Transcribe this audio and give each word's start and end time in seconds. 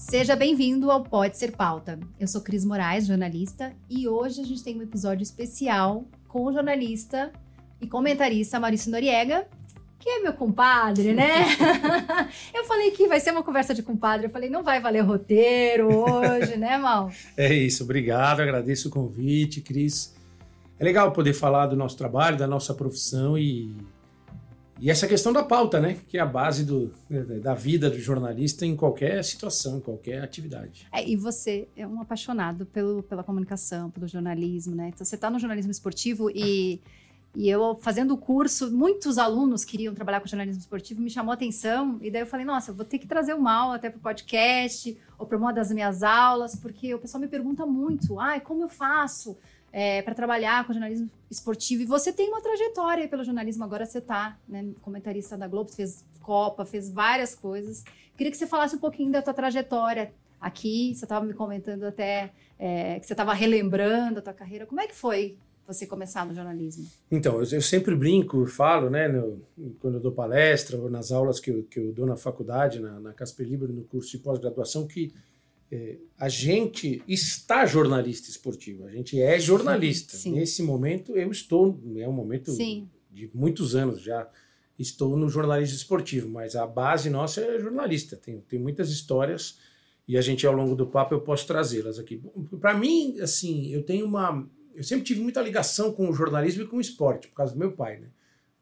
Seja 0.00 0.34
bem-vindo 0.34 0.90
ao 0.90 1.04
Pode 1.04 1.36
Ser 1.36 1.52
Pauta. 1.52 2.00
Eu 2.18 2.26
sou 2.26 2.40
Cris 2.40 2.64
Moraes, 2.64 3.06
jornalista, 3.06 3.72
e 3.88 4.08
hoje 4.08 4.40
a 4.40 4.44
gente 4.44 4.64
tem 4.64 4.76
um 4.76 4.82
episódio 4.82 5.22
especial 5.22 6.04
com 6.26 6.46
o 6.46 6.52
jornalista 6.52 7.30
e 7.80 7.86
comentarista 7.86 8.58
Maurício 8.58 8.90
Noriega, 8.90 9.46
que 10.00 10.08
é 10.08 10.20
meu 10.20 10.32
compadre, 10.32 11.12
né? 11.12 11.44
eu 12.52 12.64
falei 12.64 12.90
que 12.92 13.06
vai 13.06 13.20
ser 13.20 13.30
uma 13.30 13.42
conversa 13.42 13.74
de 13.74 13.82
compadre. 13.82 14.26
Eu 14.26 14.30
falei, 14.30 14.48
não 14.48 14.64
vai 14.64 14.80
valer 14.80 15.02
roteiro 15.02 15.88
hoje, 15.94 16.56
né, 16.56 16.78
Mal? 16.78 17.12
É 17.36 17.52
isso, 17.52 17.84
obrigado, 17.84 18.40
agradeço 18.40 18.88
o 18.88 18.90
convite, 18.90 19.60
Cris. 19.60 20.16
É 20.78 20.82
legal 20.84 21.12
poder 21.12 21.34
falar 21.34 21.66
do 21.66 21.76
nosso 21.76 21.96
trabalho, 21.96 22.38
da 22.38 22.46
nossa 22.46 22.72
profissão 22.74 23.36
e, 23.36 23.76
e 24.80 24.90
essa 24.90 25.06
questão 25.06 25.30
da 25.30 25.42
pauta, 25.42 25.78
né? 25.78 25.98
Que 26.08 26.16
é 26.16 26.20
a 26.20 26.26
base 26.26 26.64
do, 26.64 26.90
da 27.42 27.54
vida 27.54 27.90
do 27.90 27.98
jornalista 27.98 28.64
em 28.64 28.74
qualquer 28.74 29.22
situação, 29.22 29.76
em 29.76 29.80
qualquer 29.80 30.22
atividade. 30.22 30.88
É, 30.90 31.06
e 31.06 31.16
você 31.16 31.68
é 31.76 31.86
um 31.86 32.00
apaixonado 32.00 32.64
pelo, 32.64 33.02
pela 33.02 33.22
comunicação, 33.22 33.90
pelo 33.90 34.08
jornalismo, 34.08 34.74
né? 34.74 34.88
Então 34.88 35.04
você 35.04 35.16
está 35.16 35.30
no 35.30 35.38
jornalismo 35.38 35.70
esportivo 35.70 36.30
e. 36.30 36.80
E 37.32 37.48
eu, 37.48 37.78
fazendo 37.80 38.14
o 38.14 38.18
curso, 38.18 38.72
muitos 38.72 39.16
alunos 39.16 39.64
queriam 39.64 39.94
trabalhar 39.94 40.20
com 40.20 40.26
jornalismo 40.26 40.62
esportivo, 40.62 41.00
me 41.00 41.08
chamou 41.08 41.30
a 41.30 41.34
atenção, 41.34 41.96
e 42.02 42.10
daí 42.10 42.22
eu 42.22 42.26
falei, 42.26 42.44
nossa, 42.44 42.72
eu 42.72 42.74
vou 42.74 42.84
ter 42.84 42.98
que 42.98 43.06
trazer 43.06 43.34
o 43.34 43.40
mal 43.40 43.70
até 43.70 43.88
para 43.88 43.98
o 43.98 44.02
podcast, 44.02 44.98
ou 45.16 45.24
para 45.24 45.38
uma 45.38 45.52
das 45.52 45.70
minhas 45.70 46.02
aulas, 46.02 46.56
porque 46.56 46.92
o 46.92 46.98
pessoal 46.98 47.20
me 47.20 47.28
pergunta 47.28 47.64
muito, 47.64 48.18
ai, 48.18 48.40
como 48.40 48.64
eu 48.64 48.68
faço 48.68 49.38
é, 49.72 50.02
para 50.02 50.14
trabalhar 50.14 50.66
com 50.66 50.72
jornalismo 50.72 51.10
esportivo? 51.30 51.82
E 51.82 51.86
você 51.86 52.12
tem 52.12 52.28
uma 52.28 52.40
trajetória 52.40 53.08
pelo 53.08 53.24
jornalismo, 53.24 53.64
agora 53.64 53.86
você 53.86 53.98
está 53.98 54.38
né, 54.48 54.70
comentarista 54.80 55.36
da 55.36 55.46
Globo, 55.48 55.70
fez 55.70 56.04
Copa, 56.20 56.64
fez 56.64 56.90
várias 56.90 57.34
coisas. 57.34 57.84
Queria 58.16 58.30
que 58.30 58.36
você 58.36 58.46
falasse 58.46 58.76
um 58.76 58.78
pouquinho 58.78 59.10
da 59.10 59.22
tua 59.22 59.34
trajetória 59.34 60.12
aqui, 60.40 60.94
você 60.94 61.04
estava 61.04 61.24
me 61.24 61.34
comentando 61.34 61.84
até 61.84 62.32
é, 62.58 62.98
que 63.00 63.06
você 63.06 63.12
estava 63.12 63.32
relembrando 63.32 64.18
a 64.18 64.22
tua 64.22 64.32
carreira, 64.32 64.66
como 64.66 64.80
é 64.80 64.86
que 64.86 64.94
foi 64.94 65.36
você 65.66 65.86
começar 65.86 66.26
no 66.26 66.34
jornalismo? 66.34 66.86
Então, 67.10 67.40
eu, 67.40 67.48
eu 67.50 67.62
sempre 67.62 67.94
brinco, 67.94 68.44
falo, 68.46 68.90
né, 68.90 69.06
no, 69.08 69.40
quando 69.80 69.94
eu 69.94 70.00
dou 70.00 70.12
palestra 70.12 70.76
ou 70.76 70.90
nas 70.90 71.12
aulas 71.12 71.38
que 71.38 71.50
eu, 71.50 71.62
que 71.64 71.78
eu 71.78 71.92
dou 71.92 72.06
na 72.06 72.16
faculdade, 72.16 72.80
na, 72.80 72.98
na 72.98 73.12
Casper 73.12 73.46
Libero, 73.46 73.72
no 73.72 73.82
curso 73.82 74.10
de 74.10 74.18
pós-graduação, 74.18 74.86
que 74.86 75.12
a 76.18 76.28
gente 76.28 77.02
está 77.06 77.64
jornalista 77.64 78.28
esportivo, 78.28 78.84
a 78.84 78.90
gente 78.90 79.20
é 79.20 79.38
jornalista. 79.38 80.16
Sim. 80.16 80.32
Nesse 80.32 80.62
momento, 80.62 81.16
eu 81.16 81.30
estou, 81.30 81.80
é 81.96 82.08
um 82.08 82.12
momento 82.12 82.50
Sim. 82.52 82.88
de 83.10 83.30
muitos 83.32 83.74
anos 83.74 84.00
já, 84.02 84.28
estou 84.78 85.16
no 85.16 85.28
jornalismo 85.28 85.76
esportivo, 85.76 86.28
mas 86.28 86.56
a 86.56 86.66
base 86.66 87.08
nossa 87.08 87.40
é 87.40 87.60
jornalista. 87.60 88.16
Tem, 88.16 88.40
tem 88.40 88.58
muitas 88.58 88.90
histórias 88.90 89.58
e 90.08 90.16
a 90.18 90.20
gente, 90.20 90.46
ao 90.46 90.54
longo 90.54 90.74
do 90.74 90.86
papo, 90.86 91.14
eu 91.14 91.20
posso 91.20 91.46
trazê-las 91.46 91.98
aqui. 91.98 92.20
Para 92.60 92.74
mim, 92.74 93.20
assim, 93.20 93.68
eu 93.72 93.84
tenho 93.84 94.06
uma 94.06 94.48
eu 94.74 94.84
sempre 94.84 95.04
tive 95.04 95.20
muita 95.20 95.42
ligação 95.42 95.92
com 95.92 96.08
o 96.08 96.12
jornalismo 96.12 96.62
e 96.62 96.66
com 96.66 96.76
o 96.76 96.80
esporte, 96.80 97.28
por 97.28 97.34
causa 97.34 97.52
do 97.52 97.58
meu 97.58 97.72
pai, 97.72 97.98
né? 97.98 98.08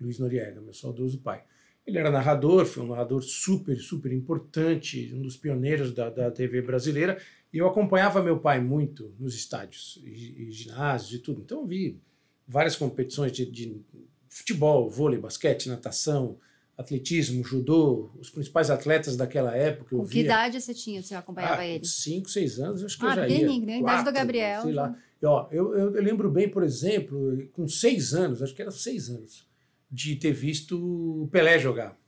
Luiz 0.00 0.18
Noriega, 0.18 0.60
meu 0.60 0.72
saudoso 0.72 1.18
pai. 1.18 1.44
Ele 1.88 1.96
era 1.96 2.10
narrador, 2.10 2.66
foi 2.66 2.82
um 2.82 2.88
narrador 2.88 3.22
super, 3.22 3.78
super 3.78 4.12
importante, 4.12 5.10
um 5.14 5.22
dos 5.22 5.38
pioneiros 5.38 5.94
da, 5.94 6.10
da 6.10 6.30
TV 6.30 6.60
brasileira, 6.60 7.16
e 7.50 7.56
eu 7.56 7.66
acompanhava 7.66 8.22
meu 8.22 8.38
pai 8.38 8.60
muito 8.60 9.14
nos 9.18 9.34
estádios, 9.34 9.98
e, 10.04 10.48
e 10.48 10.52
ginásios 10.52 11.18
e 11.18 11.22
tudo. 11.22 11.40
Então 11.40 11.60
eu 11.60 11.66
vi 11.66 11.98
várias 12.46 12.76
competições 12.76 13.32
de, 13.32 13.46
de 13.46 13.80
futebol, 14.28 14.90
vôlei, 14.90 15.18
basquete, 15.18 15.70
natação, 15.70 16.36
atletismo, 16.76 17.42
judô, 17.42 18.10
os 18.20 18.28
principais 18.28 18.68
atletas 18.68 19.16
daquela 19.16 19.56
época. 19.56 19.96
Com 19.96 20.06
que 20.06 20.20
idade 20.20 20.60
você 20.60 20.74
tinha? 20.74 21.02
Você 21.02 21.14
acompanhava 21.14 21.62
ah, 21.62 21.66
ele? 21.66 21.86
Cinco, 21.86 22.28
seis 22.28 22.58
anos, 22.58 22.84
acho 22.84 22.98
que 22.98 23.06
ah, 23.06 23.08
eu 23.08 23.14
já 23.14 23.26
bem, 23.26 23.60
ia. 23.60 23.66
né? 23.66 23.78
idade 23.78 24.04
do 24.04 24.12
Gabriel. 24.12 24.62
Sei 24.62 24.74
lá. 24.74 24.94
Ó, 25.24 25.48
eu, 25.50 25.74
eu, 25.74 25.96
eu, 25.96 26.02
lembro 26.02 26.30
bem, 26.30 26.50
por 26.50 26.62
exemplo, 26.62 27.48
com 27.54 27.66
seis 27.66 28.12
anos, 28.12 28.42
acho 28.42 28.54
que 28.54 28.60
era 28.60 28.70
seis 28.70 29.08
anos, 29.08 29.47
de 29.90 30.16
ter 30.16 30.32
visto 30.32 31.22
o 31.22 31.28
Pelé 31.28 31.58
jogar 31.58 31.98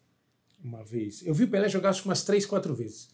uma 0.63 0.85
vez. 0.85 1.25
Eu 1.27 1.35
vi 1.35 1.45
o 1.45 1.49
Pelé 1.49 1.69
jogar 1.69 1.91
acho 1.91 2.03
que 2.03 2.09
umas 2.09 2.25
três, 2.25 2.45
quatro 2.45 2.75
vezes. 2.75 3.09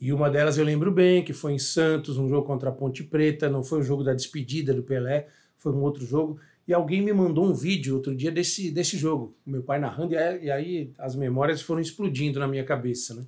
E 0.00 0.12
uma 0.12 0.30
delas 0.30 0.58
eu 0.58 0.64
lembro 0.64 0.92
bem, 0.92 1.24
que 1.24 1.32
foi 1.32 1.52
em 1.52 1.58
Santos, 1.58 2.18
um 2.18 2.28
jogo 2.28 2.46
contra 2.46 2.70
a 2.70 2.72
Ponte 2.72 3.02
Preta, 3.02 3.48
não 3.48 3.64
foi 3.64 3.80
o 3.80 3.82
jogo 3.82 4.04
da 4.04 4.14
despedida 4.14 4.72
do 4.72 4.82
Pelé, 4.82 5.28
foi 5.56 5.72
um 5.72 5.82
outro 5.82 6.06
jogo. 6.06 6.40
E 6.66 6.72
alguém 6.72 7.02
me 7.02 7.12
mandou 7.12 7.46
um 7.46 7.54
vídeo 7.54 7.96
outro 7.96 8.14
dia 8.14 8.30
desse, 8.30 8.70
desse 8.70 8.96
jogo, 8.96 9.36
meu 9.44 9.62
pai 9.62 9.78
narrando, 9.78 10.14
e 10.14 10.50
aí 10.50 10.92
as 10.98 11.16
memórias 11.16 11.62
foram 11.62 11.80
explodindo 11.80 12.38
na 12.38 12.46
minha 12.46 12.64
cabeça, 12.64 13.14
né? 13.14 13.26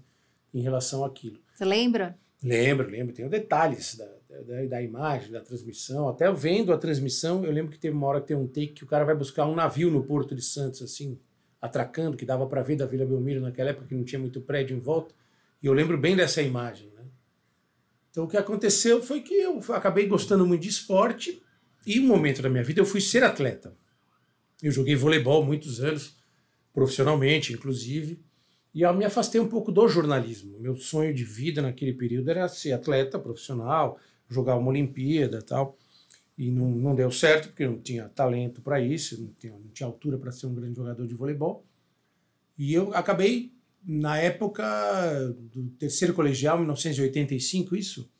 Em 0.52 0.60
relação 0.60 1.04
àquilo. 1.04 1.40
Você 1.54 1.64
lembra? 1.64 2.18
Lembro, 2.42 2.88
lembro. 2.88 3.14
Tenho 3.14 3.30
detalhes 3.30 3.96
da, 3.96 4.06
da, 4.46 4.64
da, 4.64 4.82
imagem, 4.82 5.32
da 5.32 5.40
transmissão. 5.40 6.08
Até 6.08 6.30
vendo 6.32 6.72
a 6.72 6.78
transmissão, 6.78 7.44
eu 7.44 7.50
lembro 7.50 7.72
que 7.72 7.78
teve 7.78 7.96
uma 7.96 8.06
hora 8.06 8.20
que 8.20 8.28
tem 8.28 8.36
um 8.36 8.46
take 8.46 8.68
que 8.68 8.84
o 8.84 8.86
cara 8.86 9.04
vai 9.04 9.14
buscar 9.14 9.46
um 9.46 9.54
navio 9.54 9.90
no 9.90 10.04
Porto 10.04 10.34
de 10.34 10.42
Santos, 10.42 10.82
assim, 10.82 11.18
atracando, 11.60 12.16
que 12.16 12.24
dava 12.24 12.46
para 12.46 12.62
ver 12.62 12.76
da 12.76 12.86
Vila 12.86 13.04
Belmiro 13.04 13.40
naquela 13.40 13.70
época, 13.70 13.86
que 13.86 13.94
não 13.94 14.04
tinha 14.04 14.18
muito 14.18 14.40
prédio 14.40 14.76
em 14.76 14.80
volta. 14.80 15.14
E 15.62 15.66
eu 15.66 15.72
lembro 15.72 15.98
bem 15.98 16.16
dessa 16.16 16.40
imagem, 16.40 16.90
né? 16.96 17.04
Então 18.10 18.24
o 18.24 18.28
que 18.28 18.36
aconteceu 18.36 19.02
foi 19.02 19.20
que 19.20 19.34
eu 19.34 19.60
acabei 19.70 20.06
gostando 20.06 20.46
muito 20.46 20.62
de 20.62 20.68
esporte 20.68 21.42
e 21.86 22.00
um 22.00 22.06
momento 22.06 22.42
da 22.42 22.48
minha 22.48 22.64
vida 22.64 22.80
eu 22.80 22.86
fui 22.86 23.00
ser 23.00 23.22
atleta. 23.22 23.76
Eu 24.62 24.70
joguei 24.70 24.94
voleibol 24.94 25.44
muitos 25.44 25.80
anos, 25.80 26.16
profissionalmente, 26.72 27.52
inclusive, 27.52 28.20
e 28.74 28.82
eu 28.82 28.94
me 28.94 29.04
afastei 29.04 29.40
um 29.40 29.48
pouco 29.48 29.72
do 29.72 29.88
jornalismo. 29.88 30.58
Meu 30.58 30.76
sonho 30.76 31.14
de 31.14 31.24
vida 31.24 31.62
naquele 31.62 31.92
período 31.92 32.30
era 32.30 32.48
ser 32.48 32.72
atleta 32.72 33.18
profissional, 33.18 33.98
jogar 34.30 34.56
uma 34.56 34.70
Olimpíada 34.70 35.42
tal. 35.42 35.76
E 36.38 36.50
não, 36.50 36.70
não 36.70 36.94
deu 36.94 37.10
certo, 37.10 37.48
porque 37.48 37.66
não 37.66 37.78
tinha 37.78 38.08
talento 38.08 38.62
para 38.62 38.80
isso, 38.80 39.20
não 39.20 39.30
tinha, 39.38 39.52
não 39.52 39.68
tinha 39.74 39.86
altura 39.86 40.16
para 40.16 40.32
ser 40.32 40.46
um 40.46 40.54
grande 40.54 40.76
jogador 40.76 41.06
de 41.06 41.14
voleibol. 41.14 41.66
E 42.56 42.72
eu 42.72 42.94
acabei, 42.94 43.52
na 43.84 44.16
época 44.16 44.64
do 45.52 45.68
terceiro 45.78 46.14
colegial, 46.14 46.56
1985, 46.56 47.76
isso, 47.76 48.10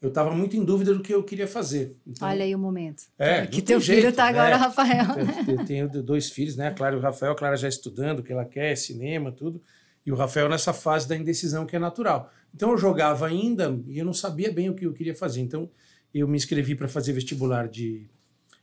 eu 0.00 0.08
estava 0.08 0.34
muito 0.34 0.56
em 0.56 0.64
dúvida 0.64 0.92
do 0.92 1.00
que 1.00 1.14
eu 1.14 1.22
queria 1.22 1.46
fazer. 1.46 1.96
Então, 2.04 2.28
Olha 2.28 2.44
aí 2.44 2.54
o 2.54 2.58
momento. 2.58 3.04
É, 3.16 3.46
que 3.46 3.62
teu 3.62 3.78
jeito, 3.80 4.00
filho 4.00 4.10
está 4.10 4.24
agora, 4.24 4.50
né? 4.50 4.56
Rafael. 4.56 5.06
Eu, 5.46 5.54
eu, 5.54 5.64
tenho 5.64 5.88
dois 5.88 6.28
filhos, 6.28 6.56
né? 6.56 6.72
Claro, 6.72 6.98
o 6.98 7.00
Rafael, 7.00 7.32
a 7.32 7.36
Clara 7.36 7.56
já 7.56 7.68
estudando, 7.68 8.18
o 8.18 8.22
que 8.22 8.32
ela 8.32 8.44
quer, 8.44 8.76
cinema, 8.76 9.30
tudo. 9.30 9.62
E 10.04 10.12
o 10.12 10.16
Rafael 10.16 10.48
nessa 10.48 10.72
fase 10.72 11.08
da 11.08 11.16
indecisão 11.16 11.64
que 11.64 11.76
é 11.76 11.78
natural. 11.78 12.32
Então 12.54 12.70
eu 12.70 12.78
jogava 12.78 13.26
ainda 13.26 13.80
e 13.86 13.98
eu 13.98 14.04
não 14.04 14.12
sabia 14.12 14.52
bem 14.52 14.68
o 14.68 14.74
que 14.74 14.86
eu 14.86 14.92
queria 14.92 15.14
fazer. 15.14 15.40
Então 15.40 15.70
eu 16.12 16.28
me 16.28 16.36
inscrevi 16.36 16.74
para 16.74 16.88
fazer 16.88 17.12
vestibular 17.12 17.68
de 17.68 18.08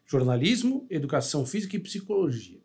jornalismo, 0.05 0.85
educação 0.89 1.45
física 1.45 1.75
e 1.75 1.79
psicologia. 1.79 2.59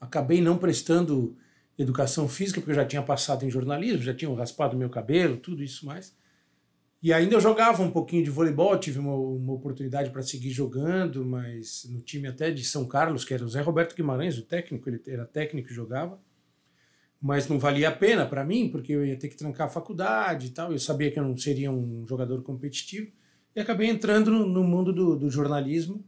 Acabei 0.00 0.40
não 0.40 0.56
prestando 0.56 1.36
educação 1.78 2.28
física 2.28 2.60
porque 2.60 2.72
eu 2.72 2.76
já 2.76 2.84
tinha 2.84 3.02
passado 3.02 3.44
em 3.44 3.50
jornalismo, 3.50 4.02
já 4.02 4.14
tinha 4.14 4.32
raspado 4.34 4.76
meu 4.76 4.88
cabelo, 4.88 5.36
tudo 5.36 5.62
isso 5.62 5.84
mais. 5.84 6.14
E 7.02 7.12
ainda 7.12 7.36
eu 7.36 7.40
jogava 7.40 7.82
um 7.82 7.90
pouquinho 7.90 8.24
de 8.24 8.30
voleibol, 8.30 8.78
tive 8.78 8.98
uma, 8.98 9.14
uma 9.14 9.52
oportunidade 9.52 10.10
para 10.10 10.22
seguir 10.22 10.50
jogando, 10.50 11.24
mas 11.24 11.86
no 11.90 12.00
time 12.00 12.26
até 12.26 12.50
de 12.50 12.64
São 12.64 12.86
Carlos, 12.86 13.24
que 13.24 13.34
era 13.34 13.44
o 13.44 13.48
Zé 13.48 13.60
Roberto 13.60 13.94
Guimarães, 13.94 14.38
o 14.38 14.42
técnico, 14.42 14.88
ele 14.88 15.00
era 15.06 15.26
técnico 15.26 15.70
e 15.70 15.74
jogava. 15.74 16.18
Mas 17.20 17.48
não 17.48 17.58
valia 17.58 17.88
a 17.88 17.92
pena 17.92 18.26
para 18.26 18.44
mim, 18.44 18.68
porque 18.68 18.92
eu 18.92 19.04
ia 19.04 19.16
ter 19.16 19.28
que 19.28 19.36
trancar 19.36 19.66
a 19.66 19.70
faculdade 19.70 20.48
e 20.48 20.50
tal. 20.50 20.72
Eu 20.72 20.78
sabia 20.78 21.10
que 21.10 21.18
eu 21.18 21.24
não 21.24 21.36
seria 21.36 21.70
um 21.70 22.06
jogador 22.06 22.42
competitivo. 22.42 23.10
E 23.54 23.60
acabei 23.60 23.88
entrando 23.88 24.30
no, 24.30 24.46
no 24.46 24.62
mundo 24.62 24.92
do, 24.92 25.16
do, 25.16 25.30
jornalismo 25.30 26.04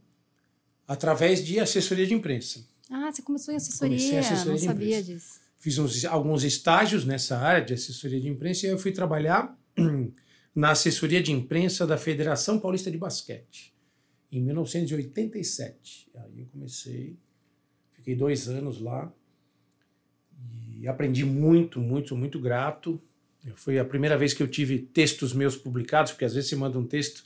através 0.87 1.43
de 1.43 1.59
assessoria 1.59 2.05
de 2.05 2.13
imprensa. 2.13 2.63
Ah, 2.91 3.11
você 3.11 3.23
começou 3.23 3.53
em 3.53 3.57
assessoria, 3.57 3.97
Comecei 3.97 4.19
assessoria 4.19 4.51
não 4.51 4.59
sabia 4.59 5.03
disso. 5.03 5.39
Fiz 5.57 5.77
uns, 5.77 6.05
alguns 6.05 6.43
estágios 6.43 7.05
nessa 7.05 7.37
área 7.37 7.65
de 7.65 7.73
assessoria 7.73 8.21
de 8.21 8.29
imprensa 8.29 8.65
e 8.65 8.69
aí 8.69 8.75
eu 8.75 8.77
fui 8.77 8.91
trabalhar 8.91 9.57
na 10.55 10.71
assessoria 10.71 11.21
de 11.21 11.31
imprensa 11.31 11.85
da 11.87 11.97
Federação 11.97 12.59
Paulista 12.59 12.89
de 12.89 12.97
Basquete, 12.97 13.73
em 14.31 14.41
1987. 14.41 16.11
Aí 16.15 16.41
eu 16.41 16.45
comecei, 16.47 17.17
fiquei 17.93 18.15
dois 18.15 18.47
anos 18.47 18.79
lá 18.79 19.11
e 20.79 20.87
aprendi 20.87 21.25
muito, 21.25 21.79
muito, 21.79 22.15
muito 22.15 22.39
grato. 22.39 23.01
Foi 23.55 23.79
a 23.79 23.85
primeira 23.85 24.17
vez 24.17 24.33
que 24.33 24.41
eu 24.41 24.47
tive 24.47 24.79
textos 24.79 25.33
meus 25.33 25.55
publicados, 25.55 26.11
porque 26.11 26.25
às 26.25 26.33
vezes 26.33 26.49
você 26.49 26.55
manda 26.55 26.77
um 26.77 26.85
texto 26.85 27.23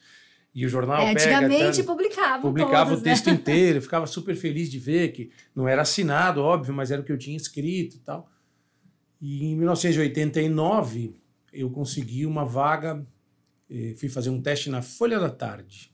e 0.53 0.65
o 0.65 0.69
jornal 0.69 1.01
é, 1.01 1.13
pega... 1.13 1.37
Antigamente 1.37 1.77
tá, 1.77 1.91
publicava 1.91 2.41
Publicava 2.41 2.89
todos, 2.91 3.01
o 3.01 3.03
texto 3.03 3.27
né? 3.27 3.33
inteiro, 3.35 3.77
eu 3.77 3.81
ficava 3.81 4.05
super 4.05 4.35
feliz 4.35 4.69
de 4.69 4.79
ver 4.79 5.11
que 5.11 5.31
não 5.55 5.67
era 5.67 5.81
assinado, 5.81 6.41
óbvio, 6.41 6.73
mas 6.73 6.91
era 6.91 7.01
o 7.01 7.05
que 7.05 7.11
eu 7.11 7.17
tinha 7.17 7.37
escrito 7.37 7.95
e 7.95 7.99
tal. 7.99 8.29
E 9.19 9.45
em 9.45 9.55
1989 9.55 11.15
eu 11.51 11.69
consegui 11.69 12.25
uma 12.25 12.45
vaga 12.45 13.05
eh, 13.69 13.93
fui 13.97 14.09
fazer 14.09 14.29
um 14.29 14.41
teste 14.41 14.69
na 14.69 14.81
Folha 14.81 15.19
da 15.19 15.29
Tarde, 15.29 15.92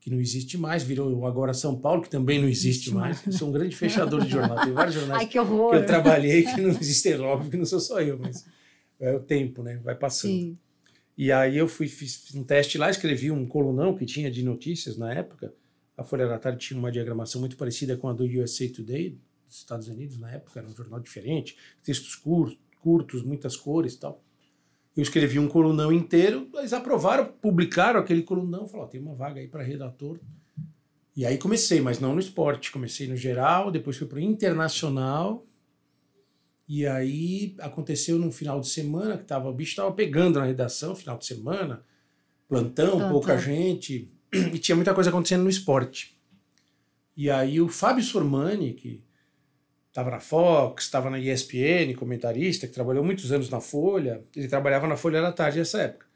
que 0.00 0.10
não 0.10 0.18
existe 0.18 0.56
mais, 0.56 0.82
virou 0.82 1.26
agora 1.26 1.52
São 1.52 1.78
Paulo, 1.78 2.00
que 2.00 2.08
também 2.08 2.40
não 2.40 2.48
existe 2.48 2.90
mais. 2.90 3.24
Eu 3.26 3.32
sou 3.32 3.48
um 3.48 3.52
grande 3.52 3.76
fechador 3.76 4.24
de 4.24 4.30
jornal. 4.30 4.64
Tem 4.64 4.72
vários 4.72 4.94
jornais 4.94 5.20
Ai, 5.20 5.26
que, 5.26 5.32
que 5.32 5.38
eu 5.38 5.86
trabalhei 5.86 6.42
que 6.42 6.60
não 6.60 6.70
existem, 6.70 7.20
óbvio 7.20 7.50
que 7.50 7.56
não 7.58 7.66
sou 7.66 7.78
só 7.78 8.00
eu, 8.00 8.18
mas 8.18 8.46
é 8.98 9.14
o 9.14 9.20
tempo, 9.20 9.62
né? 9.62 9.78
Vai 9.84 9.94
passando. 9.94 10.30
Sim. 10.30 10.58
E 11.18 11.30
aí 11.30 11.58
eu 11.58 11.68
fui, 11.68 11.86
fiz 11.86 12.34
um 12.34 12.42
teste 12.42 12.78
lá, 12.78 12.88
escrevi 12.88 13.30
um 13.30 13.46
colunão 13.46 13.94
que 13.94 14.06
tinha 14.06 14.30
de 14.30 14.42
notícias 14.42 14.96
na 14.96 15.12
época. 15.12 15.52
A 15.94 16.02
Folha 16.02 16.26
da 16.26 16.38
Tarde 16.38 16.66
tinha 16.66 16.78
uma 16.78 16.90
diagramação 16.90 17.38
muito 17.38 17.58
parecida 17.58 17.94
com 17.94 18.08
a 18.08 18.14
do 18.14 18.24
USA 18.24 18.66
Today, 18.70 19.18
dos 19.46 19.58
Estados 19.58 19.88
Unidos 19.88 20.18
na 20.18 20.30
época, 20.30 20.60
era 20.60 20.66
um 20.66 20.74
jornal 20.74 20.98
diferente, 20.98 21.58
textos 21.82 22.14
curtos, 22.14 22.58
curtos 22.80 23.22
muitas 23.22 23.54
cores 23.54 23.94
e 23.94 24.00
tal. 24.00 24.24
Eu 25.00 25.02
escrevi 25.02 25.38
um 25.38 25.48
colunão 25.48 25.90
inteiro, 25.90 26.46
eles 26.56 26.74
aprovaram, 26.74 27.24
publicaram 27.24 27.98
aquele 27.98 28.22
colunão, 28.22 28.68
falaram, 28.68 28.90
tem 28.90 29.00
uma 29.00 29.14
vaga 29.14 29.40
aí 29.40 29.48
para 29.48 29.62
redator. 29.62 30.20
E 31.16 31.24
aí 31.24 31.38
comecei, 31.38 31.80
mas 31.80 31.98
não 31.98 32.12
no 32.12 32.20
esporte, 32.20 32.70
comecei 32.70 33.08
no 33.08 33.16
geral, 33.16 33.70
depois 33.70 33.96
fui 33.96 34.06
para 34.06 34.18
o 34.18 34.20
internacional, 34.20 35.46
e 36.68 36.86
aí 36.86 37.54
aconteceu 37.60 38.18
num 38.18 38.30
final 38.30 38.60
de 38.60 38.68
semana 38.68 39.16
que 39.16 39.24
tava, 39.24 39.48
o 39.48 39.54
bicho 39.54 39.70
estava 39.70 39.90
pegando 39.90 40.38
na 40.38 40.44
redação, 40.44 40.94
final 40.94 41.16
de 41.16 41.24
semana, 41.24 41.82
plantão, 42.46 42.98
plantão, 42.98 43.10
pouca 43.10 43.38
gente, 43.38 44.12
e 44.52 44.58
tinha 44.58 44.76
muita 44.76 44.92
coisa 44.92 45.08
acontecendo 45.08 45.44
no 45.44 45.48
esporte. 45.48 46.20
E 47.16 47.30
aí 47.30 47.58
o 47.58 47.70
Fábio 47.70 48.04
Sormani, 48.04 48.74
que 48.74 49.02
estava 49.90 50.10
na 50.10 50.20
Fox, 50.20 50.84
estava 50.84 51.10
na 51.10 51.18
ESPN, 51.18 51.94
comentarista, 51.96 52.66
que 52.66 52.72
trabalhou 52.72 53.04
muitos 53.04 53.30
anos 53.32 53.50
na 53.50 53.60
Folha, 53.60 54.24
ele 54.34 54.48
trabalhava 54.48 54.86
na 54.86 54.96
Folha 54.96 55.20
da 55.20 55.32
Tarde 55.32 55.58
nessa 55.58 55.82
época. 55.82 56.06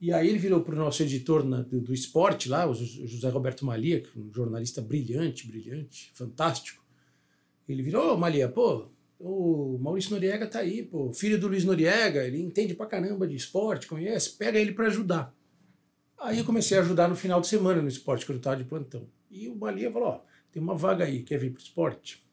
E 0.00 0.12
aí 0.12 0.28
ele 0.28 0.38
virou 0.38 0.60
para 0.60 0.74
o 0.74 0.78
nosso 0.78 1.02
editor 1.02 1.44
na, 1.44 1.62
do, 1.62 1.80
do, 1.80 1.92
esporte 1.92 2.48
lá, 2.48 2.68
o 2.68 2.74
José 2.74 3.28
Roberto 3.28 3.64
Malia, 3.64 4.00
que 4.00 4.08
é 4.16 4.20
um 4.20 4.32
jornalista 4.32 4.80
brilhante, 4.80 5.46
brilhante, 5.46 6.12
fantástico. 6.14 6.84
Ele 7.68 7.82
virou, 7.82 8.14
oh, 8.14 8.16
Malia, 8.16 8.48
pô, 8.48 8.88
o 9.18 9.78
Maurício 9.80 10.12
Noriega 10.12 10.46
tá 10.46 10.60
aí, 10.60 10.82
pô, 10.82 11.12
filho 11.12 11.40
do 11.40 11.48
Luiz 11.48 11.64
Noriega, 11.64 12.24
ele 12.24 12.40
entende 12.40 12.74
pra 12.74 12.86
caramba 12.86 13.26
de 13.26 13.34
esporte, 13.34 13.88
conhece, 13.88 14.36
pega 14.36 14.58
ele 14.58 14.72
para 14.72 14.86
ajudar. 14.86 15.34
Aí 16.18 16.38
eu 16.38 16.44
comecei 16.44 16.78
a 16.78 16.80
ajudar 16.80 17.08
no 17.08 17.16
final 17.16 17.40
de 17.40 17.46
semana 17.46 17.82
no 17.82 17.88
esporte, 17.88 18.24
quando 18.24 18.36
eu 18.36 18.42
tava 18.42 18.56
de 18.56 18.64
plantão. 18.64 19.08
E 19.30 19.48
o 19.48 19.56
Malia 19.56 19.90
falou, 19.90 20.08
ó, 20.08 20.20
tem 20.52 20.62
uma 20.62 20.74
vaga 20.74 21.04
aí, 21.04 21.22
quer 21.22 21.38
vir 21.38 21.52
pro 21.52 21.62
esporte? 21.62 22.25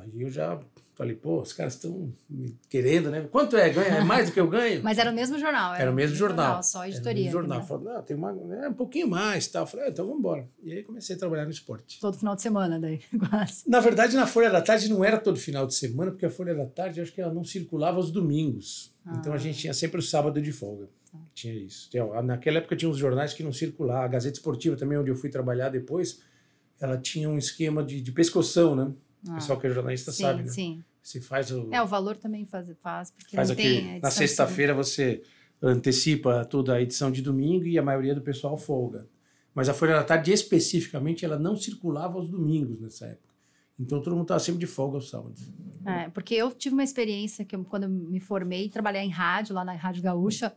Aí 0.00 0.22
eu 0.22 0.30
já 0.30 0.58
Falei, 0.94 1.16
pô, 1.16 1.40
os 1.40 1.54
caras 1.54 1.74
estão 1.74 2.12
me 2.28 2.54
querendo, 2.68 3.10
né? 3.10 3.26
Quanto 3.32 3.56
é? 3.56 3.70
Ganha? 3.70 3.96
É 3.96 4.04
mais 4.04 4.28
do 4.28 4.32
que 4.32 4.38
eu 4.38 4.46
ganho? 4.46 4.82
Mas 4.84 4.98
era 4.98 5.10
o 5.10 5.14
mesmo 5.14 5.38
jornal. 5.38 5.72
Era, 5.72 5.84
era 5.84 5.90
o 5.90 5.94
mesmo 5.94 6.14
jornal. 6.14 6.44
jornal 6.44 6.62
só 6.62 6.86
editoria. 6.86 7.28
Era 7.30 7.38
o 7.38 7.40
mesmo 7.40 7.50
jornal. 7.50 7.66
Falei, 7.66 7.94
não, 7.94 8.02
tem 8.02 8.16
uma, 8.16 8.30
é, 8.56 8.68
um 8.68 8.74
pouquinho 8.74 9.08
mais 9.08 9.46
tal. 9.46 9.66
Falei, 9.66 9.86
ah, 9.86 9.88
então 9.88 10.04
vamos 10.04 10.20
embora. 10.20 10.46
E 10.62 10.70
aí 10.70 10.82
comecei 10.82 11.16
a 11.16 11.18
trabalhar 11.18 11.46
no 11.46 11.50
esporte. 11.50 11.98
Todo 11.98 12.18
final 12.18 12.36
de 12.36 12.42
semana, 12.42 12.78
daí, 12.78 13.00
quase. 13.30 13.68
Na 13.68 13.80
verdade, 13.80 14.14
na 14.14 14.26
Folha 14.26 14.50
da 14.50 14.60
Tarde 14.60 14.90
não 14.90 15.02
era 15.02 15.16
todo 15.18 15.38
final 15.38 15.66
de 15.66 15.74
semana, 15.74 16.10
porque 16.10 16.26
a 16.26 16.30
Folha 16.30 16.54
da 16.54 16.66
Tarde, 16.66 17.00
acho 17.00 17.12
que 17.12 17.22
ela 17.22 17.32
não 17.32 17.42
circulava 17.42 17.96
aos 17.96 18.12
domingos. 18.12 18.94
Ah. 19.06 19.16
Então 19.18 19.32
a 19.32 19.38
gente 19.38 19.58
tinha 19.58 19.72
sempre 19.72 19.98
o 19.98 20.02
sábado 20.02 20.42
de 20.42 20.52
folga. 20.52 20.90
Ah. 21.14 21.18
Tinha 21.32 21.54
isso. 21.54 21.88
Naquela 22.22 22.58
época 22.58 22.76
tinha 22.76 22.90
uns 22.90 22.98
jornais 22.98 23.32
que 23.32 23.42
não 23.42 23.52
circulavam. 23.52 24.02
A 24.02 24.08
Gazeta 24.08 24.36
Esportiva 24.36 24.76
também, 24.76 24.98
onde 24.98 25.10
eu 25.10 25.16
fui 25.16 25.30
trabalhar 25.30 25.70
depois, 25.70 26.20
ela 26.78 26.98
tinha 26.98 27.30
um 27.30 27.38
esquema 27.38 27.82
de, 27.82 28.02
de 28.02 28.12
pescoção, 28.12 28.76
né? 28.76 28.92
O 29.26 29.34
pessoal 29.34 29.58
que 29.58 29.66
é 29.66 29.70
jornalista 29.70 30.12
sim, 30.12 30.22
sabe, 30.22 30.42
né? 30.42 30.48
Sim. 30.48 30.84
Você 31.02 31.20
faz 31.20 31.50
o. 31.50 31.68
É, 31.72 31.82
o 31.82 31.86
valor 31.86 32.16
também 32.16 32.44
faz, 32.44 32.70
faz 32.80 33.10
porque 33.10 33.36
faz 33.36 33.48
não 33.48 33.54
aqui, 33.54 33.62
tem. 33.62 34.00
Na 34.00 34.10
sexta-feira 34.10 34.74
você 34.74 35.22
antecipa 35.60 36.44
toda 36.44 36.74
a 36.74 36.82
edição 36.82 37.10
de 37.10 37.22
domingo 37.22 37.66
e 37.66 37.78
a 37.78 37.82
maioria 37.82 38.14
do 38.14 38.20
pessoal 38.20 38.56
folga. 38.56 39.08
Mas 39.54 39.68
a 39.68 39.74
Folha 39.74 39.94
da 39.94 40.04
Tarde, 40.04 40.32
especificamente, 40.32 41.24
ela 41.24 41.38
não 41.38 41.56
circulava 41.56 42.18
aos 42.18 42.28
domingos 42.28 42.80
nessa 42.80 43.06
época. 43.06 43.31
Então 43.82 44.00
todo 44.00 44.12
mundo 44.12 44.22
estava 44.24 44.40
sempre 44.40 44.60
de 44.60 44.66
folga 44.66 44.96
aos 44.96 45.10
sábados. 45.10 45.42
É, 45.84 46.08
porque 46.10 46.34
eu 46.34 46.52
tive 46.52 46.74
uma 46.74 46.84
experiência 46.84 47.44
que 47.44 47.56
eu, 47.56 47.64
quando 47.64 47.84
eu 47.84 47.88
me 47.88 48.20
formei, 48.20 48.68
trabalhei 48.68 49.02
em 49.02 49.10
rádio, 49.10 49.54
lá 49.54 49.64
na 49.64 49.72
Rádio 49.72 50.02
Gaúcha, 50.02 50.52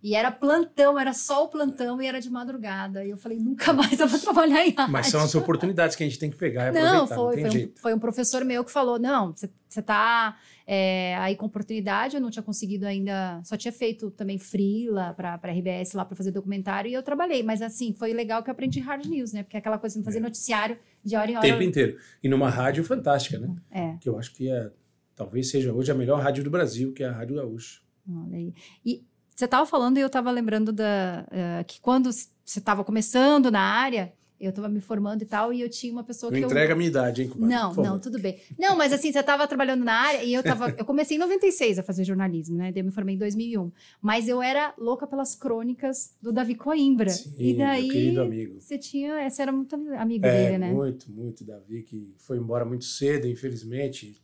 e 0.00 0.14
era 0.14 0.30
plantão, 0.30 0.98
era 0.98 1.12
só 1.12 1.44
o 1.44 1.48
plantão 1.48 2.00
e 2.00 2.06
era 2.06 2.20
de 2.20 2.30
madrugada. 2.30 3.04
E 3.04 3.10
eu 3.10 3.16
falei, 3.16 3.38
nunca 3.38 3.72
mais 3.72 3.98
eu 3.98 4.06
vou 4.06 4.20
trabalhar 4.20 4.64
em 4.64 4.70
rádio. 4.70 4.92
Mas 4.92 5.08
são 5.08 5.20
as 5.20 5.34
oportunidades 5.34 5.96
que 5.96 6.04
a 6.04 6.06
gente 6.06 6.18
tem 6.18 6.30
que 6.30 6.36
pegar 6.36 6.68
e 6.68 6.72
não, 6.72 7.04
aproveitar. 7.04 7.16
Foi, 7.16 7.42
não 7.42 7.50
foi, 7.50 7.64
um, 7.64 7.72
foi 7.76 7.94
um 7.94 7.98
professor 7.98 8.44
meu 8.44 8.64
que 8.64 8.70
falou, 8.70 8.98
não, 8.98 9.34
você 9.34 9.50
está 9.80 10.38
é, 10.66 11.16
aí 11.16 11.34
com 11.34 11.46
oportunidade, 11.46 12.14
eu 12.14 12.20
não 12.20 12.30
tinha 12.30 12.42
conseguido 12.42 12.86
ainda, 12.86 13.40
só 13.42 13.56
tinha 13.56 13.72
feito 13.72 14.10
também 14.10 14.38
freela 14.38 15.12
para 15.14 15.40
a 15.42 15.50
RBS 15.50 15.94
lá 15.94 16.04
para 16.04 16.14
fazer 16.14 16.30
documentário 16.30 16.88
e 16.88 16.94
eu 16.94 17.02
trabalhei. 17.02 17.42
Mas 17.42 17.60
assim, 17.60 17.92
foi 17.92 18.12
legal 18.12 18.42
que 18.42 18.50
eu 18.50 18.52
aprendi 18.52 18.78
hard 18.78 19.06
news, 19.06 19.32
né? 19.32 19.42
Porque 19.42 19.56
é 19.56 19.60
aquela 19.60 19.78
coisa 19.78 19.98
de 19.98 20.04
fazer 20.04 20.18
é. 20.18 20.20
noticiário 20.20 20.78
de 21.08 21.16
hora 21.16 21.30
em 21.30 21.36
hora. 21.36 21.46
O 21.46 21.50
tempo 21.50 21.62
inteiro. 21.62 21.98
E 22.22 22.28
numa 22.28 22.50
rádio 22.50 22.84
fantástica, 22.84 23.38
né? 23.38 23.54
É. 23.70 23.96
Que 24.00 24.08
eu 24.08 24.18
acho 24.18 24.32
que 24.34 24.50
é, 24.50 24.70
talvez 25.16 25.50
seja 25.50 25.72
hoje 25.72 25.90
a 25.90 25.94
melhor 25.94 26.20
rádio 26.20 26.44
do 26.44 26.50
Brasil, 26.50 26.92
que 26.92 27.02
é 27.02 27.08
a 27.08 27.12
Rádio 27.12 27.36
Gaúcha. 27.36 27.80
Olha 28.08 28.36
aí. 28.36 28.54
E 28.84 29.04
você 29.34 29.44
estava 29.44 29.64
falando 29.66 29.98
e 29.98 30.00
eu 30.00 30.06
estava 30.06 30.30
lembrando 30.30 30.72
da, 30.72 31.26
uh, 31.28 31.64
que 31.64 31.80
quando 31.80 32.10
você 32.12 32.28
estava 32.44 32.84
começando 32.84 33.50
na 33.50 33.60
área, 33.60 34.12
eu 34.40 34.50
estava 34.50 34.68
me 34.68 34.80
formando 34.80 35.22
e 35.22 35.26
tal, 35.26 35.52
e 35.52 35.60
eu 35.60 35.68
tinha 35.68 35.92
uma 35.92 36.04
pessoa 36.04 36.30
não 36.30 36.36
que. 36.36 36.40
Não 36.40 36.48
entrega 36.48 36.72
eu... 36.72 36.74
a 36.74 36.76
minha 36.76 36.88
idade, 36.88 37.22
hein, 37.22 37.28
compadre? 37.28 37.54
Não, 37.54 37.74
não, 37.74 37.98
tudo 37.98 38.20
bem. 38.20 38.38
Não, 38.58 38.76
mas 38.76 38.92
assim, 38.92 39.10
você 39.10 39.18
estava 39.18 39.46
trabalhando 39.46 39.84
na 39.84 39.94
área 39.94 40.22
e 40.22 40.32
eu 40.32 40.42
tava. 40.42 40.70
Eu 40.78 40.84
comecei 40.84 41.16
em 41.16 41.20
96 41.20 41.78
a 41.78 41.82
fazer 41.82 42.04
jornalismo, 42.04 42.56
né? 42.56 42.72
Eu 42.74 42.84
me 42.84 42.90
formei 42.90 43.14
em 43.14 43.18
2001. 43.18 43.70
Mas 44.00 44.28
eu 44.28 44.40
era 44.40 44.72
louca 44.78 45.06
pelas 45.06 45.34
crônicas 45.34 46.16
do 46.22 46.32
Davi 46.32 46.54
Coimbra. 46.54 47.10
Sim, 47.10 47.34
e 47.38 47.54
daí. 47.56 47.82
Meu 47.82 47.92
querido 47.92 48.22
amigo. 48.22 48.60
Você 48.60 48.78
tinha. 48.78 49.28
Você 49.28 49.42
era 49.42 49.52
muito 49.52 49.74
amigo 49.74 50.26
é, 50.26 50.44
dele, 50.44 50.58
né? 50.58 50.72
Muito, 50.72 51.10
muito. 51.10 51.44
Davi, 51.44 51.82
que 51.82 52.14
foi 52.18 52.38
embora 52.38 52.64
muito 52.64 52.84
cedo, 52.84 53.26
infelizmente. 53.26 54.20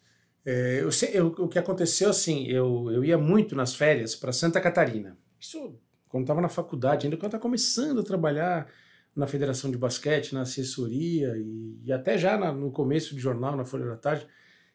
É, 0.46 0.80
eu, 0.80 0.90
eu, 1.12 1.26
o 1.38 1.48
que 1.48 1.58
aconteceu, 1.58 2.10
assim, 2.10 2.46
eu, 2.46 2.90
eu 2.90 3.04
ia 3.04 3.16
muito 3.16 3.56
nas 3.56 3.74
férias 3.74 4.14
para 4.14 4.32
Santa 4.32 4.60
Catarina. 4.60 5.16
Isso 5.40 5.74
quando 6.14 6.22
estava 6.22 6.40
na 6.40 6.48
faculdade, 6.48 7.06
ainda 7.06 7.16
quando 7.16 7.26
estava 7.26 7.42
começando 7.42 7.98
a 7.98 8.04
trabalhar 8.04 8.68
na 9.14 9.26
Federação 9.26 9.70
de 9.70 9.78
Basquete, 9.78 10.32
na 10.32 10.42
assessoria 10.42 11.34
e, 11.36 11.78
e 11.84 11.92
até 11.92 12.18
já 12.18 12.36
na, 12.36 12.52
no 12.52 12.70
começo 12.70 13.14
de 13.14 13.20
jornal, 13.20 13.56
na 13.56 13.64
Folha 13.64 13.86
da 13.86 13.96
Tarde, 13.96 14.26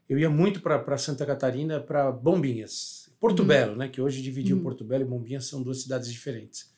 eu 0.07 0.17
ia 0.17 0.29
muito 0.29 0.61
para 0.61 0.97
Santa 0.97 1.25
Catarina, 1.25 1.79
para 1.79 2.11
Bombinhas. 2.11 3.11
Porto 3.19 3.41
uhum. 3.41 3.47
Belo, 3.47 3.75
né, 3.75 3.87
que 3.87 4.01
hoje 4.01 4.21
dividiu 4.21 4.57
uhum. 4.57 4.63
Porto 4.63 4.83
Belo 4.83 5.03
e 5.03 5.07
Bombinhas, 5.07 5.45
são 5.45 5.61
duas 5.61 5.81
cidades 5.81 6.11
diferentes. 6.11 6.69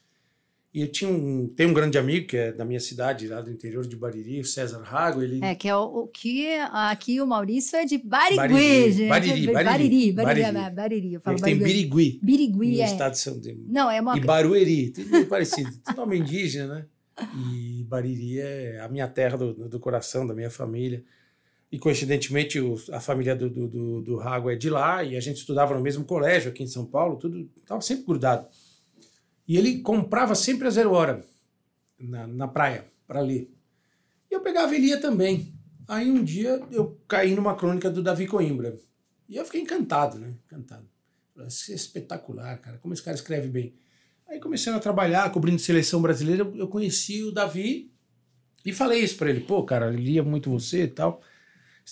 E 0.74 0.82
eu 0.82 0.88
tinha 0.88 1.10
um, 1.10 1.50
tem 1.50 1.68
um 1.68 1.74
grande 1.74 1.98
amigo 1.98 2.28
que 2.28 2.38
é 2.38 2.52
da 2.54 2.64
minha 2.64 2.80
cidade, 2.80 3.28
lá 3.28 3.42
do 3.42 3.52
interior 3.52 3.86
de 3.86 3.96
Bariri, 3.96 4.40
o 4.40 4.46
César 4.46 4.82
Rago. 4.82 5.22
Ele... 5.22 5.44
É, 5.44 5.54
que 5.54 5.68
é 5.68 5.76
o, 5.76 5.84
o 5.84 6.08
que 6.08 6.48
aqui 6.72 7.20
o 7.20 7.28
Maurício 7.28 7.76
é 7.78 7.84
de 7.84 7.98
Barigui, 7.98 8.92
gente. 8.92 9.10
Bariri, 9.10 9.48
Bariri. 9.48 9.52
Bariri, 9.52 10.12
Bariri. 10.14 10.14
Bariri, 10.14 10.76
Bariri. 10.76 11.14
Eu 11.14 11.22
falo 11.22 11.42
tem 11.42 11.58
Birigui. 11.58 12.20
Birigui, 12.24 12.78
no 12.78 12.82
é. 12.82 12.86
estado 12.86 13.12
de 13.12 13.20
São 13.20 13.34
Paulo. 13.34 13.66
Não, 13.68 13.92
é 13.92 14.00
uma... 14.00 14.18
E 14.18 14.22
Barueri, 14.22 14.92
tudo 14.92 15.26
parecido. 15.26 15.72
Tudo 15.84 15.98
nome 15.98 16.20
indígena, 16.20 16.76
né? 16.76 16.86
E 17.36 17.84
Bariri 17.84 18.40
é 18.40 18.80
a 18.80 18.88
minha 18.88 19.08
terra 19.08 19.38
do, 19.38 19.70
do 19.70 19.80
coração, 19.80 20.26
da 20.26 20.34
minha 20.34 20.50
família. 20.50 21.04
E 21.72 21.80
coincidentemente 21.80 22.60
a 22.92 23.00
família 23.00 23.36
do, 23.36 23.50
do, 23.50 24.02
do, 24.02 24.18
Rago 24.18 24.50
é 24.50 24.56
de 24.56 24.70
lá 24.70 25.04
e 25.04 25.16
a 25.16 25.22
gente 25.22 25.38
estudava 25.38 25.74
no 25.74 25.82
mesmo 25.82 26.04
colégio 26.04 26.52
aqui 26.52 26.64
em 26.64 26.68
São 26.68 26.86
Paulo, 26.86 27.18
tudo 27.18 27.50
estava 27.56 27.80
sempre 27.80 28.06
grudado. 28.06 28.46
E 29.48 29.58
ele 29.58 29.80
comprava 29.80 30.36
sempre 30.36 30.68
a 30.68 30.70
zero 30.70 30.92
hora 30.92 31.26
na, 31.98 32.28
na 32.28 32.48
praia 32.48 32.86
para 33.08 33.22
ler. 33.22 33.50
E 34.30 34.34
eu 34.34 34.42
pegava 34.42 34.76
e 34.76 34.80
lia 34.80 35.00
também. 35.00 35.54
Aí 35.88 36.10
um 36.10 36.24
dia 36.24 36.62
eu 36.72 37.00
caí 37.08 37.36
numa 37.36 37.56
crônica 37.56 37.90
do 37.90 38.04
Davi 38.04 38.28
Coimbra. 38.28 38.78
E 39.30 39.38
eu 39.38 39.46
fiquei 39.46 39.62
encantado, 39.62 40.20
né? 40.20 40.34
Encantado. 40.46 40.86
Isso 41.48 41.72
é 41.72 41.76
espetacular, 41.76 42.60
cara. 42.60 42.78
Como 42.80 42.94
esse 42.94 43.04
cara 43.04 43.16
escreve 43.16 43.48
bem. 43.48 43.74
Aí 44.32 44.40
comecei 44.40 44.72
a 44.72 44.80
trabalhar, 44.80 45.30
cobrindo 45.30 45.60
seleção 45.60 46.02
brasileira. 46.02 46.50
Eu 46.56 46.70
conheci 46.70 47.22
o 47.22 47.34
Davi 47.34 47.92
e 48.66 48.72
falei 48.72 49.02
isso 49.02 49.18
para 49.18 49.30
ele. 49.30 49.42
Pô, 49.42 49.62
cara, 49.66 49.90
lia 49.90 50.24
muito 50.24 50.50
você 50.50 50.84
e 50.84 50.88
tal. 50.88 51.22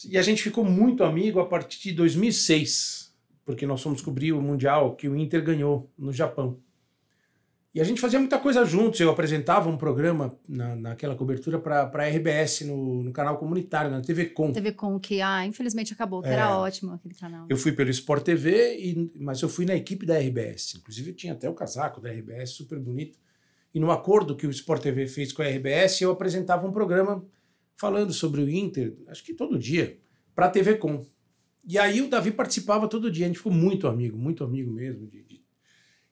E 0.08 0.17
a 0.17 0.22
gente 0.22 0.41
ficou 0.41 0.63
muito 0.63 1.03
amigo 1.03 1.41
a 1.41 1.46
partir 1.46 1.89
de 1.89 1.91
2006, 1.91 3.13
porque 3.43 3.65
nós 3.67 3.84
fomos 3.84 4.01
cobrir 4.01 4.31
o 4.31 4.41
Mundial 4.41 4.96
que 4.96 5.10
o 5.10 5.17
Inter 5.17 5.43
ganhou 5.43 5.91
no 5.98 6.13
Japão. 6.13 6.58
E 7.74 7.80
a 7.80 7.84
gente 7.84 8.02
fazia 8.02 8.20
muita 8.20 8.40
coisa 8.40 8.66
juntos. 8.66 9.00
Eu 9.00 9.12
apresentava 9.12 9.70
um 9.70 9.78
programa 9.78 10.36
na, 10.48 10.76
naquela 10.76 11.16
cobertura 11.16 11.60
para 11.60 11.84
a 11.84 12.08
RBS 12.08 12.62
no, 12.62 13.04
no, 13.04 13.14
canal 13.14 13.38
comunitário, 13.38 13.92
na 13.92 14.02
TV 14.02 14.26
Com. 14.28 14.52
TV 14.52 14.72
Com, 14.72 15.00
que 15.00 15.22
ah, 15.22 15.46
infelizmente 15.46 15.94
acabou, 15.94 16.22
que 16.22 16.30
é, 16.30 16.34
era 16.34 16.58
ótimo 16.58 16.94
aquele 16.94 17.14
canal. 17.14 17.46
Eu 17.48 17.58
fui 17.58 17.72
pelo 17.72 17.92
Sport 17.92 18.24
TV, 18.24 18.76
e, 18.80 19.12
mas 19.16 19.42
eu 19.42 19.50
fui 19.50 19.66
na 19.66 19.76
equipe 19.76 20.06
da 20.06 20.18
RBS. 20.18 20.76
Inclusive 20.78 21.14
tinha 21.14 21.34
até 21.34 21.48
o 21.48 21.54
casaco 21.54 22.02
da 22.02 22.10
RBS, 22.10 22.52
super 22.52 22.80
bonito. 22.80 23.20
E 23.72 23.80
no 23.80 23.92
acordo 23.92 24.36
que 24.36 24.48
o 24.48 24.50
Sport 24.50 24.82
TV 24.82 25.06
fez 25.08 25.32
com 25.32 25.44
a 25.44 25.48
RBS, 25.48 26.02
eu 26.02 26.12
apresentava 26.12 26.68
um 26.68 26.72
programa 26.72 27.24
falando 27.78 28.12
sobre 28.12 28.42
o 28.42 28.50
Inter, 28.50 28.98
acho 29.08 29.24
que 29.24 29.34
todo 29.34 29.58
dia, 29.60 29.98
para 30.34 30.48
a 30.48 30.50
TV 30.50 30.76
Com. 30.76 31.06
E 31.64 31.78
aí 31.78 32.02
o 32.02 32.10
Davi 32.10 32.32
participava 32.32 32.88
todo 32.88 33.12
dia, 33.12 33.26
a 33.26 33.28
gente 33.28 33.38
ficou 33.38 33.54
muito 33.54 33.88
amigo, 33.88 34.18
muito 34.18 34.44
amigo 34.44 34.72
mesmo, 34.72 35.08
de 35.08 35.28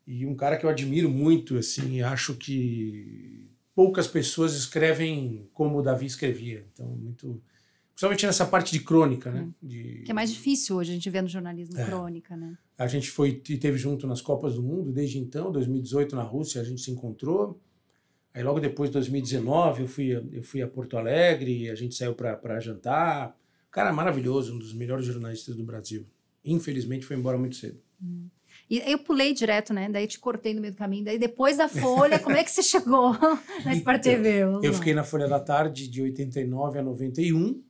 e 0.07 0.25
um 0.25 0.35
cara 0.35 0.57
que 0.57 0.65
eu 0.65 0.69
admiro 0.69 1.09
muito, 1.09 1.57
assim, 1.57 2.01
acho 2.01 2.35
que 2.35 3.49
poucas 3.75 4.07
pessoas 4.07 4.55
escrevem 4.55 5.47
como 5.53 5.77
o 5.77 5.81
Davi 5.83 6.05
escrevia. 6.05 6.65
Então, 6.73 6.87
muito 6.87 7.41
Principalmente 7.97 8.27
nessa 8.27 8.45
parte 8.45 8.71
de 8.71 8.79
crônica, 8.81 9.31
né? 9.31 9.49
De, 9.59 10.03
que 10.05 10.11
é 10.11 10.13
mais 10.13 10.31
difícil 10.31 10.75
hoje 10.75 10.91
a 10.91 10.93
gente 10.93 11.09
vê 11.09 11.19
no 11.19 11.27
jornalismo 11.27 11.79
é. 11.79 11.83
crônica, 11.83 12.37
né? 12.37 12.55
A 12.77 12.85
gente 12.85 13.09
foi 13.09 13.41
e 13.49 13.57
teve 13.57 13.75
junto 13.75 14.05
nas 14.05 14.21
Copas 14.21 14.53
do 14.53 14.61
Mundo 14.61 14.91
desde 14.91 15.17
então, 15.17 15.51
2018 15.51 16.15
na 16.15 16.21
Rússia 16.21 16.61
a 16.61 16.63
gente 16.63 16.79
se 16.79 16.91
encontrou. 16.91 17.59
Aí 18.35 18.43
logo 18.43 18.59
depois, 18.59 18.91
2019, 18.91 19.81
eu 19.81 19.87
fui, 19.87 20.11
eu 20.31 20.43
fui 20.43 20.61
a 20.61 20.67
Porto 20.67 20.95
Alegre, 20.95 21.71
a 21.71 21.75
gente 21.75 21.95
saiu 21.95 22.13
para 22.13 22.59
jantar. 22.59 23.35
Cara 23.71 23.91
maravilhoso, 23.91 24.53
um 24.53 24.59
dos 24.59 24.75
melhores 24.75 25.07
jornalistas 25.07 25.55
do 25.55 25.63
Brasil. 25.63 26.05
Infelizmente 26.45 27.03
foi 27.03 27.17
embora 27.17 27.35
muito 27.35 27.55
cedo. 27.55 27.81
Hum. 27.99 28.27
E 28.69 28.79
eu 28.85 28.99
pulei 28.99 29.33
direto, 29.33 29.73
né? 29.73 29.89
Daí 29.89 30.07
te 30.07 30.19
cortei 30.19 30.53
no 30.53 30.59
meio 30.59 30.73
do 30.73 30.77
caminho. 30.77 31.05
Daí 31.05 31.17
depois 31.17 31.57
da 31.57 31.69
Folha, 31.69 32.19
como 32.19 32.35
é 32.35 32.43
que 32.43 32.51
você 32.51 32.61
chegou 32.63 33.13
na 33.63 33.73
Sport 33.75 34.01
TV? 34.01 34.41
Então, 34.41 34.63
eu 34.63 34.73
fiquei 34.73 34.93
na 34.93 35.03
Folha 35.03 35.27
da 35.27 35.39
Tarde 35.39 35.87
de 35.87 36.01
89 36.01 36.79
a 36.79 36.83
91. 36.83 37.61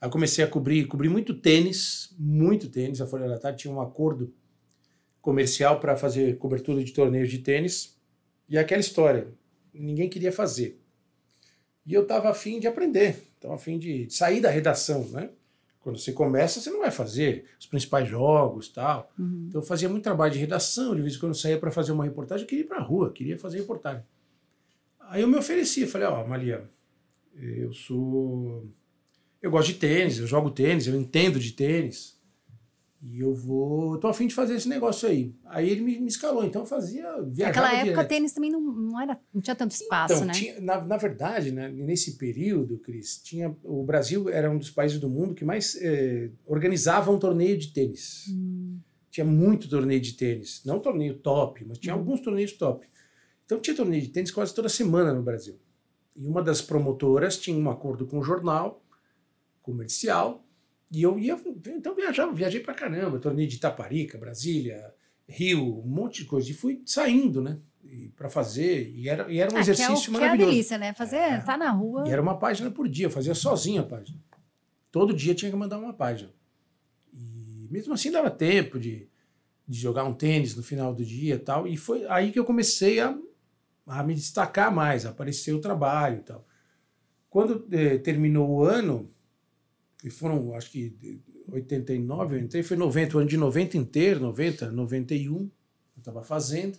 Aí 0.00 0.10
comecei 0.10 0.44
a 0.44 0.46
cobrir, 0.46 0.86
cobri 0.86 1.08
muito 1.08 1.34
tênis, 1.34 2.14
muito 2.18 2.68
tênis. 2.68 3.00
A 3.00 3.06
Folha 3.06 3.26
da 3.26 3.38
Tarde 3.38 3.62
tinha 3.62 3.72
um 3.72 3.80
acordo 3.80 4.32
comercial 5.20 5.80
para 5.80 5.96
fazer 5.96 6.36
cobertura 6.36 6.84
de 6.84 6.92
torneios 6.92 7.30
de 7.30 7.38
tênis. 7.38 7.98
E 8.48 8.58
aquela 8.58 8.80
história, 8.80 9.28
ninguém 9.72 10.08
queria 10.08 10.30
fazer. 10.30 10.78
E 11.86 11.94
eu 11.94 12.02
estava 12.02 12.28
afim 12.28 12.60
de 12.60 12.66
aprender, 12.66 13.22
estava 13.34 13.54
afim 13.54 13.78
de 13.78 14.10
sair 14.10 14.42
da 14.42 14.50
redação, 14.50 15.08
né? 15.08 15.30
Quando 15.80 15.98
você 15.98 16.12
começa, 16.12 16.60
você 16.60 16.70
não 16.70 16.80
vai 16.80 16.90
fazer 16.90 17.46
os 17.58 17.66
principais 17.66 18.08
jogos 18.08 18.68
tal. 18.68 19.10
Uhum. 19.18 19.46
Então 19.48 19.60
eu 19.60 19.66
fazia 19.66 19.88
muito 19.88 20.02
trabalho 20.02 20.32
de 20.32 20.38
redação, 20.38 20.94
de 20.94 21.02
vez 21.02 21.14
em 21.14 21.18
quando 21.18 21.30
eu 21.30 21.38
saía 21.38 21.58
para 21.58 21.70
fazer 21.70 21.92
uma 21.92 22.04
reportagem, 22.04 22.44
eu 22.44 22.48
queria 22.48 22.64
ir 22.64 22.68
para 22.68 22.78
a 22.78 22.82
rua, 22.82 23.12
queria 23.12 23.38
fazer 23.38 23.58
reportagem. 23.58 24.04
Aí 25.00 25.22
eu 25.22 25.28
me 25.28 25.36
ofereci, 25.36 25.86
falei, 25.86 26.06
ó, 26.06 26.22
oh, 26.22 26.28
Maria, 26.28 26.68
eu 27.34 27.72
sou... 27.72 28.66
Eu 29.40 29.50
gosto 29.52 29.68
de 29.68 29.78
tênis, 29.78 30.18
eu 30.18 30.26
jogo 30.26 30.50
tênis, 30.50 30.88
eu 30.88 30.96
entendo 30.96 31.38
de 31.38 31.52
tênis. 31.52 32.17
E 33.00 33.20
eu 33.20 33.32
vou. 33.32 33.96
tô 33.98 34.08
afim 34.08 34.26
de 34.26 34.34
fazer 34.34 34.54
esse 34.54 34.68
negócio 34.68 35.08
aí. 35.08 35.32
Aí 35.46 35.70
ele 35.70 35.82
me, 35.82 36.00
me 36.00 36.08
escalou, 36.08 36.44
então 36.44 36.62
eu 36.62 36.66
fazia. 36.66 37.04
Naquela 37.36 37.72
época, 37.72 37.84
direto. 37.84 38.08
tênis 38.08 38.32
também 38.32 38.50
não, 38.50 38.60
não, 38.60 39.00
era, 39.00 39.20
não 39.32 39.40
tinha 39.40 39.54
tanto 39.54 39.70
espaço, 39.70 40.14
então, 40.14 40.26
né? 40.26 40.32
Tinha, 40.32 40.60
na, 40.60 40.84
na 40.84 40.96
verdade, 40.96 41.52
né, 41.52 41.68
nesse 41.68 42.18
período, 42.18 42.78
Cris, 42.78 43.18
tinha, 43.22 43.56
o 43.62 43.84
Brasil 43.84 44.28
era 44.28 44.50
um 44.50 44.58
dos 44.58 44.70
países 44.70 44.98
do 44.98 45.08
mundo 45.08 45.32
que 45.32 45.44
mais 45.44 45.76
eh, 45.80 46.30
organizava 46.44 47.12
um 47.12 47.18
torneio 47.20 47.56
de 47.56 47.72
tênis. 47.72 48.24
Hum. 48.30 48.80
Tinha 49.12 49.24
muito 49.24 49.68
torneio 49.68 50.00
de 50.00 50.14
tênis. 50.14 50.62
Não 50.64 50.80
torneio 50.80 51.18
top, 51.20 51.64
mas 51.64 51.78
tinha 51.78 51.94
hum. 51.94 51.98
alguns 51.98 52.20
torneios 52.20 52.52
top. 52.52 52.84
Então 53.44 53.60
tinha 53.60 53.76
torneio 53.76 54.02
de 54.02 54.08
tênis 54.08 54.32
quase 54.32 54.52
toda 54.52 54.68
semana 54.68 55.14
no 55.14 55.22
Brasil. 55.22 55.56
E 56.16 56.26
uma 56.26 56.42
das 56.42 56.60
promotoras 56.60 57.38
tinha 57.38 57.56
um 57.56 57.70
acordo 57.70 58.04
com 58.06 58.18
o 58.18 58.24
jornal 58.24 58.82
comercial 59.62 60.44
e 60.90 61.02
eu 61.02 61.18
ia, 61.18 61.38
então 61.68 61.94
viajava, 61.94 62.32
viajei 62.32 62.60
pra 62.60 62.74
caramba, 62.74 63.18
torneio 63.18 63.48
de 63.48 63.56
Itaparica, 63.56 64.16
Brasília, 64.16 64.94
Rio, 65.28 65.80
um 65.80 65.88
monte 65.88 66.22
de 66.22 66.24
coisa. 66.24 66.50
E 66.50 66.54
fui 66.54 66.82
saindo, 66.86 67.42
né? 67.42 67.58
para 68.16 68.28
fazer, 68.28 68.92
e 68.94 69.08
era, 69.08 69.30
e 69.32 69.38
era 69.38 69.52
um 69.52 69.56
ah, 69.56 69.60
exercício 69.60 69.96
que 69.96 70.06
é 70.06 70.10
o, 70.10 70.12
maravilhoso. 70.12 70.36
Que 70.36 70.42
é 70.42 70.46
a 70.46 70.50
delícia, 70.50 70.78
né? 70.78 70.92
Fazer, 70.92 71.16
é, 71.16 71.38
tá 71.38 71.56
na 71.56 71.70
rua. 71.70 72.04
E 72.06 72.10
era 72.10 72.20
uma 72.20 72.38
página 72.38 72.70
por 72.70 72.88
dia, 72.88 73.06
eu 73.06 73.10
fazia 73.10 73.34
sozinho 73.34 73.82
a 73.82 73.86
página. 73.86 74.18
Todo 74.90 75.14
dia 75.14 75.34
tinha 75.34 75.50
que 75.50 75.56
mandar 75.56 75.78
uma 75.78 75.92
página. 75.92 76.30
E 77.12 77.66
mesmo 77.70 77.94
assim 77.94 78.10
dava 78.10 78.30
tempo 78.30 78.78
de, 78.78 79.08
de 79.66 79.78
jogar 79.78 80.04
um 80.04 80.12
tênis 80.12 80.54
no 80.54 80.62
final 80.62 80.94
do 80.94 81.04
dia 81.04 81.36
e 81.36 81.38
tal. 81.38 81.66
E 81.66 81.76
foi 81.76 82.06
aí 82.08 82.30
que 82.30 82.38
eu 82.38 82.44
comecei 82.44 83.00
a, 83.00 83.16
a 83.86 84.02
me 84.02 84.14
destacar 84.14 84.74
mais, 84.74 85.06
a 85.06 85.10
aparecer 85.10 85.52
o 85.52 85.60
trabalho 85.60 86.18
e 86.18 86.22
tal. 86.22 86.46
Quando 87.30 87.66
eh, 87.70 87.98
terminou 87.98 88.48
o 88.48 88.62
ano, 88.64 89.10
e 90.04 90.10
foram, 90.10 90.54
acho 90.54 90.70
que 90.70 91.22
89, 91.48 92.36
eu 92.36 92.40
entrei, 92.40 92.62
foi 92.62 92.76
90, 92.76 93.16
o 93.16 93.20
ano 93.20 93.28
de 93.28 93.36
90 93.36 93.76
inteiro, 93.76 94.20
90, 94.20 94.70
91, 94.70 95.36
eu 95.36 95.50
estava 95.96 96.22
fazendo. 96.22 96.78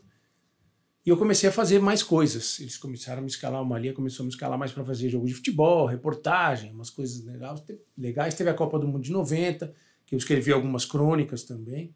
E 1.06 1.10
eu 1.10 1.18
comecei 1.18 1.50
a 1.50 1.52
fazer 1.52 1.80
mais 1.80 2.02
coisas. 2.04 2.60
Eles 2.60 2.78
começaram 2.78 3.20
a 3.20 3.22
me 3.22 3.30
escalar, 3.30 3.62
uma 3.62 3.80
linha 3.80 3.94
começou 3.94 4.24
a 4.24 4.26
me 4.26 4.32
escalar 4.32 4.58
mais 4.58 4.72
para 4.72 4.86
fazer 4.86 5.10
jogo 5.10 5.26
de 5.28 5.34
futebol, 5.34 5.86
reportagem, 5.86 6.72
umas 6.72 6.90
coisas 6.90 7.24
legais. 7.26 7.62
legais. 7.98 8.36
Teve 8.36 8.50
a 8.50 8.54
Copa 8.54 8.80
do 8.80 8.88
Mundo 8.88 9.04
de 9.04 9.12
90, 9.12 9.74
que 10.06 10.16
eu 10.16 10.18
escrevi 10.18 10.52
algumas 10.52 10.86
crônicas 10.86 11.44
também. 11.44 11.94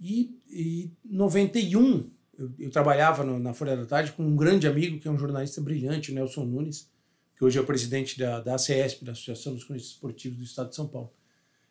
E 0.00 0.36
em 0.50 0.96
91, 1.04 2.10
eu, 2.36 2.52
eu 2.58 2.70
trabalhava 2.70 3.22
no, 3.22 3.38
na 3.38 3.54
Folha 3.54 3.76
da 3.76 3.86
Tarde 3.86 4.12
com 4.12 4.24
um 4.24 4.34
grande 4.34 4.66
amigo, 4.66 4.98
que 4.98 5.06
é 5.06 5.10
um 5.10 5.18
jornalista 5.18 5.60
brilhante, 5.60 6.10
o 6.10 6.14
Nelson 6.14 6.44
Nunes 6.44 6.91
que 7.36 7.44
hoje 7.44 7.58
é 7.58 7.60
o 7.60 7.66
presidente 7.66 8.18
da, 8.18 8.40
da 8.40 8.54
ACESP, 8.54 9.04
da 9.04 9.12
Associação 9.12 9.54
dos 9.54 9.64
Cronistas 9.64 9.92
Esportivos 9.92 10.38
do 10.38 10.44
Estado 10.44 10.70
de 10.70 10.76
São 10.76 10.88
Paulo. 10.88 11.12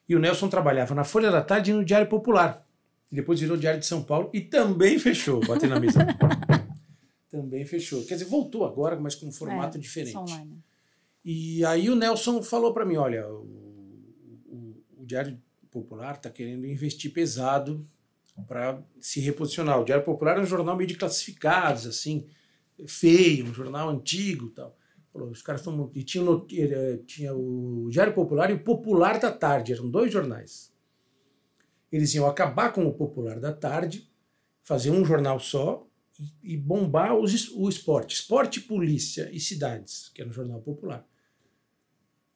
E 0.08 0.16
o 0.16 0.20
Nelson 0.20 0.50
trabalhava 0.50 0.94
na 0.94 1.04
Folha 1.04 1.32
da 1.32 1.42
Tarde 1.42 1.72
e 1.72 1.74
no 1.74 1.86
Diário 1.86 2.08
Popular. 2.08 2.68
E 3.12 3.16
depois 3.16 3.40
virou 3.40 3.58
Diário 3.58 3.80
de 3.80 3.86
São 3.86 4.04
Paulo 4.04 4.30
e 4.34 4.42
também 4.42 4.98
fechou, 4.98 5.40
bater 5.46 5.70
na 5.70 5.80
mesa. 5.80 6.00
também 7.30 7.66
fechou. 7.66 8.04
Quer 8.06 8.16
dizer, 8.16 8.26
voltou 8.26 8.66
agora, 8.66 9.00
mas 9.00 9.16
com 9.16 9.28
um 9.28 9.32
formato 9.32 9.78
é, 9.78 9.80
diferente. 9.82 10.18
Online. 10.18 10.62
E 11.24 11.64
aí 11.66 11.90
o 11.90 11.96
Nelson 11.96 12.42
falou 12.42 12.74
para 12.74 12.86
mim, 12.86 12.98
olha, 12.98 13.28
o, 13.28 13.46
o, 14.48 14.84
o 14.98 15.06
Diário 15.06 15.40
Popular 15.70 16.16
está 16.16 16.30
querendo 16.30 16.66
investir 16.66 17.14
pesado 17.14 17.86
para 18.48 18.82
se 19.00 19.20
reposicionar. 19.20 19.80
O 19.80 19.86
Diário 19.86 20.04
Popular 20.04 20.38
é 20.38 20.42
um 20.42 20.46
jornal 20.46 20.76
meio 20.76 20.88
de 20.88 20.96
classificados, 20.96 21.86
assim, 21.86 22.26
feio, 22.88 23.46
um 23.46 23.54
jornal 23.54 23.90
antigo 23.90 24.50
tal. 24.50 24.76
Os 25.14 25.42
caras 25.42 25.62
estão. 25.62 25.92
E 25.94 26.04
tinha, 26.04 26.26
tinha 27.06 27.36
o 27.36 27.90
Diário 27.90 28.14
Popular 28.14 28.50
e 28.50 28.54
o 28.54 28.64
Popular 28.64 29.20
da 29.20 29.32
Tarde, 29.32 29.74
eram 29.74 29.90
dois 29.90 30.12
jornais. 30.12 30.72
Eles 31.92 32.14
iam 32.16 32.26
acabar 32.26 32.72
com 32.72 32.86
o 32.86 32.94
Popular 32.94 33.40
da 33.40 33.52
Tarde, 33.52 34.10
fazer 34.64 34.92
um 34.92 35.04
jornal 35.04 35.40
só 35.40 35.86
e, 36.20 36.54
e 36.54 36.58
bombar 36.58 37.16
os, 37.16 37.50
o 37.50 37.68
esporte. 37.68 38.16
Esporte, 38.16 38.62
polícia 38.62 39.30
e 39.34 39.40
cidades, 39.40 40.10
que 40.14 40.22
era 40.22 40.30
um 40.30 40.34
jornal 40.34 40.62
popular. 40.62 41.06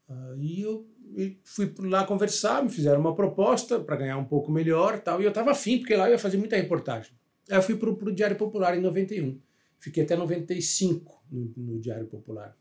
Aí 0.07 0.61
eu, 0.61 0.87
eu 1.15 1.35
fui 1.43 1.73
lá 1.79 2.05
conversar, 2.05 2.63
me 2.63 2.69
fizeram 2.69 2.99
uma 2.99 3.15
proposta 3.15 3.79
para 3.79 3.95
ganhar 3.95 4.17
um 4.17 4.25
pouco 4.25 4.51
melhor 4.51 4.99
tal, 4.99 5.21
e 5.21 5.23
eu 5.23 5.29
estava 5.29 5.51
afim, 5.51 5.79
porque 5.79 5.95
lá 5.95 6.07
eu 6.07 6.11
ia 6.11 6.19
fazer 6.19 6.37
muita 6.37 6.55
reportagem. 6.55 7.13
Aí 7.49 7.57
eu 7.57 7.63
fui 7.63 7.75
para 7.75 7.89
o 7.89 8.11
Diário 8.11 8.37
Popular 8.37 8.77
em 8.77 8.81
91. 8.81 9.39
Fiquei 9.79 10.03
até 10.03 10.15
95 10.15 11.23
no, 11.31 11.53
no 11.55 11.79
Diário 11.79 12.07
Popular. 12.07 12.55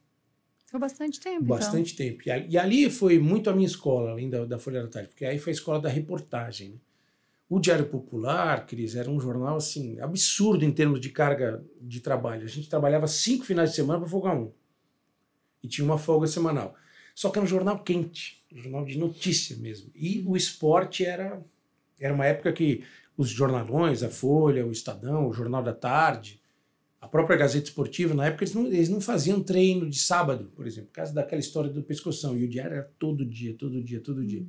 Foi 0.74 0.80
bastante 0.80 1.20
tempo. 1.20 1.44
Bastante 1.44 1.94
então. 1.94 2.04
tempo. 2.04 2.22
E 2.26 2.32
ali, 2.32 2.46
e 2.50 2.58
ali, 2.58 2.90
foi 2.90 3.16
muito 3.20 3.48
a 3.48 3.52
minha 3.52 3.64
escola, 3.64 4.10
além 4.10 4.28
da, 4.28 4.44
da 4.44 4.58
Folha 4.58 4.82
da 4.82 4.88
Tarde, 4.88 5.10
porque 5.10 5.24
aí 5.24 5.38
foi 5.38 5.52
a 5.52 5.54
escola 5.54 5.78
da 5.78 5.88
reportagem. 5.88 6.70
Né? 6.70 6.76
O 7.48 7.60
Diário 7.60 7.86
Popular, 7.86 8.66
Cris, 8.66 8.96
era 8.96 9.08
um 9.08 9.20
jornal 9.20 9.54
assim 9.54 10.00
absurdo 10.00 10.64
em 10.64 10.72
termos 10.72 10.98
de 11.00 11.10
carga 11.10 11.64
de 11.80 12.00
trabalho. 12.00 12.42
A 12.42 12.48
gente 12.48 12.68
trabalhava 12.68 13.06
cinco 13.06 13.44
finais 13.44 13.70
de 13.70 13.76
semana 13.76 14.00
para 14.00 14.08
folgar 14.08 14.36
um. 14.36 14.50
E 15.62 15.68
tinha 15.68 15.84
uma 15.84 15.96
folga 15.96 16.26
semanal. 16.26 16.74
Só 17.14 17.30
que 17.30 17.38
era 17.38 17.44
um 17.44 17.48
jornal 17.48 17.78
quente, 17.78 18.44
um 18.52 18.58
jornal 18.60 18.84
de 18.84 18.98
notícia 18.98 19.56
mesmo. 19.56 19.92
E 19.94 20.24
o 20.26 20.36
esporte 20.36 21.04
era, 21.04 21.40
era 22.00 22.12
uma 22.12 22.26
época 22.26 22.52
que 22.52 22.82
os 23.16 23.28
jornalões, 23.28 24.02
a 24.02 24.10
Folha, 24.10 24.66
o 24.66 24.72
Estadão, 24.72 25.28
o 25.28 25.32
Jornal 25.32 25.62
da 25.62 25.72
Tarde, 25.72 26.42
a 27.04 27.08
própria 27.08 27.36
Gazeta 27.36 27.66
Esportiva, 27.66 28.14
na 28.14 28.26
época, 28.26 28.44
eles 28.44 28.54
não, 28.54 28.66
eles 28.66 28.88
não 28.88 28.98
faziam 28.98 29.42
treino 29.42 29.88
de 29.90 29.98
sábado, 29.98 30.50
por 30.56 30.66
exemplo, 30.66 30.88
por 30.88 30.94
causa 30.94 31.12
daquela 31.12 31.38
história 31.38 31.70
do 31.70 31.82
pescoção. 31.82 32.36
E 32.36 32.44
o 32.44 32.48
diário 32.48 32.72
era 32.72 32.90
todo 32.98 33.26
dia, 33.26 33.54
todo 33.54 33.82
dia, 33.82 34.00
todo 34.00 34.24
dia. 34.24 34.40
Hum. 34.40 34.48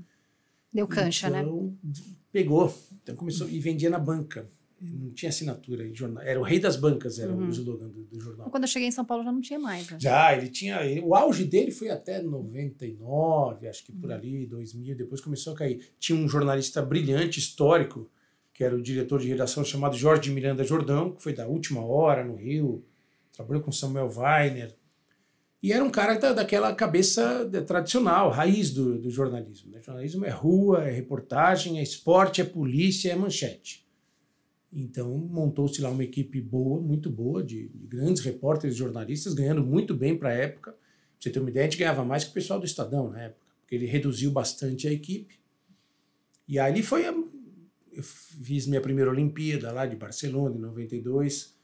Deu 0.74 0.88
cancha, 0.88 1.30
né? 1.30 1.42
então, 1.42 1.78
né? 1.84 1.94
Pegou. 2.32 2.74
Então 3.04 3.14
começou 3.16 3.50
e 3.50 3.60
vendia 3.60 3.90
na 3.90 4.00
banca. 4.00 4.50
Não 4.82 5.12
tinha 5.12 5.30
assinatura 5.30 5.86
em 5.86 5.94
jornal. 5.94 6.24
Era 6.24 6.40
o 6.40 6.44
rei 6.44 6.60
das 6.60 6.78
bancas, 6.78 7.20
era 7.20 7.34
uhum. 7.34 7.48
o 7.48 7.50
slogan 7.50 7.90
do, 7.90 8.04
do, 8.04 8.20
jornal. 8.20 8.50
Quando 8.50 8.64
eu 8.64 8.70
cheguei 8.70 8.88
em 8.88 8.92
São 8.92 9.06
Paulo 9.06 9.24
já 9.24 9.32
não 9.32 9.42
tinha 9.42 9.60
mais. 9.60 9.90
Né? 9.90 9.98
Já, 10.00 10.38
ele 10.38 10.48
tinha. 10.48 10.80
O 11.04 11.14
auge 11.14 11.44
dele 11.44 11.72
foi 11.72 11.90
até 11.90 12.22
99, 12.22 13.68
acho 13.68 13.86
que 13.86 13.92
por 13.92 14.10
uhum. 14.10 14.16
ali, 14.16 14.46
2000. 14.46 14.96
Depois 14.96 15.20
começou 15.20 15.54
a 15.54 15.56
cair. 15.58 15.90
Tinha 16.00 16.18
um 16.18 16.28
jornalista 16.28 16.82
brilhante, 16.82 17.40
histórico, 17.40 18.10
que 18.56 18.64
era 18.64 18.74
o 18.74 18.82
diretor 18.82 19.20
de 19.20 19.28
redação 19.28 19.66
chamado 19.66 19.98
Jorge 19.98 20.32
Miranda 20.32 20.64
Jordão, 20.64 21.12
que 21.12 21.22
foi 21.22 21.34
da 21.34 21.46
última 21.46 21.86
hora 21.86 22.24
no 22.24 22.36
Rio, 22.36 22.86
trabalhou 23.34 23.62
com 23.62 23.70
Samuel 23.70 24.10
Weiner. 24.10 24.74
E 25.62 25.74
era 25.74 25.84
um 25.84 25.90
cara 25.90 26.18
da, 26.18 26.32
daquela 26.32 26.74
cabeça 26.74 27.50
tradicional, 27.68 28.30
raiz 28.30 28.72
do, 28.72 28.98
do 28.98 29.10
jornalismo. 29.10 29.72
Né? 29.72 29.82
Jornalismo 29.82 30.24
é 30.24 30.30
rua, 30.30 30.86
é 30.86 30.90
reportagem, 30.90 31.80
é 31.80 31.84
esporte, 31.84 32.40
é 32.40 32.46
polícia, 32.46 33.12
é 33.12 33.16
manchete. 33.16 33.86
Então 34.72 35.10
montou-se 35.18 35.82
lá 35.82 35.90
uma 35.90 36.04
equipe 36.06 36.40
boa, 36.40 36.80
muito 36.80 37.10
boa, 37.10 37.44
de, 37.44 37.68
de 37.68 37.88
grandes 37.88 38.24
repórteres 38.24 38.78
jornalistas, 38.78 39.34
ganhando 39.34 39.66
muito 39.66 39.94
bem 39.94 40.18
para 40.18 40.30
a 40.30 40.34
época. 40.34 40.72
Pra 40.72 40.80
você 41.20 41.30
ter 41.30 41.40
uma 41.42 41.50
ideia, 41.50 41.68
a 41.68 41.70
gente 41.70 41.80
ganhava 41.80 42.06
mais 42.06 42.24
que 42.24 42.30
o 42.30 42.34
pessoal 42.34 42.58
do 42.58 42.66
Estadão 42.66 43.10
na 43.10 43.24
época, 43.24 43.46
porque 43.60 43.76
ele 43.76 43.86
reduziu 43.86 44.32
bastante 44.32 44.88
a 44.88 44.94
equipe. 44.94 45.44
E 46.48 46.58
ali 46.58 46.82
foi 46.82 47.06
eu 47.96 48.04
fiz 48.04 48.68
minha 48.68 48.82
primeira 48.82 49.10
Olimpíada 49.10 49.72
lá 49.72 49.86
de 49.86 49.96
Barcelona, 49.96 50.56
em 50.56 50.60
92. 50.60 51.56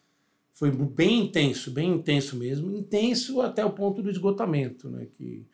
Foi 0.52 0.70
bem 0.72 1.26
intenso, 1.26 1.72
bem 1.72 1.92
intenso 1.94 2.36
mesmo. 2.36 2.76
Intenso 2.76 3.42
até 3.42 3.64
o 3.66 3.72
ponto 3.72 4.02
do 4.02 4.10
esgotamento, 4.10 4.90
né? 4.90 5.08
Que 5.14 5.46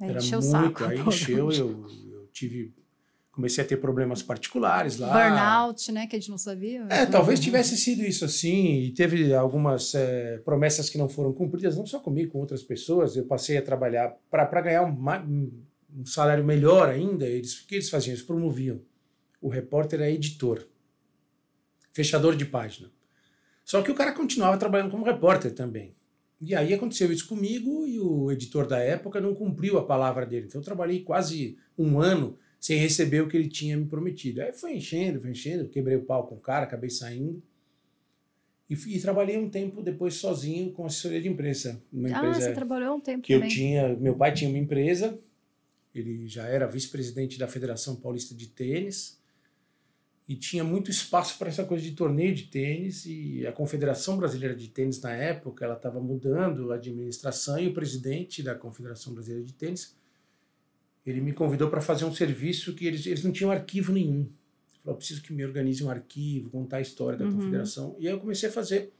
Aí 0.00 0.10
Era 0.10 0.18
encheu 0.18 0.40
o 0.40 0.42
muito, 0.42 0.50
saco. 0.80 0.84
aí 0.84 0.98
encheu, 1.06 1.50
eu, 1.52 1.86
eu 2.12 2.28
tive. 2.32 2.72
Comecei 3.30 3.64
a 3.64 3.66
ter 3.66 3.78
problemas 3.78 4.22
particulares 4.22 4.96
lá. 4.96 5.08
Burnout, 5.12 5.90
né? 5.90 6.06
Que 6.06 6.14
a 6.14 6.18
gente 6.20 6.30
não 6.30 6.38
sabia. 6.38 6.86
É, 6.88 7.04
talvez 7.04 7.40
tivesse 7.40 7.76
sido 7.76 8.02
isso 8.04 8.24
assim, 8.24 8.74
e 8.82 8.90
teve 8.92 9.34
algumas 9.34 9.92
é, 9.94 10.38
promessas 10.44 10.88
que 10.88 10.96
não 10.98 11.08
foram 11.08 11.32
cumpridas, 11.32 11.76
não 11.76 11.84
só 11.84 11.98
comigo, 11.98 12.30
com 12.32 12.38
outras 12.38 12.62
pessoas. 12.62 13.16
Eu 13.16 13.24
passei 13.24 13.56
a 13.56 13.62
trabalhar 13.62 14.16
para 14.30 14.60
ganhar 14.60 14.84
um, 14.84 14.92
um- 15.28 15.52
um 15.96 16.06
salário 16.06 16.44
melhor 16.44 16.88
ainda. 16.88 17.26
Eles, 17.26 17.60
o 17.62 17.66
que 17.66 17.74
eles 17.76 17.88
faziam? 17.90 18.12
Eles 18.14 18.24
promoviam. 18.24 18.80
O 19.44 19.50
repórter 19.50 20.00
é 20.00 20.10
editor, 20.10 20.66
fechador 21.92 22.34
de 22.34 22.46
página. 22.46 22.90
Só 23.62 23.82
que 23.82 23.90
o 23.90 23.94
cara 23.94 24.12
continuava 24.12 24.56
trabalhando 24.56 24.90
como 24.90 25.04
repórter 25.04 25.52
também. 25.52 25.94
E 26.40 26.54
aí 26.54 26.72
aconteceu 26.72 27.12
isso 27.12 27.28
comigo 27.28 27.86
e 27.86 28.00
o 28.00 28.32
editor 28.32 28.66
da 28.66 28.78
época 28.78 29.20
não 29.20 29.34
cumpriu 29.34 29.76
a 29.76 29.84
palavra 29.84 30.24
dele. 30.24 30.46
Então 30.46 30.62
eu 30.62 30.64
trabalhei 30.64 31.02
quase 31.02 31.58
um 31.76 31.98
ano 32.00 32.38
sem 32.58 32.78
receber 32.78 33.20
o 33.20 33.28
que 33.28 33.36
ele 33.36 33.50
tinha 33.50 33.76
me 33.76 33.84
prometido. 33.84 34.40
Aí 34.40 34.50
foi 34.54 34.76
enchendo, 34.76 35.20
foi 35.20 35.32
enchendo, 35.32 35.68
quebrei 35.68 35.96
o 35.98 36.04
pau 36.06 36.26
com 36.26 36.36
o 36.36 36.40
cara, 36.40 36.64
acabei 36.64 36.88
saindo. 36.88 37.42
E, 38.70 38.72
e 38.74 38.98
trabalhei 38.98 39.36
um 39.36 39.50
tempo 39.50 39.82
depois 39.82 40.14
sozinho 40.14 40.72
com 40.72 40.86
assessoria 40.86 41.20
de 41.20 41.28
imprensa. 41.28 41.82
Uma 41.92 42.08
Ah, 42.08 42.12
empresa 42.12 42.40
você 42.40 42.52
trabalhou 42.54 42.96
um 42.96 43.00
tempo 43.00 43.20
que 43.20 43.34
eu 43.34 43.40
também. 43.40 43.54
tinha, 43.54 43.94
meu 43.96 44.14
pai 44.16 44.32
tinha 44.32 44.48
uma 44.48 44.58
empresa, 44.58 45.18
ele 45.94 46.26
já 46.26 46.46
era 46.46 46.66
vice-presidente 46.66 47.38
da 47.38 47.46
Federação 47.46 47.96
Paulista 47.96 48.34
de 48.34 48.46
Tênis 48.46 49.22
e 50.26 50.34
tinha 50.36 50.64
muito 50.64 50.90
espaço 50.90 51.36
para 51.38 51.48
essa 51.48 51.64
coisa 51.64 51.84
de 51.84 51.92
torneio 51.92 52.34
de 52.34 52.44
tênis 52.44 53.04
e 53.04 53.46
a 53.46 53.52
Confederação 53.52 54.16
Brasileira 54.16 54.54
de 54.56 54.68
Tênis 54.68 55.00
na 55.02 55.12
época, 55.12 55.64
ela 55.66 55.74
estava 55.74 56.00
mudando 56.00 56.72
a 56.72 56.76
administração 56.76 57.58
e 57.58 57.68
o 57.68 57.74
presidente 57.74 58.42
da 58.42 58.54
Confederação 58.54 59.12
Brasileira 59.12 59.44
de 59.44 59.52
Tênis, 59.52 59.94
ele 61.04 61.20
me 61.20 61.32
convidou 61.34 61.68
para 61.68 61.82
fazer 61.82 62.06
um 62.06 62.14
serviço 62.14 62.74
que 62.74 62.86
eles, 62.86 63.04
eles 63.04 63.22
não 63.22 63.32
tinham 63.32 63.50
arquivo 63.50 63.92
nenhum. 63.92 64.20
Ele 64.22 64.78
falou, 64.82 64.94
"Eu 64.94 64.96
preciso 64.96 65.20
que 65.22 65.32
me 65.32 65.44
organize 65.44 65.84
um 65.84 65.90
arquivo, 65.90 66.48
contar 66.48 66.78
a 66.78 66.80
história 66.80 67.18
da 67.18 67.26
Uhum. 67.26 67.32
Confederação. 67.32 67.94
E 67.98 68.06
aí 68.08 68.14
eu 68.14 68.20
comecei 68.20 68.48
a 68.48 68.52
fazer 68.52 68.92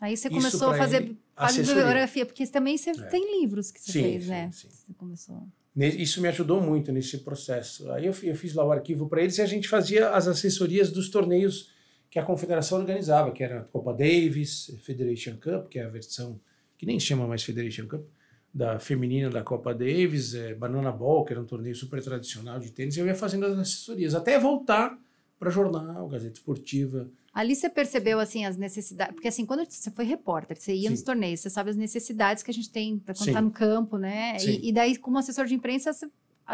Aí 0.00 0.14
você 0.14 0.28
começou 0.28 0.70
a 0.70 0.76
fazer 0.76 1.16
bibliografia, 1.56 2.26
porque 2.26 2.46
também 2.48 2.76
você 2.76 2.90
É. 2.90 2.94
tem 3.04 3.40
livros 3.40 3.70
que 3.70 3.80
você 3.80 3.92
Sim, 3.92 4.02
fez, 4.02 4.24
sim, 4.24 4.30
né? 4.30 4.50
sim. 4.52 4.68
Você 4.68 4.92
começou. 4.94 5.48
Isso 5.76 6.22
me 6.22 6.28
ajudou 6.28 6.60
muito 6.60 6.90
nesse 6.90 7.18
processo. 7.18 7.90
Aí 7.92 8.06
eu 8.06 8.12
fiz 8.14 8.54
lá 8.54 8.64
o 8.64 8.72
arquivo 8.72 9.08
para 9.08 9.20
eles 9.20 9.36
e 9.36 9.42
a 9.42 9.46
gente 9.46 9.68
fazia 9.68 10.10
as 10.10 10.26
assessorias 10.26 10.90
dos 10.90 11.10
torneios 11.10 11.70
que 12.10 12.18
a 12.18 12.22
confederação 12.22 12.78
organizava, 12.78 13.30
que 13.30 13.44
era 13.44 13.60
a 13.60 13.64
Copa 13.64 13.92
Davis, 13.92 14.74
Federation 14.82 15.36
Cup, 15.36 15.68
que 15.68 15.78
é 15.78 15.84
a 15.84 15.88
versão 15.88 16.40
que 16.78 16.86
nem 16.86 16.98
chama 16.98 17.26
mais 17.26 17.42
Federation 17.42 17.86
Cup, 17.86 18.06
da 18.52 18.78
feminina 18.78 19.28
da 19.28 19.42
Copa 19.42 19.74
Davis, 19.74 20.34
é, 20.34 20.54
Banana 20.54 20.90
Ball, 20.90 21.24
que 21.24 21.32
era 21.34 21.42
um 21.42 21.44
torneio 21.44 21.74
super 21.74 22.02
tradicional 22.02 22.58
de 22.58 22.70
tênis. 22.70 22.96
Eu 22.96 23.06
ia 23.06 23.14
fazendo 23.14 23.44
as 23.44 23.58
assessorias 23.58 24.14
até 24.14 24.38
voltar 24.38 24.98
para 25.38 25.50
jornal, 25.50 26.08
Gazeta 26.08 26.34
Esportiva. 26.34 27.08
Ali 27.32 27.54
você 27.54 27.68
percebeu, 27.68 28.18
assim, 28.18 28.44
as 28.46 28.56
necessidades. 28.56 29.14
Porque, 29.14 29.28
assim, 29.28 29.44
quando 29.44 29.64
você 29.68 29.90
foi 29.90 30.04
repórter, 30.06 30.56
você 30.58 30.72
ia 30.74 30.84
Sim. 30.84 30.90
nos 30.90 31.02
torneios, 31.02 31.40
você 31.40 31.50
sabe 31.50 31.68
as 31.70 31.76
necessidades 31.76 32.42
que 32.42 32.50
a 32.50 32.54
gente 32.54 32.70
tem 32.70 32.98
para 32.98 33.14
quando 33.14 33.32
tá 33.32 33.40
no 33.42 33.50
campo, 33.50 33.98
né? 33.98 34.36
E, 34.42 34.70
e 34.70 34.72
daí, 34.72 34.96
como 34.96 35.18
assessor 35.18 35.44
de 35.44 35.54
imprensa, 35.54 35.92
você 35.92 36.06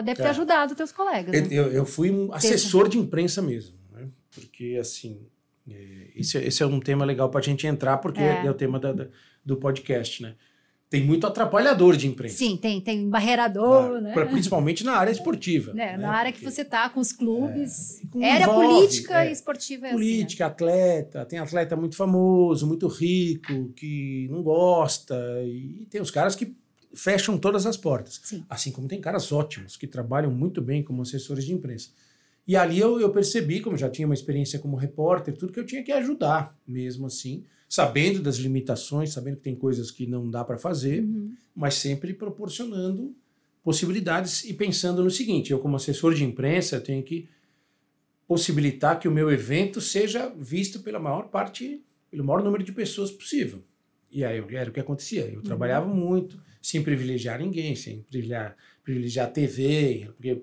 deve 0.04 0.16
ter 0.20 0.26
É. 0.26 0.30
ajudado 0.30 0.74
teus 0.74 0.90
colegas. 0.90 1.32
Eu, 1.34 1.42
né? 1.42 1.48
eu, 1.50 1.72
eu 1.72 1.86
fui 1.86 2.10
um 2.10 2.32
assessor 2.32 2.88
de 2.88 2.98
imprensa 2.98 3.40
mesmo, 3.40 3.76
né? 3.92 4.08
porque 4.34 4.76
assim, 4.80 5.20
é, 5.70 6.08
esse, 6.16 6.36
esse 6.38 6.62
é 6.62 6.66
um 6.66 6.80
tema 6.80 7.04
legal 7.04 7.28
para 7.30 7.38
a 7.40 7.42
gente 7.44 7.64
entrar, 7.66 7.98
porque 7.98 8.20
É. 8.20 8.44
é, 8.46 8.50
o 8.50 8.54
tema 8.54 8.80
da- 8.80 8.92
da- 8.92 9.08
do 9.44 9.56
podcast, 9.56 10.22
né? 10.22 10.34
Tem 10.92 11.02
muito 11.02 11.26
atrapalhador 11.26 11.96
de 11.96 12.06
imprensa. 12.06 12.36
Sim, 12.36 12.54
tem, 12.54 12.78
tem 12.78 13.08
barreirador, 13.08 13.98
né? 13.98 14.12
Pra- 14.12 14.26
Principalmente 14.26 14.84
na 14.84 14.92
área 14.92 15.10
esportiva. 15.10 15.72
Né, 15.72 15.92
né? 15.92 15.96
Na 15.96 16.12
área 16.12 16.30
que 16.30 16.44
você 16.44 16.62
tá 16.62 16.86
com 16.90 17.00
os 17.00 17.12
clubes. 17.12 18.02
É, 18.20 18.28
Era 18.28 18.42
envolve, 18.44 18.66
política 18.66 19.24
é. 19.24 19.30
e 19.30 19.32
esportiva. 19.32 19.86
é 19.86 19.92
Política, 19.92 20.44
atleta, 20.44 21.24
tem 21.24 21.38
atleta 21.38 21.74
muito 21.76 21.96
famoso, 21.96 22.66
muito 22.66 22.86
rico, 22.88 23.72
que 23.74 24.28
não 24.30 24.42
gosta, 24.42 25.16
e 25.46 25.86
tem 25.88 25.98
os 26.02 26.10
caras 26.10 26.36
que 26.36 26.54
fecham 26.94 27.38
todas 27.38 27.64
as 27.64 27.78
portas. 27.78 28.20
Assim, 28.22 28.36
né? 28.36 28.40
Sim. 28.42 28.46
Assim 28.50 28.70
como 28.70 28.86
tem 28.86 29.00
caras 29.00 29.32
ótimos 29.32 29.78
que 29.78 29.86
trabalham 29.86 30.30
muito 30.30 30.60
bem 30.60 30.82
como 30.82 31.00
assessores 31.00 31.46
de 31.46 31.54
imprensa. 31.54 31.88
E 32.46 32.54
ali 32.54 32.78
eu, 32.78 33.00
eu 33.00 33.08
percebi, 33.08 33.60
como 33.60 33.78
já 33.78 33.88
tinha 33.88 34.04
uma 34.06 34.12
experiência 34.14 34.58
como 34.58 34.76
repórter, 34.76 35.34
tudo 35.38 35.54
que 35.54 35.60
eu 35.60 35.64
tinha 35.64 35.82
que 35.82 35.90
ajudar, 35.92 36.54
mesmo 36.68 37.06
assim, 37.06 37.44
sabendo 37.72 38.20
das 38.20 38.36
limitações, 38.36 39.14
sabendo 39.14 39.36
que 39.38 39.44
tem 39.44 39.54
coisas 39.56 39.90
que 39.90 40.06
não 40.06 40.30
dá 40.30 40.44
para 40.44 40.58
fazer, 40.58 41.00
Uhum. 41.02 41.34
mas 41.54 41.72
sempre 41.76 42.12
proporcionando 42.12 43.16
possibilidades 43.64 44.44
e 44.44 44.52
pensando 44.52 45.02
no 45.02 45.10
seguinte: 45.10 45.52
eu, 45.52 45.58
como 45.58 45.76
assessor 45.76 46.12
de 46.14 46.22
imprensa, 46.22 46.78
tenho 46.78 47.02
que 47.02 47.26
possibilitar 48.28 48.98
que 49.00 49.08
o 49.08 49.10
meu 49.10 49.32
evento 49.32 49.80
seja 49.80 50.28
visto 50.38 50.80
pela 50.80 50.98
maior 50.98 51.28
parte, 51.30 51.82
pelo 52.10 52.22
maior 52.22 52.44
número 52.44 52.62
de 52.62 52.72
pessoas 52.72 53.10
possível. 53.10 53.62
E 54.10 54.22
aí 54.22 54.44
era 54.54 54.68
o 54.68 54.72
que 54.72 54.80
acontecia. 54.80 55.24
Eu 55.24 55.40
trabalhava 55.40 55.86
muito, 55.86 56.38
sem 56.60 56.82
privilegiar 56.82 57.38
ninguém, 57.40 57.74
sem 57.74 58.02
privilegiar, 58.02 58.54
privilegiar 58.84 59.28
a 59.28 59.30
TV, 59.30 60.10
porque 60.14 60.42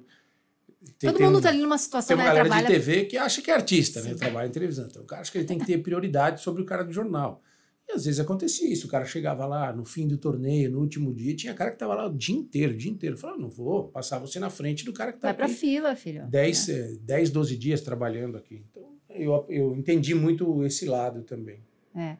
tem- 0.97 1.09
Todo 1.09 1.17
tem 1.17 1.25
mundo 1.25 1.37
um- 1.39 1.41
tá 1.41 1.49
ali 1.49 1.61
numa 1.61 1.77
situação, 1.77 2.07
tem 2.09 2.17
uma 2.17 2.23
né? 2.23 2.29
galera 2.29 2.49
Trabalha. 2.49 2.67
de 2.67 2.73
TV 2.85 3.05
que 3.05 3.17
acha 3.17 3.41
que 3.41 3.51
é 3.51 3.53
artista, 3.53 4.01
né? 4.01 4.09
Sim. 4.11 4.15
Trabalha 4.15 4.47
em 4.47 4.51
televisão. 4.51 4.87
Então 4.89 5.03
o 5.03 5.05
cara 5.05 5.21
acha 5.21 5.31
que 5.31 5.37
ele 5.37 5.45
tem 5.45 5.57
que 5.59 5.65
ter 5.65 5.77
prioridade 5.79 6.41
sobre 6.41 6.61
o 6.61 6.65
cara 6.65 6.83
do 6.83 6.91
jornal. 6.91 7.41
E 7.87 7.93
às 7.93 8.05
vezes 8.05 8.19
acontecia 8.19 8.71
isso. 8.71 8.85
O 8.85 8.89
cara 8.89 9.03
chegava 9.03 9.45
lá 9.47 9.73
no 9.73 9.83
fim 9.83 10.07
do 10.07 10.15
torneio, 10.17 10.69
no 10.71 10.79
último 10.79 11.13
dia, 11.13 11.35
tinha 11.35 11.53
cara 11.55 11.71
que 11.71 11.77
tava 11.77 11.95
lá 11.95 12.05
o 12.07 12.13
dia 12.15 12.35
inteiro, 12.35 12.73
o 12.73 12.77
dia 12.77 12.91
inteiro. 12.91 13.17
Falava, 13.17 13.39
não 13.39 13.49
vou 13.49 13.87
passar 13.89 14.19
você 14.19 14.39
na 14.39 14.49
frente 14.49 14.85
do 14.85 14.93
cara 14.93 15.11
que 15.11 15.19
tá 15.19 15.31
Vai 15.33 15.45
aqui 15.47 15.55
fila, 15.55 15.95
filho. 15.95 16.27
10, 16.27 16.69
eh, 16.69 16.97
10, 17.01 17.31
12 17.31 17.57
dias 17.57 17.81
trabalhando 17.81 18.37
aqui. 18.37 18.63
Então 18.69 18.83
eu, 19.09 19.45
eu 19.49 19.75
entendi 19.75 20.13
muito 20.13 20.63
esse 20.63 20.85
lado 20.85 21.23
também. 21.23 21.61
É, 21.95 22.17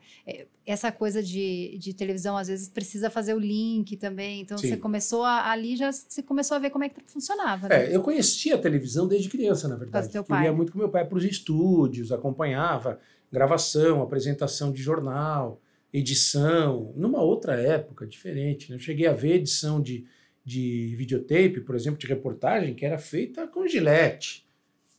Essa 0.65 0.91
coisa 0.91 1.21
de, 1.23 1.77
de 1.79 1.93
televisão, 1.93 2.35
às 2.37 2.47
vezes, 2.47 2.67
precisa 2.69 3.09
fazer 3.09 3.33
o 3.33 3.39
link 3.39 3.95
também. 3.97 4.41
Então, 4.41 4.57
Sim. 4.57 4.69
você 4.69 4.77
começou 4.77 5.23
a- 5.23 5.49
ali, 5.51 5.75
já 5.75 5.91
você 5.91 6.21
começou 6.21 6.55
a 6.57 6.59
ver 6.59 6.69
como 6.69 6.83
é 6.83 6.89
que 6.89 7.01
funcionava. 7.07 7.67
Né? 7.69 7.85
É, 7.85 7.95
eu 7.95 8.01
conhecia 8.01 8.55
a 8.55 8.57
televisão 8.57 9.07
desde 9.07 9.29
criança, 9.29 9.67
na 9.67 9.75
verdade. 9.75 10.09
Eu 10.15 10.25
ia 10.43 10.51
muito 10.53 10.71
com 10.71 10.77
meu 10.79 10.89
pai 10.89 11.05
para 11.05 11.17
os 11.17 11.23
estúdios, 11.23 12.11
acompanhava 12.11 12.99
gravação, 13.31 14.01
apresentação 14.01 14.71
de 14.71 14.81
jornal, 14.81 15.61
edição, 15.93 16.91
numa 16.95 17.21
outra 17.21 17.53
época 17.59 18.05
diferente. 18.07 18.69
Né? 18.69 18.75
Eu 18.75 18.79
cheguei 18.79 19.07
a 19.07 19.13
ver 19.13 19.35
edição 19.35 19.81
de, 19.81 20.05
de 20.43 20.93
videotape, 20.95 21.61
por 21.61 21.75
exemplo, 21.75 21.99
de 21.99 22.07
reportagem, 22.07 22.73
que 22.73 22.85
era 22.85 22.97
feita 22.97 23.47
com 23.47 23.67
gilete. 23.67 24.45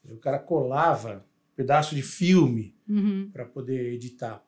O 0.08 0.16
cara 0.16 0.38
colava 0.38 1.24
pedaço 1.56 1.94
de 1.94 2.02
filme 2.02 2.74
Uhum. 2.88 3.30
para 3.32 3.44
poder 3.44 3.92
editar. 3.94 4.42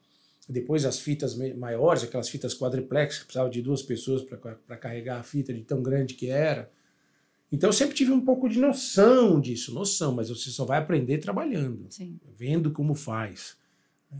Depois 0.52 0.84
as 0.84 0.98
fitas 0.98 1.34
maiores, 1.56 2.04
aquelas 2.04 2.28
fitas 2.28 2.54
quadriplex, 2.54 3.18
que 3.18 3.24
precisava 3.24 3.48
de 3.48 3.62
duas 3.62 3.82
pessoas 3.82 4.22
para 4.22 4.76
carregar 4.76 5.18
a 5.18 5.22
fita 5.22 5.52
de 5.52 5.62
tão 5.62 5.82
grande 5.82 6.14
que 6.14 6.28
era. 6.28 6.70
Então 7.50 7.68
eu 7.68 7.72
sempre 7.72 7.94
tive 7.94 8.12
um 8.12 8.20
pouco 8.20 8.48
de 8.48 8.58
noção 8.58 9.40
disso, 9.40 9.74
noção, 9.74 10.14
mas 10.14 10.28
você 10.28 10.50
só 10.50 10.64
vai 10.64 10.78
aprender 10.78 11.18
trabalhando, 11.18 11.86
Sim. 11.90 12.18
vendo 12.36 12.70
como 12.70 12.94
faz. 12.94 13.56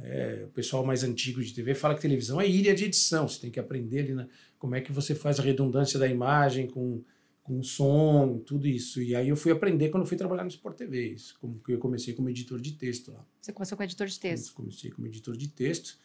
É, 0.02 0.44
o 0.46 0.48
pessoal 0.52 0.84
mais 0.84 1.04
antigo 1.04 1.42
de 1.42 1.52
TV 1.52 1.74
fala 1.74 1.94
que 1.94 2.00
televisão 2.00 2.40
é 2.40 2.48
ilha 2.48 2.74
de 2.74 2.84
edição, 2.84 3.28
você 3.28 3.40
tem 3.40 3.50
que 3.50 3.60
aprender 3.60 4.00
ali 4.00 4.14
na, 4.14 4.26
como 4.58 4.74
é 4.74 4.80
que 4.80 4.90
você 4.90 5.14
faz 5.14 5.38
a 5.38 5.42
redundância 5.42 5.98
da 5.98 6.08
imagem 6.08 6.66
com, 6.66 7.02
com 7.42 7.62
som, 7.62 8.38
tudo 8.38 8.66
isso. 8.66 9.02
E 9.02 9.14
aí 9.14 9.28
eu 9.28 9.36
fui 9.36 9.52
aprender 9.52 9.90
quando 9.90 10.04
eu 10.04 10.08
fui 10.08 10.16
trabalhar 10.16 10.44
no 10.44 10.50
Sport 10.50 10.76
TV, 10.76 11.08
isso, 11.08 11.36
como 11.40 11.58
que 11.58 11.72
eu 11.72 11.78
comecei 11.78 12.14
como 12.14 12.30
editor 12.30 12.58
de 12.58 12.72
texto 12.72 13.12
lá. 13.12 13.26
Você 13.40 13.52
começou 13.52 13.76
com 13.76 13.84
editor 13.84 14.06
de 14.06 14.18
texto. 14.18 14.54
Comecei 14.54 14.90
como 14.90 15.06
editor 15.06 15.36
de 15.36 15.48
texto. 15.48 15.98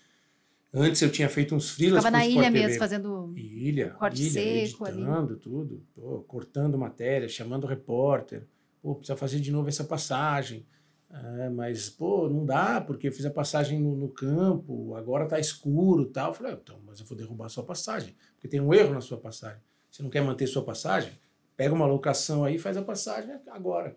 Antes 0.74 1.02
eu 1.02 1.12
tinha 1.12 1.30
feito 1.30 1.56
uns 1.56 1.70
freelas 1.72 2.04
Ficava 2.04 2.18
na 2.18 2.28
ilha 2.28 2.52
TV. 2.52 2.60
mesmo, 2.68 2.80
fazendo. 2.80 3.34
Ilha, 3.36 3.92
corte 3.92 4.22
ilha, 4.22 4.32
seco 4.32 4.86
ali. 4.86 4.98
editando 4.98 5.38
tudo, 5.38 5.84
pô, 5.96 6.20
cortando 6.28 6.78
matéria, 6.78 7.28
chamando 7.30 7.64
o 7.64 7.68
repórter. 7.68 8.46
Pô, 8.82 8.96
precisa 8.96 9.18
fazer 9.18 9.40
de 9.40 9.52
novo 9.52 9.70
essa 9.70 9.84
passagem. 9.84 10.66
Ah, 11.10 11.50
mas, 11.56 11.90
pô, 11.90 12.28
não 12.30 12.46
dá, 12.46 12.82
porque 12.82 13.08
eu 13.08 13.12
fiz 13.14 13.26
a 13.26 13.32
passagem 13.32 13.80
no, 13.80 13.96
no 13.96 14.10
campo, 14.10 14.94
agora 14.96 15.26
tá 15.26 15.40
escuro 15.40 16.04
e 16.04 16.08
tal. 16.08 16.30
Eu 16.32 16.34
falei, 16.34 16.52
ah, 16.54 16.60
então, 16.62 16.80
mas 16.86 17.00
eu 17.00 17.06
vou 17.06 17.18
derrubar 17.18 17.46
a 17.46 17.50
sua 17.50 17.64
passagem, 17.64 18.14
porque 18.36 18.48
tem 18.50 18.60
um 18.60 18.74
erro 18.74 18.94
na 18.94 19.02
sua 19.02 19.18
passagem. 19.18 19.62
Você 19.90 20.04
não 20.04 20.10
quer 20.10 20.22
manter 20.22 20.46
sua 20.48 20.64
passagem? 20.64 21.14
Pega 21.56 21.74
uma 21.74 21.86
locação 21.88 22.44
aí 22.44 22.56
e 22.56 22.60
faz 22.60 22.76
a 22.76 22.82
passagem 22.82 23.34
agora. 23.50 23.96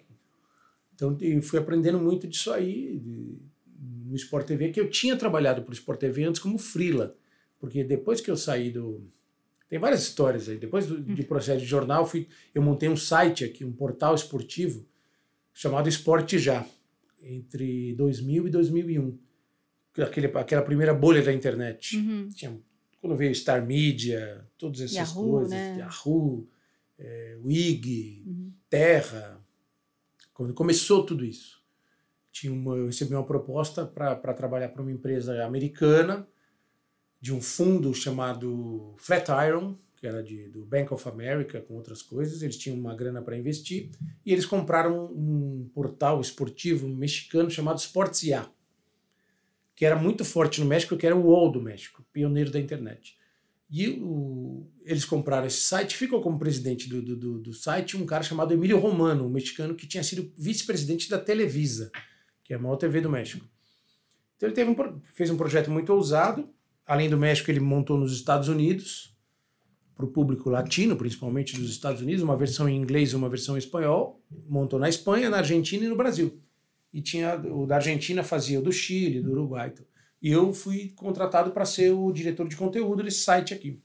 Então, 0.94 1.16
eu 1.20 1.42
fui 1.42 1.58
aprendendo 1.58 1.98
muito 1.98 2.28
disso 2.28 2.52
aí, 2.52 2.98
de- 3.00 3.38
no 4.10 4.16
Sport 4.16 4.46
TV, 4.46 4.70
que 4.70 4.80
eu 4.80 4.90
tinha 4.90 5.16
trabalhado 5.16 5.62
para 5.62 5.70
o 5.70 5.74
Sport 5.74 6.00
TV 6.00 6.24
antes 6.24 6.40
como 6.40 6.58
frila. 6.58 7.16
Porque 7.58 7.84
depois 7.84 8.20
que 8.20 8.30
eu 8.30 8.36
saí 8.36 8.70
do. 8.70 9.08
Tem 9.68 9.78
várias 9.78 10.02
histórias 10.02 10.48
aí. 10.48 10.58
Depois 10.58 10.86
do, 10.86 11.00
de 11.00 11.22
processo 11.22 11.60
de 11.60 11.66
jornal, 11.66 12.04
fui, 12.04 12.26
eu 12.52 12.60
montei 12.60 12.88
um 12.88 12.96
site 12.96 13.44
aqui, 13.44 13.64
um 13.64 13.70
portal 13.70 14.14
esportivo, 14.14 14.84
chamado 15.54 15.88
Esporte 15.88 16.38
Já, 16.38 16.66
entre 17.22 17.94
2000 17.94 18.48
e 18.48 18.50
2001. 18.50 19.18
Aquele, 19.98 20.26
aquela 20.26 20.62
primeira 20.62 20.92
bolha 20.92 21.22
da 21.22 21.32
internet. 21.32 21.96
Uhum. 21.96 22.28
Tinha, 22.34 22.58
quando 23.00 23.14
veio 23.14 23.34
Star 23.34 23.64
Media, 23.64 24.44
todas 24.58 24.80
essas 24.80 24.96
Yahoo, 24.96 25.30
coisas, 25.30 25.50
né? 25.50 25.76
Yahoo, 25.78 26.48
é, 26.98 27.38
WIG, 27.44 28.24
uhum. 28.26 28.52
Terra, 28.68 29.40
quando 30.32 30.52
começou 30.52 31.04
tudo 31.04 31.24
isso. 31.24 31.59
Tinha 32.32 32.52
uma, 32.52 32.76
eu 32.76 32.86
recebi 32.86 33.14
uma 33.14 33.24
proposta 33.24 33.84
para 33.84 34.34
trabalhar 34.34 34.68
para 34.68 34.82
uma 34.82 34.92
empresa 34.92 35.44
americana, 35.44 36.26
de 37.20 37.34
um 37.34 37.40
fundo 37.40 37.92
chamado 37.92 38.94
Flatiron, 38.98 39.76
que 40.00 40.06
era 40.06 40.22
de, 40.22 40.48
do 40.48 40.64
Bank 40.64 40.92
of 40.94 41.06
America, 41.06 41.60
com 41.60 41.74
outras 41.74 42.00
coisas. 42.00 42.42
Eles 42.42 42.56
tinham 42.56 42.78
uma 42.78 42.94
grana 42.94 43.20
para 43.20 43.36
investir 43.36 43.90
e 44.24 44.32
eles 44.32 44.46
compraram 44.46 45.04
um, 45.06 45.68
portal 45.74 46.20
esportivo 46.20 46.88
mexicano 46.88 47.50
chamado 47.50 47.78
Sports.ia, 47.78 48.48
que 49.76 49.84
era 49.84 49.96
muito 49.96 50.24
forte 50.24 50.60
no 50.60 50.66
México, 50.66 50.96
que 50.96 51.06
era 51.06 51.14
o 51.14 51.26
UOL 51.26 51.52
do 51.52 51.60
México, 51.60 52.02
pioneiro 52.12 52.50
da 52.50 52.58
internet. 52.58 53.18
E 53.70 53.88
o, 53.90 54.66
eles 54.84 55.04
compraram 55.04 55.46
esse 55.46 55.60
site, 55.60 55.96
ficou 55.96 56.22
como 56.22 56.38
presidente 56.38 56.88
do, 56.88 57.00
do, 57.02 57.38
do, 57.38 57.52
site 57.52 57.96
um 57.96 58.06
cara 58.06 58.22
chamado 58.22 58.52
Emílio 58.52 58.78
Romano, 58.78 59.26
um 59.26 59.30
mexicano 59.30 59.74
que 59.76 59.86
tinha 59.86 60.02
sido 60.02 60.32
vice-presidente 60.36 61.08
da 61.08 61.18
Televisa, 61.18 61.92
que 62.50 62.54
é 62.54 62.56
a 62.56 62.58
maior 62.58 62.74
TV 62.74 63.00
do 63.00 63.08
México. 63.08 63.46
Então 64.36 64.48
ele 64.48 64.56
teve 64.56 64.68
um, 64.72 65.00
fez 65.14 65.30
um 65.30 65.36
projeto 65.36 65.70
muito 65.70 65.92
ousado. 65.92 66.50
Além 66.84 67.08
do 67.08 67.16
México, 67.16 67.48
ele 67.48 67.60
montou 67.60 67.96
nos 67.96 68.12
Estados 68.12 68.48
Unidos, 68.48 69.16
para 69.94 70.04
o 70.04 70.08
público 70.08 70.50
latino, 70.50 70.96
principalmente 70.96 71.54
dos 71.56 71.70
Estados 71.70 72.02
Unidos, 72.02 72.24
uma 72.24 72.36
versão 72.36 72.68
em 72.68 72.76
inglês 72.76 73.12
e 73.12 73.16
uma 73.16 73.28
versão 73.28 73.54
em 73.54 73.60
espanhol. 73.60 74.20
Montou 74.48 74.80
na 74.80 74.88
Espanha, 74.88 75.30
na 75.30 75.36
Argentina 75.36 75.84
e 75.84 75.88
no 75.88 75.94
Brasil. 75.94 76.42
E 76.92 77.00
tinha 77.00 77.36
o 77.36 77.66
da 77.66 77.76
Argentina 77.76 78.24
fazia 78.24 78.58
o 78.58 78.62
do 78.62 78.72
Chile, 78.72 79.20
do 79.20 79.30
Uruguai. 79.30 79.70
Então. 79.72 79.86
E 80.20 80.32
eu 80.32 80.52
fui 80.52 80.92
contratado 80.96 81.52
para 81.52 81.64
ser 81.64 81.92
o 81.92 82.10
diretor 82.10 82.48
de 82.48 82.56
conteúdo 82.56 83.04
desse 83.04 83.20
site 83.20 83.54
aqui. 83.54 83.80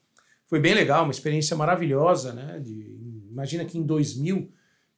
Foi 0.48 0.60
bem 0.60 0.74
legal, 0.74 1.04
uma 1.04 1.12
experiência 1.12 1.56
maravilhosa, 1.56 2.34
né? 2.34 2.60
De, 2.60 2.98
imagina 3.30 3.64
que 3.64 3.78
em 3.78 3.84
2000, 3.84 4.52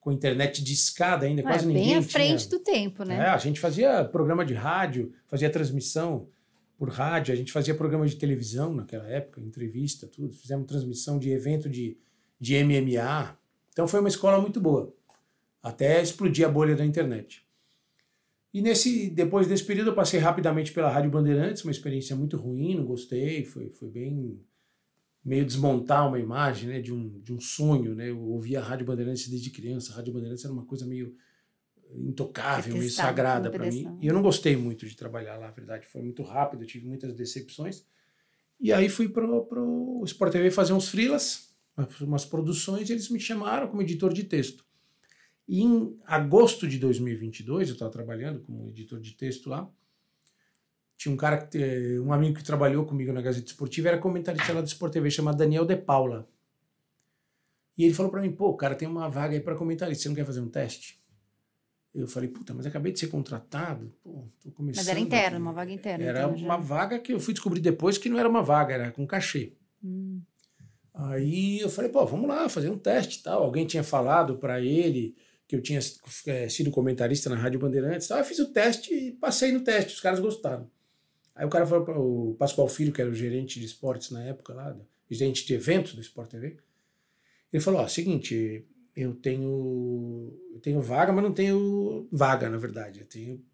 com 0.07 0.11
internet 0.13 0.63
de 0.63 0.71
escada 0.71 1.25
ainda, 1.25 1.41
ah, 1.41 1.43
quase 1.43 1.65
é, 1.65 1.67
ninguém 1.67 1.85
Bem 1.87 1.95
à 1.97 2.01
frente 2.01 2.47
tinha... 2.47 2.57
do 2.57 2.63
tempo, 2.63 3.03
né? 3.03 3.17
É, 3.17 3.27
a 3.27 3.37
gente 3.37 3.59
fazia 3.59 4.05
programa 4.05 4.45
de 4.45 4.53
rádio, 4.53 5.11
fazia 5.27 5.49
transmissão 5.49 6.29
por 6.77 6.87
rádio, 6.87 7.33
a 7.33 7.35
gente 7.35 7.51
fazia 7.51 7.75
programa 7.75 8.07
de 8.07 8.15
televisão 8.15 8.73
naquela 8.73 9.05
época, 9.09 9.41
entrevista, 9.41 10.07
tudo. 10.07 10.33
Fizemos 10.33 10.65
transmissão 10.65 11.19
de 11.19 11.29
evento 11.29 11.69
de, 11.69 11.97
de 12.39 12.63
MMA. 12.63 13.37
Então 13.73 13.85
foi 13.85 13.99
uma 13.99 14.07
escola 14.07 14.39
muito 14.39 14.61
boa, 14.61 14.95
até 15.61 16.01
explodir 16.01 16.47
a 16.47 16.49
bolha 16.49 16.73
da 16.73 16.85
internet. 16.85 17.45
E 18.53 18.61
nesse, 18.61 19.09
depois 19.09 19.45
desse 19.45 19.65
período 19.65 19.89
eu 19.89 19.93
passei 19.93 20.21
rapidamente 20.21 20.71
pela 20.71 20.89
Rádio 20.89 21.11
Bandeirantes, 21.11 21.65
uma 21.65 21.71
experiência 21.71 22.15
muito 22.15 22.37
ruim, 22.37 22.75
não 22.75 22.85
gostei, 22.85 23.43
foi, 23.43 23.71
foi 23.71 23.89
bem 23.89 24.39
meio 25.27 25.45
desmontar 25.45 26.07
uma 26.07 26.17
imagem 26.17 26.69
né, 26.69 26.79
de, 26.79 26.93
um, 26.93 27.19
de 27.19 27.33
um 27.33 27.39
sonho. 27.39 27.93
Né? 27.93 28.09
Eu 28.09 28.19
ouvia 28.21 28.61
a 28.61 28.63
Rádio 28.63 28.85
Bandeirantes 28.85 29.27
desde 29.27 29.49
criança, 29.49 29.91
a 29.91 29.97
Rádio 29.97 30.13
Bandeirantes 30.13 30.45
era 30.45 30.53
uma 30.53 30.65
coisa 30.65 30.85
meio 30.85 31.13
intocável, 31.93 32.77
meio 32.77 32.89
sagrada 32.89 33.51
para 33.51 33.69
mim. 33.69 33.97
E 34.01 34.07
eu 34.07 34.13
não 34.13 34.21
gostei 34.21 34.55
muito 34.55 34.87
de 34.87 34.95
trabalhar 34.95 35.35
lá, 35.35 35.47
na 35.47 35.51
verdade, 35.51 35.85
foi 35.85 36.01
muito 36.01 36.23
rápido, 36.23 36.63
eu 36.63 36.67
tive 36.67 36.87
muitas 36.87 37.13
decepções. 37.13 37.85
E 38.57 38.71
aí 38.71 38.87
fui 38.87 39.09
para 39.09 39.25
o 39.27 40.01
Sport 40.05 40.31
TV 40.31 40.49
fazer 40.49 40.71
uns 40.71 40.87
frilas, 40.87 41.53
umas 41.99 42.23
produções, 42.23 42.89
e 42.89 42.93
eles 42.93 43.09
me 43.09 43.19
chamaram 43.19 43.67
como 43.67 43.81
editor 43.81 44.13
de 44.13 44.23
texto. 44.23 44.65
E 45.45 45.61
em 45.61 45.97
agosto 46.05 46.65
de 46.69 46.79
2022, 46.79 47.67
eu 47.67 47.73
estava 47.73 47.91
trabalhando 47.91 48.39
como 48.39 48.69
editor 48.69 48.99
de 48.99 49.11
texto 49.11 49.49
lá. 49.49 49.69
Tinha 50.97 51.13
um 51.13 51.17
cara, 51.17 51.37
que, 51.37 51.99
um 51.99 52.11
amigo 52.11 52.35
que 52.35 52.43
trabalhou 52.43 52.83
comigo 52.85 53.13
na 53.13 53.21
Gazeta 53.21 53.45
Esportiva, 53.45 53.89
era 53.89 53.97
comentarista 53.99 54.51
lá 54.51 54.61
do 54.61 54.67
Sport 54.67 54.93
TV, 54.93 55.11
chamado 55.11 55.37
Daniel 55.37 55.63
De 55.63 55.75
Paula. 55.75 56.27
E 57.77 57.83
ele 57.83 57.93
falou 57.93 58.11
para 58.11 58.21
mim: 58.21 58.31
pô, 58.31 58.53
cara, 58.55 58.73
tem 58.73 58.87
uma 58.87 59.07
vaga 59.07 59.35
aí 59.35 59.39
para 59.39 59.55
comentarista, 59.55 60.03
você 60.03 60.09
não 60.09 60.15
quer 60.15 60.25
fazer 60.25 60.41
um 60.41 60.49
teste? 60.49 60.99
Eu 61.93 62.07
falei, 62.07 62.29
puta, 62.29 62.53
mas 62.53 62.65
acabei 62.65 62.91
de 62.91 62.99
ser 62.99 63.07
contratado, 63.07 63.91
pô, 64.03 64.27
tô 64.41 64.51
começando. 64.51 64.85
Mas 64.85 64.87
era 64.87 64.99
interno, 64.99 65.39
uma 65.39 65.53
vaga 65.53 65.71
interna. 65.71 66.03
Era 66.03 66.23
então, 66.23 66.35
uma 66.35 66.57
vaga 66.57 66.99
que 66.99 67.13
eu 67.13 67.19
fui 67.19 67.33
descobrir 67.33 67.59
depois 67.59 67.97
que 67.97 68.09
não 68.09 68.19
era 68.19 68.29
uma 68.29 68.43
vaga, 68.43 68.73
era 68.73 68.91
com 68.91 69.05
cachê. 69.07 69.53
Hum. 69.83 70.21
Aí 70.93 71.59
eu 71.59 71.69
falei, 71.69 71.91
pô, 71.91 72.05
vamos 72.05 72.27
lá, 72.27 72.49
fazer 72.49 72.69
um 72.69 72.77
teste 72.77 73.21
tal. 73.21 73.43
Alguém 73.43 73.65
tinha 73.65 73.83
falado 73.83 74.37
para 74.37 74.59
ele 74.59 75.15
que 75.47 75.55
eu 75.55 75.61
tinha 75.61 75.79
é, 76.25 76.49
sido 76.49 76.71
comentarista 76.71 77.29
na 77.29 77.35
Rádio 77.35 77.59
Bandeirantes. 77.59 78.07
Tal. 78.07 78.17
Eu 78.17 78.25
fiz 78.25 78.39
o 78.39 78.51
teste 78.51 78.93
e 78.93 79.11
passei 79.13 79.51
no 79.51 79.61
teste, 79.61 79.93
os 79.93 80.01
caras 80.01 80.19
gostaram. 80.19 80.69
Aí 81.37 81.45
o 81.45 81.49
cara 81.49 81.65
falou 81.67 81.85
para 81.85 81.99
o 81.99 82.35
Pascoal 82.37 82.67
Filho, 82.67 82.91
que 82.91 82.99
era 82.99 83.09
o 83.09 83.13
gerente 83.13 83.59
de 83.59 83.65
esportes 83.65 84.09
na 84.09 84.23
época 84.23 84.53
lá, 84.53 84.75
gerente 85.09 85.45
de 85.45 85.53
eventos 85.53 85.93
do 85.93 86.01
Sport 86.01 86.31
TV, 86.31 86.57
ele 87.53 87.63
falou: 87.63 87.81
ó, 87.81 87.87
seguinte, 87.87 88.65
eu 88.95 89.13
tenho, 89.13 90.33
eu 90.53 90.59
tenho 90.59 90.81
vaga, 90.81 91.13
mas 91.13 91.23
não 91.23 91.31
tenho 91.31 92.07
vaga, 92.11 92.49
na 92.49 92.57
verdade. 92.57 93.01
Eu 93.01 93.05
tenho 93.05 93.45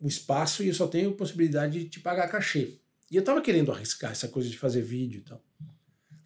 o 0.00 0.06
espaço 0.06 0.62
e 0.62 0.68
eu 0.68 0.74
só 0.74 0.86
tenho 0.86 1.12
possibilidade 1.12 1.80
de 1.80 1.88
te 1.88 2.00
pagar 2.00 2.28
cachê. 2.28 2.78
E 3.10 3.16
eu 3.16 3.24
tava 3.24 3.42
querendo 3.42 3.72
arriscar 3.72 4.12
essa 4.12 4.28
coisa 4.28 4.48
de 4.48 4.56
fazer 4.56 4.82
vídeo 4.82 5.18
e 5.18 5.22
tal. 5.22 5.44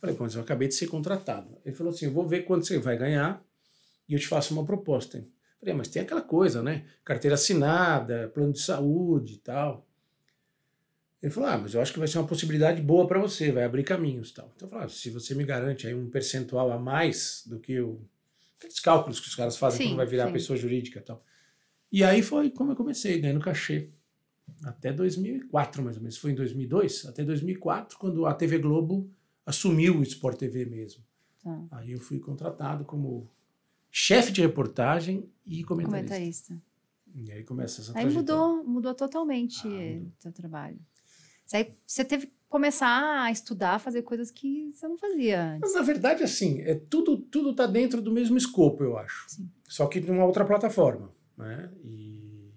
Falei, 0.01 0.15
mas 0.21 0.35
eu 0.35 0.43
acabei 0.43 0.69
de 0.69 0.75
ser 0.75 0.87
contratado. 0.87 1.57
Ele 1.65 1.75
falou 1.75 1.93
assim: 1.93 2.05
eu 2.05 2.13
vou 2.13 2.27
ver 2.27 2.45
quanto 2.45 2.67
você 2.67 2.79
vai 2.79 2.97
ganhar 2.97 3.43
e 4.09 4.13
eu 4.13 4.21
te 4.21 4.29
faço 4.29 4.53
uma 4.53 4.65
proposta. 4.65 5.27
Falei, 5.59 5.75
mas 5.75 5.89
tem 5.89 6.03
aquela 6.03 6.23
coisa, 6.23 6.63
né? 6.63 6.85
Carteira 7.03 7.35
assinada, 7.35 8.31
plano 8.35 8.53
de 8.53 8.61
saúde 8.61 9.35
e 9.35 9.39
tal. 9.39 9.87
Ele 11.23 11.33
falou, 11.33 11.49
ah, 11.49 11.59
mas 11.59 11.75
eu 11.75 11.81
acho 11.81 11.93
que 11.93 11.99
vai 11.99 12.07
ser 12.07 12.19
uma 12.19 12.27
possibilidade 12.27 12.81
boa 12.83 13.07
para 13.07 13.19
você, 13.19 13.51
vai 13.51 13.65
abrir 13.65 13.85
caminhos 13.85 14.31
tal. 14.33 14.53
Então 14.55 14.67
eu 14.67 14.71
falei, 14.71 14.87
ah, 14.87 14.89
se 14.89 15.11
você 15.11 15.35
me 15.35 15.45
garante 15.45 15.87
aí 15.87 15.95
um 15.95 16.11
percentual 16.11 16.71
a 16.71 16.79
mais 16.79 17.43
do 17.47 17.59
que 17.59 17.81
o, 17.81 18.01
aqueles 18.59 18.79
cálculos 18.81 19.19
que 19.19 19.29
os 19.29 19.35
caras 19.35 19.57
fazem 19.57 19.79
sim, 19.79 19.85
quando 19.89 19.97
vai 19.97 20.07
virar 20.07 20.27
sim. 20.27 20.33
pessoa 20.33 20.57
jurídica 20.57 20.99
e 20.99 21.03
tal. 21.03 21.25
E 21.91 22.05
aí 22.05 22.23
foi 22.23 22.51
como 22.51 22.73
eu 22.73 22.77
comecei, 22.77 23.19
ganhando 23.19 23.41
cachê. 23.41 23.91
Até 24.63 24.93
2004, 24.93 25.83
mais 25.83 25.97
ou 25.97 26.03
menos. 26.03 26.17
Foi 26.19 26.31
em 26.31 26.35
2002, 26.35 27.07
até 27.07 27.25
2004, 27.25 27.99
quando 27.99 28.27
a 28.27 28.35
TV 28.35 28.59
Globo 28.59 29.11
assumiu 29.45 29.99
o 29.99 30.03
Sport 30.03 30.39
TV 30.39 30.65
mesmo. 30.65 31.03
Tá. 31.43 31.65
Aí 31.73 31.93
eu 31.93 32.01
fui 32.01 32.19
contratado 32.19 32.85
como 32.85 33.31
chefe 33.91 34.33
de 34.33 34.41
reportagem 34.41 35.29
e 35.45 35.65
comentarista. 35.65 36.55
comentarista. 36.55 36.63
E 37.15 37.33
aí 37.33 37.43
começa 37.45 37.81
essa 37.81 37.99
Aí 37.99 38.13
mudou, 38.13 38.63
mudou 38.63 38.95
totalmente 38.95 39.67
ah, 39.67 40.03
o 40.03 40.23
seu 40.23 40.33
trabalho. 40.33 40.79
Você 41.87 42.05
teve 42.05 42.27
que 42.27 42.33
começar 42.49 43.23
a 43.23 43.31
estudar, 43.31 43.79
fazer 43.79 44.03
coisas 44.03 44.31
que 44.31 44.71
você 44.73 44.89
não 44.89 44.97
fazia 44.97 45.43
antes. 45.43 45.61
Mas, 45.61 45.75
na 45.75 45.83
verdade, 45.83 46.23
assim, 46.23 46.61
é 46.63 46.75
tudo 46.75 47.17
tudo 47.17 47.51
está 47.51 47.67
dentro 47.67 48.01
do 48.01 48.11
mesmo 48.11 48.37
escopo, 48.37 48.83
eu 48.83 48.99
acho. 48.99 49.25
Sim. 49.29 49.49
Só 49.69 49.87
que 49.87 50.01
numa 50.01 50.25
outra 50.25 50.45
plataforma, 50.45 51.11
né? 51.37 51.71
E 51.85 52.51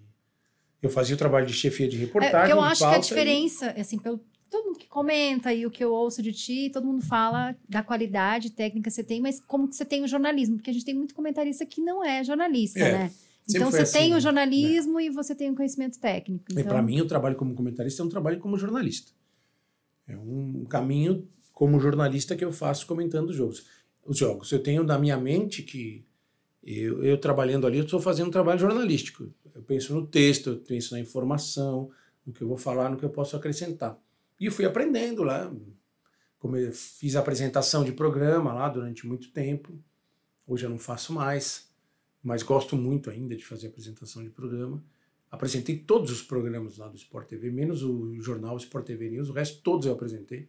eu 0.82 0.90
fazia 0.90 1.14
o 1.14 1.18
trabalho 1.18 1.46
de 1.46 1.52
chefia 1.52 1.88
de 1.88 1.96
reportagem. 1.96 2.50
É, 2.50 2.52
eu 2.52 2.60
acho 2.60 2.88
que 2.88 2.94
a 2.94 2.98
diferença, 2.98 3.74
e... 3.76 3.80
assim, 3.80 3.98
pelo 3.98 4.20
todo 4.48 4.66
mundo 4.66 4.78
que 4.78 4.88
comenta 4.88 5.54
e 5.54 5.64
o 5.64 5.70
que 5.70 5.82
eu 5.82 5.92
ouço 5.92 6.20
de 6.20 6.32
ti, 6.32 6.70
todo 6.72 6.84
mundo 6.84 7.04
fala 7.04 7.54
da 7.68 7.82
qualidade 7.82 8.50
técnica 8.50 8.90
que 8.90 8.94
você 8.94 9.04
tem, 9.04 9.20
mas 9.20 9.38
como 9.38 9.68
que 9.68 9.76
você 9.76 9.84
tem 9.84 10.02
o 10.02 10.08
jornalismo? 10.08 10.56
Porque 10.56 10.70
a 10.70 10.72
gente 10.72 10.84
tem 10.84 10.94
muito 10.94 11.14
comentarista 11.14 11.64
que 11.64 11.80
não 11.80 12.04
é 12.04 12.24
jornalista, 12.24 12.80
é. 12.80 12.92
né? 12.92 13.12
Então 13.56 13.70
você 13.70 13.82
assim, 13.82 13.98
tem 13.98 14.10
o 14.12 14.14
né? 14.14 14.20
jornalismo 14.20 14.98
né? 14.98 15.04
e 15.04 15.10
você 15.10 15.34
tem 15.34 15.50
o 15.50 15.54
conhecimento 15.54 15.98
técnico. 15.98 16.44
Então... 16.50 16.64
Para 16.64 16.82
mim, 16.82 17.00
o 17.00 17.06
trabalho 17.06 17.36
como 17.36 17.54
comentarista 17.54 18.02
é 18.02 18.04
um 18.04 18.08
trabalho 18.08 18.38
como 18.38 18.56
jornalista. 18.56 19.12
É 20.06 20.16
um 20.16 20.64
caminho 20.64 21.28
como 21.52 21.78
jornalista 21.78 22.36
que 22.36 22.44
eu 22.44 22.52
faço 22.52 22.86
comentando 22.86 23.30
os 23.30 23.36
jogos. 23.36 23.66
Os 24.04 24.16
jogos. 24.16 24.50
Eu 24.50 24.62
tenho 24.62 24.82
na 24.82 24.98
minha 24.98 25.16
mente 25.16 25.62
que 25.62 26.04
eu, 26.62 27.04
eu 27.04 27.18
trabalhando 27.18 27.66
ali, 27.66 27.78
eu 27.78 27.84
estou 27.84 28.00
fazendo 28.00 28.28
um 28.28 28.32
trabalho 28.32 28.58
jornalístico. 28.58 29.32
Eu 29.54 29.62
penso 29.62 29.94
no 29.94 30.06
texto, 30.06 30.50
eu 30.50 30.56
penso 30.56 30.94
na 30.94 31.00
informação, 31.00 31.90
no 32.26 32.32
que 32.32 32.42
eu 32.42 32.48
vou 32.48 32.56
falar, 32.56 32.90
no 32.90 32.96
que 32.96 33.04
eu 33.04 33.10
posso 33.10 33.36
acrescentar. 33.36 33.98
E 34.38 34.46
eu 34.46 34.52
fui 34.52 34.64
aprendendo 34.64 35.22
lá. 35.22 35.52
Como 36.38 36.56
eu 36.56 36.72
fiz 36.72 37.14
apresentação 37.16 37.84
de 37.84 37.92
programa 37.92 38.52
lá 38.52 38.68
durante 38.68 39.06
muito 39.06 39.30
tempo. 39.30 39.78
Hoje 40.46 40.64
eu 40.64 40.70
não 40.70 40.78
faço 40.78 41.12
mais 41.12 41.69
mas 42.22 42.42
gosto 42.42 42.76
muito 42.76 43.10
ainda 43.10 43.36
de 43.36 43.44
fazer 43.44 43.68
apresentação 43.68 44.22
de 44.22 44.30
programa. 44.30 44.82
Apresentei 45.30 45.78
todos 45.78 46.10
os 46.10 46.22
programas 46.22 46.76
lá 46.76 46.88
do 46.88 46.96
Sport 46.96 47.28
TV, 47.28 47.50
menos 47.50 47.82
o 47.82 48.20
jornal 48.20 48.56
Sport 48.56 48.86
TV 48.86 49.10
News, 49.10 49.28
o 49.28 49.32
resto 49.32 49.62
todos 49.62 49.86
eu 49.86 49.92
apresentei. 49.92 50.48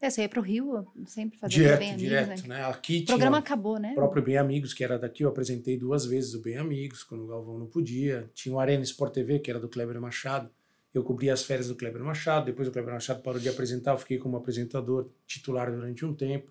É, 0.00 0.08
você 0.08 0.22
ia 0.22 0.28
para 0.30 0.40
o 0.40 0.42
Rio 0.42 0.86
sempre 1.04 1.38
fazer 1.38 1.52
direto, 1.52 1.78
Bem 1.78 1.96
direto, 1.96 2.28
Amigos, 2.28 2.42
né? 2.44 2.56
né? 2.56 2.64
Aqui 2.64 3.02
o 3.02 3.06
programa 3.06 3.36
acabou, 3.36 3.78
né? 3.78 3.92
O 3.92 3.96
próprio 3.96 4.22
Bem 4.22 4.38
Amigos, 4.38 4.72
que 4.72 4.82
era 4.82 4.98
daqui, 4.98 5.22
eu 5.22 5.28
apresentei 5.28 5.76
duas 5.76 6.06
vezes 6.06 6.32
o 6.32 6.40
Bem 6.40 6.56
Amigos, 6.56 7.02
quando 7.04 7.24
o 7.24 7.26
Galvão 7.26 7.58
não 7.58 7.66
podia. 7.66 8.30
Tinha 8.32 8.54
o 8.54 8.58
Arena 8.58 8.82
Sport 8.82 9.12
TV, 9.12 9.38
que 9.40 9.50
era 9.50 9.60
do 9.60 9.68
Kleber 9.68 10.00
Machado. 10.00 10.50
Eu 10.94 11.04
cobria 11.04 11.34
as 11.34 11.44
férias 11.44 11.68
do 11.68 11.76
Kleber 11.76 12.02
Machado. 12.02 12.46
Depois 12.46 12.66
o 12.66 12.72
Kleber 12.72 12.94
Machado 12.94 13.22
parou 13.22 13.38
de 13.38 13.48
apresentar, 13.50 13.92
eu 13.92 13.98
fiquei 13.98 14.16
como 14.16 14.38
apresentador 14.38 15.10
titular 15.26 15.70
durante 15.70 16.02
um 16.06 16.14
tempo. 16.14 16.50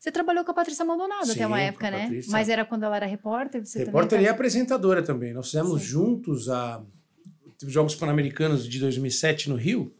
Você 0.00 0.10
trabalhou 0.10 0.44
com 0.44 0.50
a 0.50 0.54
Patrícia 0.54 0.84
Maldonado 0.84 1.26
Sim, 1.26 1.32
até 1.32 1.46
uma 1.46 1.60
época, 1.60 1.90
né? 1.90 2.20
Mas 2.28 2.48
era 2.48 2.64
quando 2.64 2.84
ela 2.84 2.96
era 2.96 3.06
repórter? 3.06 3.64
Você 3.64 3.80
repórter 3.84 4.10
também... 4.18 4.26
e 4.26 4.28
apresentadora 4.28 5.02
também. 5.02 5.32
Nós 5.32 5.46
fizemos 5.46 5.80
Sim. 5.82 5.86
juntos 5.88 6.48
a 6.48 6.82
Jogos 7.66 7.94
Pan-Americanos 7.94 8.68
de 8.68 8.78
2007 8.80 9.48
no 9.48 9.56
Rio. 9.56 9.94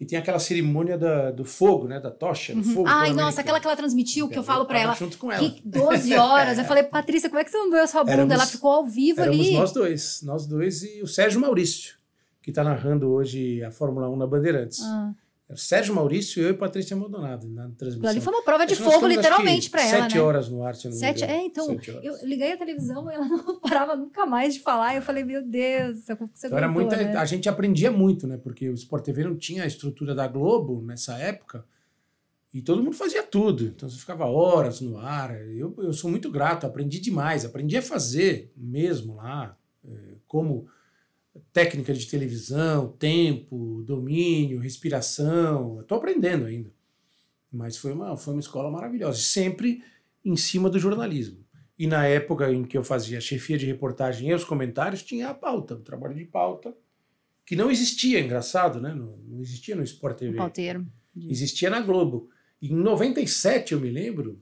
e 0.00 0.04
tem 0.04 0.18
aquela 0.18 0.38
cerimônia 0.40 0.98
da, 0.98 1.30
do 1.30 1.44
fogo, 1.44 1.86
né? 1.86 2.00
Da 2.00 2.10
tocha, 2.10 2.52
do 2.52 2.58
Uhum. 2.58 2.74
fogo. 2.74 2.88
Ai, 2.88 3.12
nossa, 3.12 3.40
aquela 3.40 3.60
que 3.60 3.66
ela 3.68 3.76
transmitiu, 3.76 4.28
que 4.28 4.36
eu 4.36 4.42
falo 4.42 4.64
pra 4.66 4.80
ela. 4.80 4.94
junto 4.94 5.16
com 5.16 5.30
ela. 5.30 5.48
Que 5.48 5.62
12 5.64 6.14
horas. 6.18 6.58
Eu 6.58 6.64
falei, 6.64 6.82
Patrícia, 6.82 7.28
como 7.28 7.38
é 7.40 7.44
que 7.44 7.50
você 7.52 7.56
não 7.58 7.70
doeu 7.70 7.82
a 7.84 7.86
sua 7.86 8.00
bunda? 8.02 8.12
Éramos- 8.14 8.34
ela 8.34 8.46
ficou 8.46 8.70
ao 8.72 8.84
vivo 8.84 9.22
ali. 9.22 9.52
nós 9.54 9.70
dois, 9.72 10.20
nós 10.24 10.44
dois 10.46 10.82
e 10.82 11.02
o 11.02 11.06
Sérgio 11.06 11.40
Maurício, 11.40 11.94
que 12.42 12.50
está 12.50 12.64
narrando 12.64 13.10
hoje 13.12 13.62
a 13.62 13.70
Fórmula 13.70 14.10
1 14.10 14.16
na 14.16 14.26
Bandeirantes. 14.26 14.80
Ah, 14.82 15.12
Sérgio 15.56 15.94
Maurício, 15.94 16.42
eu 16.42 16.50
e 16.50 16.54
Patrícia 16.54 16.96
Maldonado 16.96 17.48
na 17.48 17.68
transmissão. 17.70 18.10
ali 18.10 18.20
foi 18.20 18.32
uma 18.32 18.42
prova 18.42 18.66
de 18.66 18.74
fogo, 18.76 19.06
literalmente, 19.06 19.70
pra 19.70 19.82
ela, 19.82 20.02
Sete 20.02 20.14
né? 20.16 20.20
horas 20.20 20.48
no 20.48 20.62
ar, 20.64 20.74
se 20.74 20.86
eu 20.86 20.90
não 20.90 20.96
me 20.96 21.00
Sete, 21.00 21.24
engano. 21.24 21.38
é, 21.38 21.44
então, 21.44 21.76
eu 22.02 22.16
liguei 22.24 22.52
a 22.52 22.56
televisão 22.56 23.10
e 23.10 23.14
ela 23.14 23.24
não 23.26 23.60
parava 23.60 23.96
nunca 23.96 24.24
mais 24.26 24.54
de 24.54 24.60
falar. 24.60 24.96
Eu 24.96 25.02
falei, 25.02 25.24
meu 25.24 25.42
Deus, 25.42 25.98
você 26.04 26.46
Então 26.46 26.58
era 26.58 26.68
muita, 26.68 26.96
né? 26.96 27.16
a 27.16 27.24
gente 27.24 27.48
aprendia 27.48 27.90
muito, 27.90 28.26
né? 28.26 28.36
Porque 28.36 28.68
o 28.68 28.74
Sport 28.74 29.04
TV 29.04 29.24
não 29.24 29.36
tinha 29.36 29.64
a 29.64 29.66
estrutura 29.66 30.14
da 30.14 30.26
Globo 30.26 30.82
nessa 30.82 31.16
época 31.18 31.64
e 32.52 32.60
todo 32.60 32.82
mundo 32.82 32.94
fazia 32.96 33.22
tudo. 33.22 33.64
Então 33.64 33.88
você 33.88 33.98
ficava 33.98 34.26
horas 34.26 34.80
no 34.80 34.98
ar. 34.98 35.34
Eu, 35.48 35.74
eu 35.78 35.92
sou 35.92 36.10
muito 36.10 36.30
grato, 36.30 36.66
aprendi 36.66 37.00
demais, 37.00 37.44
aprendi 37.44 37.76
a 37.76 37.82
fazer 37.82 38.52
mesmo 38.56 39.16
lá, 39.16 39.56
eh, 39.86 40.16
como 40.26 40.66
técnica 41.52 41.92
de 41.92 42.06
televisão, 42.06 42.88
tempo, 42.98 43.82
domínio, 43.84 44.58
respiração. 44.58 45.80
Estou 45.80 45.98
aprendendo 45.98 46.46
ainda. 46.46 46.72
Mas 47.52 47.76
foi 47.76 47.92
uma, 47.92 48.16
foi 48.16 48.34
uma 48.34 48.40
escola 48.40 48.70
maravilhosa, 48.70 49.18
sempre 49.18 49.82
em 50.24 50.36
cima 50.36 50.70
do 50.70 50.78
jornalismo. 50.78 51.44
E 51.78 51.86
na 51.86 52.06
época 52.06 52.50
em 52.50 52.64
que 52.64 52.78
eu 52.78 52.84
fazia 52.84 53.20
chefia 53.20 53.58
de 53.58 53.66
reportagem 53.66 54.28
e 54.28 54.34
os 54.34 54.44
comentários, 54.44 55.02
tinha 55.02 55.28
a 55.28 55.34
pauta, 55.34 55.74
o 55.74 55.80
trabalho 55.80 56.14
de 56.14 56.24
pauta, 56.24 56.74
que 57.44 57.56
não 57.56 57.70
existia, 57.70 58.20
engraçado, 58.20 58.80
né? 58.80 58.94
Não, 58.94 59.16
não 59.18 59.40
existia 59.40 59.74
no 59.74 59.82
Sport 59.82 60.18
TV. 60.18 60.36
Pauteiro. 60.36 60.86
Existia 61.28 61.68
na 61.68 61.80
Globo. 61.80 62.30
E 62.60 62.72
em 62.72 62.76
97, 62.76 63.74
eu 63.74 63.80
me 63.80 63.90
lembro, 63.90 64.40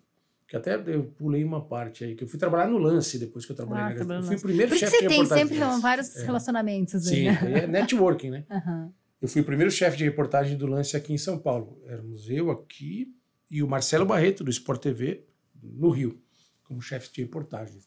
que 0.50 0.56
até 0.56 0.74
eu 0.74 1.04
pulei 1.16 1.44
uma 1.44 1.64
parte 1.64 2.02
aí, 2.04 2.16
que 2.16 2.24
eu 2.24 2.28
fui 2.28 2.36
trabalhar 2.36 2.68
no 2.68 2.76
Lance 2.76 3.16
depois 3.20 3.46
que 3.46 3.52
eu 3.52 3.56
trabalhei 3.56 3.84
Ah, 3.84 3.88
na 3.90 3.94
trabalhou 3.94 4.22
Gazeta. 4.22 4.34
Eu 4.34 4.38
fui 4.40 4.50
o 4.50 4.52
primeiro 4.52 4.68
Por 4.70 4.74
isso 4.76 4.84
que 4.84 4.90
chefe 4.90 4.96
você 4.96 5.02
de 5.02 5.08
tem 5.08 5.22
reportagem. 5.22 5.46
sempre 5.48 5.64
Lance. 5.64 5.80
vários 5.82 6.16
É. 6.16 6.24
relacionamentos 6.26 7.06
aí, 7.06 7.14
Sim, 7.14 7.24
né? 7.24 7.58
é 7.62 7.66
networking, 7.68 8.30
né? 8.30 8.44
Aham. 8.50 8.92
Eu 9.22 9.28
fui 9.28 9.42
o 9.42 9.44
primeiro 9.44 9.70
chefe 9.70 9.96
de 9.96 10.02
reportagem 10.04 10.56
do 10.58 10.66
Lance 10.66 10.96
aqui 10.96 11.12
em 11.12 11.18
São 11.18 11.38
Paulo. 11.38 11.80
Éramos 11.86 12.28
eu 12.28 12.50
aqui 12.50 13.14
e 13.48 13.62
o 13.62 13.68
Marcelo 13.68 14.04
Barreto, 14.04 14.42
do 14.42 14.50
Sport 14.50 14.82
TV, 14.82 15.24
no 15.62 15.88
Rio, 15.90 16.20
como 16.64 16.82
chefe 16.82 17.12
de 17.12 17.20
reportagem. 17.22 17.78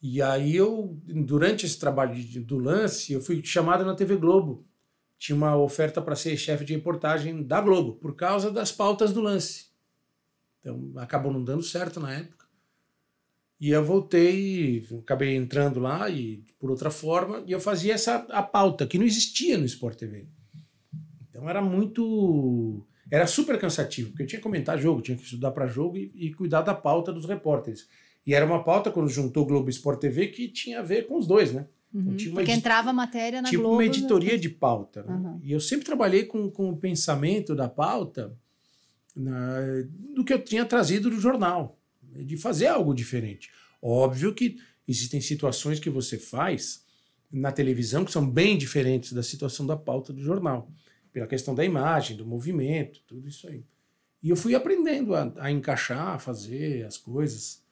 E 0.00 0.22
aí 0.22 0.54
eu, 0.54 0.96
durante 1.06 1.66
esse 1.66 1.76
trabalho 1.78 2.14
de- 2.14 2.38
do 2.40 2.56
Lance, 2.56 3.12
eu 3.12 3.20
fui 3.20 3.42
chamado 3.44 3.84
na 3.84 3.94
TV 3.96 4.16
Globo. 4.16 4.64
Tinha 5.18 5.34
uma 5.34 5.56
oferta 5.56 6.00
para 6.00 6.14
ser 6.14 6.36
chefe 6.36 6.64
de 6.64 6.72
reportagem 6.74 7.42
da 7.42 7.60
Globo, 7.60 7.94
por 7.96 8.14
causa 8.14 8.52
das 8.52 8.70
pautas 8.70 9.12
do 9.12 9.20
Lance. 9.20 9.67
Então, 10.60 10.92
acabou 10.96 11.32
não 11.32 11.42
dando 11.42 11.62
certo 11.62 12.00
na 12.00 12.12
época. 12.12 12.46
E 13.60 13.70
eu 13.70 13.84
voltei, 13.84 14.86
acabei 15.00 15.34
entrando 15.34 15.80
lá 15.80 16.08
e 16.08 16.44
por 16.60 16.70
outra 16.70 16.90
forma, 16.90 17.42
e 17.44 17.50
eu 17.50 17.60
fazia 17.60 17.94
essa 17.94 18.26
a 18.30 18.42
pauta 18.42 18.86
que 18.86 18.98
não 18.98 19.04
existia 19.04 19.58
no 19.58 19.64
Sport 19.64 19.98
TV. 19.98 20.26
Então 21.28 21.48
era 21.48 21.60
muito, 21.60 22.86
era 23.10 23.26
super 23.26 23.58
cansativo, 23.58 24.10
porque 24.10 24.22
eu 24.22 24.26
tinha 24.28 24.38
que 24.38 24.44
comentar 24.44 24.78
jogo, 24.78 25.02
tinha 25.02 25.16
que 25.16 25.24
estudar 25.24 25.50
para 25.50 25.66
jogo 25.66 25.96
e, 25.96 26.12
e 26.14 26.34
cuidar 26.34 26.62
da 26.62 26.74
pauta 26.74 27.12
dos 27.12 27.26
repórteres. 27.26 27.88
E 28.24 28.32
era 28.32 28.46
uma 28.46 28.62
pauta 28.62 28.92
quando 28.92 29.08
juntou 29.08 29.44
Globo 29.44 29.68
e 29.68 29.70
Sport 29.70 30.00
TV 30.00 30.28
que 30.28 30.48
tinha 30.48 30.78
a 30.78 30.82
ver 30.82 31.06
com 31.06 31.18
os 31.18 31.26
dois, 31.26 31.52
né? 31.52 31.66
Uhum. 31.92 32.16
tinha 32.16 32.30
uma 32.30 32.42
Porque 32.42 32.52
entrava 32.52 32.90
a 32.90 32.92
matéria 32.92 33.42
na 33.42 33.48
tipo 33.48 33.62
Globo. 33.62 33.76
uma 33.76 33.84
editoria 33.84 34.38
de 34.38 34.50
pauta. 34.50 35.02
Né? 35.02 35.14
Uhum. 35.14 35.40
E 35.42 35.50
eu 35.50 35.58
sempre 35.58 35.86
trabalhei 35.86 36.24
com, 36.24 36.50
com 36.50 36.70
o 36.70 36.76
pensamento 36.76 37.56
da 37.56 37.68
pauta 37.68 38.36
na- 39.18 39.60
do 40.14 40.24
que 40.24 40.32
eu 40.32 40.42
tinha 40.42 40.64
trazido 40.64 41.10
do 41.10 41.20
jornal, 41.20 41.78
de 42.02 42.36
fazer 42.36 42.66
algo 42.68 42.94
diferente. 42.94 43.50
Óbvio 43.82 44.34
que 44.34 44.56
existem 44.86 45.20
situações 45.20 45.78
que 45.78 45.90
você 45.90 46.18
faz 46.18 46.84
na 47.30 47.52
televisão 47.52 48.04
que 48.04 48.12
são 48.12 48.28
bem 48.28 48.56
diferentes 48.56 49.12
da 49.12 49.22
situação 49.22 49.66
da 49.66 49.76
pauta 49.76 50.12
do 50.12 50.22
jornal, 50.22 50.70
pela 51.12 51.26
questão 51.26 51.54
da 51.54 51.64
imagem, 51.64 52.16
do 52.16 52.24
movimento, 52.24 53.00
tudo 53.06 53.28
isso 53.28 53.46
aí. 53.48 53.64
E 54.22 54.30
eu 54.30 54.36
fui 54.36 54.54
aprendendo 54.54 55.14
a, 55.14 55.32
a 55.38 55.50
encaixar, 55.50 56.14
a 56.14 56.18
fazer 56.18 56.84
as 56.86 56.96
coisas. 56.96 57.62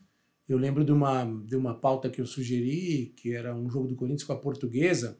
Eu 0.48 0.58
lembro 0.58 0.84
de 0.84 0.92
uma, 0.92 1.24
de 1.44 1.56
uma 1.56 1.74
pauta 1.74 2.08
que 2.10 2.20
eu 2.20 2.26
sugeri, 2.26 3.12
que 3.16 3.32
era 3.34 3.54
um 3.54 3.68
jogo 3.68 3.88
do 3.88 3.96
Corinthians 3.96 4.24
com 4.24 4.32
a 4.32 4.38
portuguesa, 4.38 5.18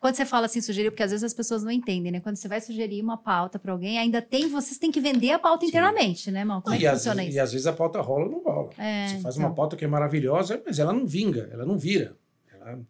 Quando 0.00 0.14
você 0.14 0.24
fala 0.24 0.46
assim, 0.46 0.60
sugerir, 0.60 0.90
porque 0.90 1.02
às 1.02 1.10
vezes 1.10 1.24
as 1.24 1.34
pessoas 1.34 1.64
não 1.64 1.70
entendem, 1.72 2.12
né? 2.12 2.20
Quando 2.20 2.36
você 2.36 2.46
vai 2.46 2.60
sugerir 2.60 3.02
uma 3.02 3.16
pauta 3.16 3.58
para 3.58 3.72
alguém, 3.72 3.98
ainda 3.98 4.22
tem, 4.22 4.48
vocês 4.48 4.78
têm 4.78 4.92
que 4.92 5.00
vender 5.00 5.30
a 5.32 5.38
pauta 5.38 5.62
Sim. 5.62 5.68
inteiramente, 5.68 6.30
né, 6.30 6.44
Mal? 6.44 6.62
Como 6.62 6.74
é 6.74 6.78
e, 6.78 6.80
que 6.80 6.86
às, 6.86 6.98
funciona 6.98 7.16
vezes- 7.16 7.30
isso? 7.30 7.36
e 7.38 7.40
às 7.40 7.52
vezes 7.52 7.66
a 7.66 7.72
pauta 7.72 8.00
rola 8.00 8.26
ou 8.26 8.30
não 8.30 8.42
rola. 8.44 8.70
É, 8.78 9.08
Você 9.08 9.18
faz 9.20 9.34
então. 9.36 9.48
uma 9.48 9.54
pauta 9.54 9.76
que 9.76 9.84
é 9.84 9.88
maravilhosa, 9.88 10.62
mas 10.64 10.78
ela 10.78 10.92
não 10.92 11.04
vinga, 11.04 11.48
ela 11.52 11.66
não 11.66 11.76
vira. 11.76 12.16
Ela, 12.52 12.76
Tem 12.76 12.86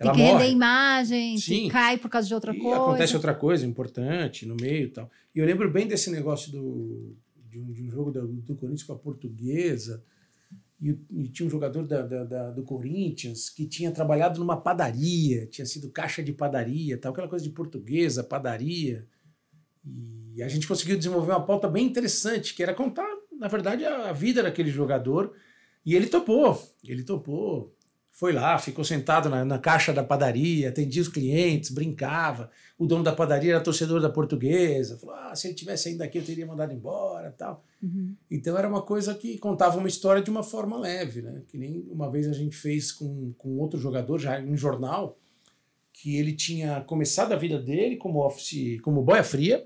ela 0.00 0.12
que 0.12 0.18
morre. 0.18 0.32
render 0.32 0.50
imagem, 0.50 1.34
que 1.36 1.40
Sim. 1.42 1.68
cai 1.68 1.96
por 1.96 2.08
causa 2.10 2.26
de 2.26 2.34
outra 2.34 2.54
e 2.54 2.58
coisa. 2.58 2.76
acontece 2.82 3.14
outra 3.14 3.34
coisa 3.34 3.64
importante 3.66 4.46
no 4.46 4.56
meio 4.56 4.84
e 4.86 4.88
tal. 4.90 5.10
E 5.34 5.38
eu 5.38 5.46
lembro 5.46 5.70
bem 5.70 5.86
desse 5.86 6.10
negócio 6.10 6.50
do, 6.52 7.16
de, 7.48 7.58
um, 7.58 7.70
de 7.72 7.82
um 7.84 7.90
jogo 7.90 8.10
do, 8.10 8.26
do 8.26 8.54
Corinthians 8.56 8.82
com 8.82 8.92
a 8.92 8.96
portuguesa. 8.96 10.02
E, 10.80 10.96
e 11.10 11.28
tinha 11.28 11.46
um 11.46 11.50
jogador 11.50 11.86
da, 11.86 12.02
da- 12.02 12.24
da- 12.24 12.50
do 12.52 12.62
Corinthians 12.62 13.50
que 13.50 13.66
tinha 13.66 13.90
trabalhado 13.90 14.38
numa 14.38 14.56
padaria, 14.60 15.46
tinha 15.46 15.66
sido 15.66 15.90
caixa 15.90 16.22
de 16.22 16.32
padaria, 16.32 16.96
tal, 16.96 17.12
aquela 17.12 17.28
coisa 17.28 17.44
de 17.44 17.50
portuguesa, 17.50 18.22
padaria. 18.22 19.06
E 20.34 20.42
a 20.42 20.48
gente 20.48 20.68
conseguiu 20.68 20.96
desenvolver 20.96 21.32
uma 21.32 21.44
pauta 21.44 21.68
bem 21.68 21.86
interessante, 21.86 22.54
que 22.54 22.62
era 22.62 22.74
contar, 22.74 23.08
na 23.32 23.48
verdade, 23.48 23.84
a, 23.84 24.10
a 24.10 24.12
vida 24.12 24.42
daquele 24.42 24.70
jogador. 24.70 25.32
E 25.84 25.94
ele 25.96 26.06
topou, 26.06 26.60
ele 26.84 27.02
topou. 27.02 27.74
Foi 28.18 28.32
lá, 28.32 28.58
ficou 28.58 28.82
sentado 28.84 29.28
na, 29.28 29.44
na 29.44 29.60
caixa 29.60 29.92
da 29.92 30.02
padaria, 30.02 30.70
atendia 30.70 31.00
os 31.00 31.06
clientes, 31.06 31.70
brincava. 31.70 32.50
O 32.76 32.84
dono 32.84 33.04
da 33.04 33.12
padaria 33.12 33.52
era 33.52 33.62
torcedor 33.62 34.00
da 34.00 34.10
portuguesa. 34.10 34.98
Falou: 34.98 35.14
ah, 35.14 35.36
se 35.36 35.46
ele 35.46 35.54
tivesse 35.54 35.90
ainda 35.90 36.02
aqui, 36.02 36.18
eu 36.18 36.24
teria 36.24 36.44
mandado 36.44 36.72
embora 36.72 37.30
tal. 37.30 37.64
Uhum. 37.80 38.16
Então 38.28 38.58
era 38.58 38.68
uma 38.68 38.82
coisa 38.82 39.14
que 39.14 39.38
contava 39.38 39.78
uma 39.78 39.86
história 39.86 40.20
de 40.20 40.28
uma 40.28 40.42
forma 40.42 40.76
leve, 40.76 41.22
né? 41.22 41.42
Que 41.46 41.56
nem 41.56 41.86
uma 41.88 42.10
vez 42.10 42.26
a 42.26 42.32
gente 42.32 42.56
fez 42.56 42.90
com, 42.90 43.32
com 43.38 43.56
outro 43.56 43.78
jogador, 43.78 44.18
já 44.18 44.40
em 44.40 44.50
um 44.50 44.56
jornal, 44.56 45.16
que 45.92 46.16
ele 46.16 46.32
tinha 46.32 46.80
começado 46.80 47.30
a 47.30 47.36
vida 47.36 47.56
dele 47.56 47.94
como 47.98 48.26
office, 48.26 48.80
como 48.80 49.00
boia 49.00 49.22
fria, 49.22 49.64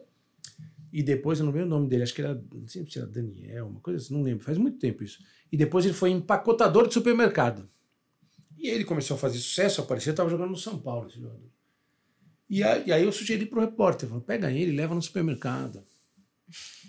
e 0.92 1.02
depois, 1.02 1.38
eu 1.38 1.46
não 1.46 1.52
lembro 1.52 1.68
o 1.68 1.70
nome 1.70 1.88
dele, 1.88 2.02
acho 2.02 2.12
que 2.12 2.20
era, 2.20 2.34
não 2.34 2.68
sei 2.68 2.84
se 2.84 2.98
era 2.98 3.08
Daniel, 3.08 3.68
uma 3.68 3.80
coisa 3.80 4.04
assim, 4.04 4.12
não 4.12 4.22
lembro, 4.22 4.44
faz 4.44 4.58
muito 4.58 4.78
tempo 4.78 5.02
isso. 5.02 5.20
E 5.50 5.56
depois 5.56 5.86
ele 5.86 5.94
foi 5.94 6.10
empacotador 6.10 6.86
de 6.86 6.92
supermercado. 6.92 7.66
E 8.62 8.68
ele 8.68 8.85
começou 8.85 9.16
a 9.16 9.18
fazer 9.18 9.38
sucesso, 9.38 9.81
apareceu, 9.81 10.12
estava 10.12 10.31
jogando 10.31 10.51
no 10.51 10.57
São 10.57 10.79
Paulo 10.79 11.09
esse 11.09 11.16
jogador. 11.18 11.51
E 12.48 12.62
aí, 12.62 12.85
e 12.87 12.92
aí 12.92 13.03
eu 13.03 13.11
sugeri 13.12 13.44
para 13.46 13.59
o 13.59 13.62
repórter, 13.62 14.09
falou, 14.09 14.22
pega 14.22 14.51
ele, 14.53 14.72
leva 14.77 14.94
no 14.94 15.03
supermercado 15.03 15.83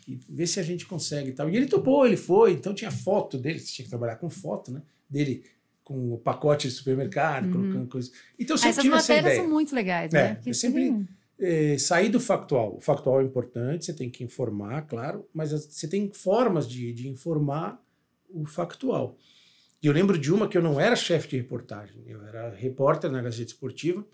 e 0.07 0.19
vê 0.29 0.45
se 0.45 0.59
a 0.59 0.63
gente 0.63 0.85
consegue 0.85 1.29
e 1.29 1.33
tal. 1.33 1.49
E 1.49 1.55
ele 1.55 1.65
topou, 1.67 2.05
ele 2.05 2.17
foi, 2.17 2.51
então 2.53 2.73
tinha 2.73 2.91
foto 2.91 3.37
dele, 3.37 3.59
você 3.59 3.71
tinha 3.73 3.83
que 3.85 3.89
trabalhar 3.89 4.17
com 4.17 4.29
foto, 4.29 4.71
né? 4.71 4.81
Dele 5.09 5.43
com 5.83 6.13
o 6.13 6.17
pacote 6.17 6.67
de 6.67 6.73
supermercado, 6.73 7.45
Uhum. 7.45 7.51
colocando 7.51 7.87
coisas. 7.89 8.11
Então 8.39 8.55
sempre 8.57 8.69
Essas 8.71 8.83
tive 8.83 8.95
essa 8.95 9.13
matérias 9.13 9.37
são 9.41 9.49
muito 9.49 9.73
legais, 9.75 10.13
É, 10.13 10.23
né? 10.29 10.35
Porque 10.35 10.49
eu 10.49 10.53
sempre- 10.53 10.87
sim, 10.87 11.07
É, 11.39 11.77
sair 11.79 12.09
do 12.09 12.19
factual. 12.19 12.77
O 12.77 12.79
factual 12.79 13.19
é 13.19 13.23
importante, 13.23 13.85
você 13.85 13.93
tem 13.93 14.09
que 14.09 14.23
informar, 14.23 14.83
claro, 14.83 15.27
mas 15.33 15.51
as- 15.51 15.65
você 15.65 15.87
tem 15.87 16.09
formas 16.13 16.69
de, 16.69 16.93
de 16.93 17.09
informar 17.09 17.83
o 18.29 18.45
factual. 18.45 19.17
E 19.83 19.87
eu 19.87 19.91
lembro 19.91 20.17
de 20.17 20.31
uma 20.31 20.47
que 20.47 20.57
eu 20.57 20.61
não 20.61 20.79
era 20.79 20.95
chefe 20.95 21.27
de 21.27 21.35
reportagem, 21.35 22.01
eu 22.07 22.25
era 22.25 22.55
repórter 22.55 23.11
na 23.11 23.21
Gazeta 23.21 23.51
Esportiva, 23.51 24.07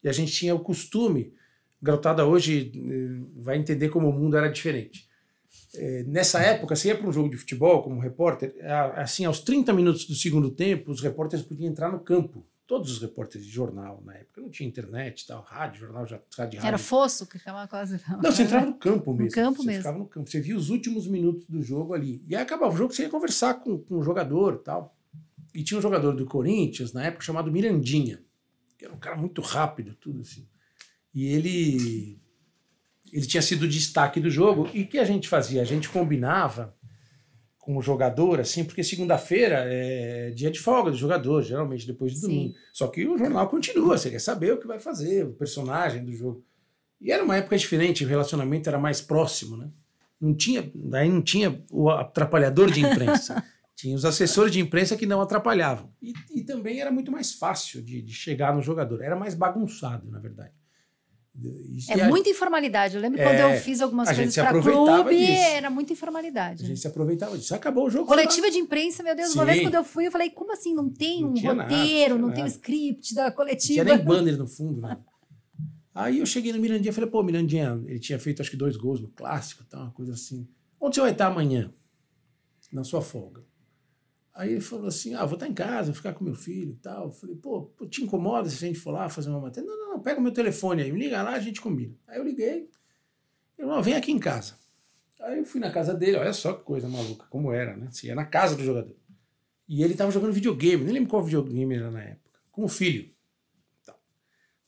e 0.00 0.08
a 0.08 0.12
gente 0.12 0.30
tinha 0.32 0.54
o 0.54 0.60
costume, 0.60 1.34
Grautada 1.82 2.24
hoje 2.24 2.72
eh, 2.74 3.26
vai 3.36 3.58
entender 3.58 3.88
como 3.88 4.08
o 4.08 4.12
mundo 4.12 4.36
era 4.36 4.48
diferente. 4.48 5.06
Eh, 5.74 6.04
nessa 6.06 6.40
época, 6.40 6.74
você 6.74 6.88
ia 6.88 6.96
para 6.96 7.08
um 7.08 7.12
jogo 7.12 7.28
de 7.28 7.36
futebol 7.36 7.82
como 7.82 8.00
repórter, 8.00 8.54
assim, 8.94 9.24
aos 9.24 9.40
30 9.40 9.72
minutos 9.72 10.06
do 10.06 10.14
segundo 10.14 10.50
tempo, 10.50 10.90
os 10.90 11.02
repórteres 11.02 11.44
podiam 11.44 11.68
entrar 11.68 11.90
no 11.90 12.00
campo. 12.00 12.46
Todos 12.66 12.90
os 12.90 13.00
repórteres 13.00 13.46
de 13.46 13.52
jornal 13.52 14.02
na 14.04 14.14
época, 14.14 14.40
não 14.40 14.48
tinha 14.48 14.68
internet, 14.68 15.26
tal, 15.26 15.42
rádio, 15.42 15.80
jornal, 15.80 16.06
já, 16.06 16.20
rádio, 16.36 16.58
Era 16.58 16.70
rádio. 16.70 16.84
fosso, 16.84 17.26
que 17.26 17.38
é 17.44 17.52
uma 17.52 17.68
coisa. 17.68 18.00
Não, 18.22 18.32
você 18.32 18.42
entrava 18.42 18.66
no 18.66 18.74
campo 18.74 19.12
mesmo. 19.12 19.32
campo 19.32 19.62
você 19.62 19.66
mesmo. 19.66 19.82
ficava 19.82 19.98
no 19.98 20.06
campo. 20.06 20.30
Você 20.30 20.40
via 20.40 20.56
os 20.56 20.70
últimos 20.70 21.06
minutos 21.06 21.46
do 21.46 21.62
jogo 21.62 21.94
ali. 21.94 22.24
E 22.26 22.34
aí 22.34 22.42
acabava 22.42 22.72
o 22.72 22.76
jogo, 22.76 22.92
você 22.92 23.02
ia 23.02 23.08
conversar 23.08 23.54
com, 23.54 23.78
com 23.78 23.98
o 23.98 24.02
jogador 24.02 24.54
e 24.54 24.64
tal. 24.64 24.95
E 25.56 25.62
tinha 25.62 25.78
um 25.78 25.82
jogador 25.82 26.12
do 26.12 26.26
Corinthians, 26.26 26.92
na 26.92 27.06
época, 27.06 27.24
chamado 27.24 27.50
Mirandinha, 27.50 28.22
que 28.76 28.84
era 28.84 28.92
um 28.92 28.98
cara 28.98 29.16
muito 29.16 29.40
rápido, 29.40 29.96
tudo 29.98 30.20
assim. 30.20 30.46
E 31.14 31.24
ele, 31.32 32.20
ele 33.10 33.24
tinha 33.24 33.40
sido 33.40 33.62
o 33.62 33.68
destaque 33.68 34.20
do 34.20 34.28
jogo. 34.28 34.68
E 34.74 34.82
o 34.82 34.86
que 34.86 34.98
a 34.98 35.04
gente 35.04 35.26
fazia? 35.26 35.62
A 35.62 35.64
gente 35.64 35.88
combinava 35.88 36.76
com 37.58 37.74
o 37.74 37.80
jogador, 37.80 38.38
assim, 38.38 38.64
porque 38.64 38.84
segunda-feira 38.84 39.64
é 39.66 40.30
dia 40.30 40.50
de 40.50 40.60
folga 40.60 40.90
do 40.90 40.96
jogador, 40.98 41.42
geralmente 41.42 41.86
depois 41.86 42.12
de 42.12 42.18
Sim. 42.18 42.26
domingo. 42.26 42.54
Só 42.70 42.86
que 42.88 43.08
o 43.08 43.16
jornal 43.16 43.48
continua, 43.48 43.96
você 43.96 44.10
quer 44.10 44.20
saber 44.20 44.52
o 44.52 44.58
que 44.60 44.66
vai 44.66 44.78
fazer, 44.78 45.24
o 45.24 45.32
personagem 45.32 46.04
do 46.04 46.12
jogo. 46.12 46.44
E 47.00 47.10
era 47.10 47.24
uma 47.24 47.34
época 47.34 47.56
diferente, 47.56 48.04
o 48.04 48.08
relacionamento 48.08 48.68
era 48.68 48.78
mais 48.78 49.00
próximo, 49.00 49.56
né? 49.56 49.70
Não 50.20 50.34
tinha, 50.34 50.70
daí 50.74 51.08
não 51.08 51.22
tinha 51.22 51.64
o 51.70 51.88
atrapalhador 51.88 52.70
de 52.70 52.80
imprensa. 52.80 53.42
tinha 53.76 53.94
os 53.94 54.06
assessores 54.06 54.50
de 54.50 54.58
imprensa 54.58 54.96
que 54.96 55.04
não 55.04 55.20
atrapalhavam. 55.20 55.92
E, 56.00 56.14
e 56.34 56.42
também 56.42 56.80
era 56.80 56.90
muito 56.90 57.12
mais 57.12 57.34
fácil 57.34 57.82
de, 57.82 58.00
de, 58.00 58.12
chegar 58.12 58.54
no 58.54 58.62
jogador. 58.62 59.02
Era 59.02 59.14
mais 59.14 59.34
bagunçado, 59.34 60.10
na 60.10 60.18
verdade. 60.18 60.54
Isso 61.76 61.92
é 61.92 62.08
muita 62.08 62.30
informalidade. 62.30 62.96
Eu 62.96 63.02
lembro 63.02 63.20
é, 63.20 63.24
quando 63.24 63.52
eu 63.52 63.60
fiz 63.60 63.82
algumas 63.82 64.08
coisas 64.08 64.34
para 64.34 64.62
clube, 64.62 65.18
disso. 65.18 65.32
era 65.32 65.68
muita 65.68 65.92
informalidade. 65.92 66.64
A 66.64 66.66
gente 66.66 66.80
se 66.80 66.86
aproveitava 66.86 67.36
disso. 67.36 67.54
Acabou 67.54 67.86
o 67.86 67.90
jogo. 67.90 68.06
Coletiva 68.06 68.50
de 68.50 68.56
imprensa, 68.56 69.02
meu 69.02 69.14
Deus, 69.14 69.32
Sim. 69.32 69.38
uma 69.38 69.44
vez 69.44 69.60
quando 69.60 69.74
eu 69.74 69.84
fui, 69.84 70.06
eu 70.06 70.10
falei, 70.10 70.30
como 70.30 70.50
assim? 70.54 70.74
Não 70.74 70.88
tem 70.88 71.20
não 71.20 71.28
um 71.28 71.34
roteiro, 71.34 72.14
nada, 72.14 72.18
não, 72.18 72.28
não 72.28 72.32
tem 72.32 72.42
o 72.42 72.46
um 72.46 72.48
script 72.48 73.14
da 73.14 73.30
coletiva. 73.30 73.84
Não 73.84 73.92
tinha 73.92 73.98
nem 73.98 74.06
banner 74.06 74.38
no 74.38 74.46
fundo, 74.46 74.80
né? 74.80 74.96
Aí 75.94 76.20
eu 76.20 76.26
cheguei 76.26 76.50
no 76.50 76.58
Mirandinha 76.58 76.90
e 76.90 76.94
falei, 76.94 77.10
pô, 77.10 77.22
Mirandinha, 77.22 77.78
ele 77.86 77.98
tinha 77.98 78.18
feito 78.18 78.40
acho 78.40 78.50
que 78.50 78.56
dois 78.56 78.76
gols 78.76 79.02
no 79.02 79.08
clássico, 79.08 79.64
tá, 79.64 79.78
uma 79.78 79.90
coisa 79.90 80.14
assim. 80.14 80.48
Onde 80.80 80.94
você 80.94 81.02
vai 81.02 81.12
estar 81.12 81.26
amanhã? 81.26 81.70
Na 82.72 82.82
sua 82.82 83.02
folga. 83.02 83.44
Aí 84.36 84.52
ele 84.52 84.60
falou 84.60 84.86
assim: 84.86 85.14
ah, 85.14 85.24
vou 85.24 85.34
estar 85.34 85.48
em 85.48 85.54
casa, 85.54 85.86
vou 85.86 85.94
ficar 85.94 86.12
com 86.12 86.22
meu 86.22 86.34
filho 86.34 86.72
e 86.72 86.76
tal. 86.76 87.06
Eu 87.06 87.10
falei, 87.10 87.34
pô, 87.36 87.72
te 87.88 88.04
incomoda 88.04 88.48
se 88.50 88.62
a 88.62 88.68
gente 88.68 88.78
for 88.78 88.90
lá 88.90 89.08
fazer 89.08 89.30
uma 89.30 89.40
matéria? 89.40 89.66
Não, 89.66 89.76
não, 89.78 89.90
não, 89.92 90.00
pega 90.00 90.20
o 90.20 90.22
meu 90.22 90.32
telefone 90.32 90.82
aí, 90.82 90.92
me 90.92 90.98
liga 90.98 91.22
lá, 91.22 91.32
a 91.32 91.40
gente 91.40 91.58
combina. 91.58 91.94
Aí 92.06 92.18
eu 92.18 92.24
liguei, 92.24 92.68
ele 93.58 93.66
falou, 93.66 93.82
vem 93.82 93.94
aqui 93.94 94.12
em 94.12 94.18
casa. 94.18 94.54
Aí 95.22 95.38
eu 95.38 95.44
fui 95.46 95.58
na 95.58 95.70
casa 95.70 95.94
dele, 95.94 96.18
olha 96.18 96.34
só 96.34 96.52
que 96.52 96.64
coisa 96.64 96.86
maluca, 96.86 97.24
como 97.30 97.50
era, 97.50 97.74
né? 97.74 97.86
Assim, 97.88 98.08
era 98.08 98.16
na 98.16 98.26
casa 98.26 98.54
do 98.54 98.62
jogador. 98.62 98.94
E 99.66 99.82
ele 99.82 99.92
estava 99.92 100.12
jogando 100.12 100.34
videogame, 100.34 100.84
nem 100.84 100.92
lembro 100.92 101.08
qual 101.08 101.24
videogame 101.24 101.74
era 101.74 101.90
na 101.90 102.02
época, 102.02 102.38
com 102.52 102.64
o 102.64 102.68
filho. 102.68 103.10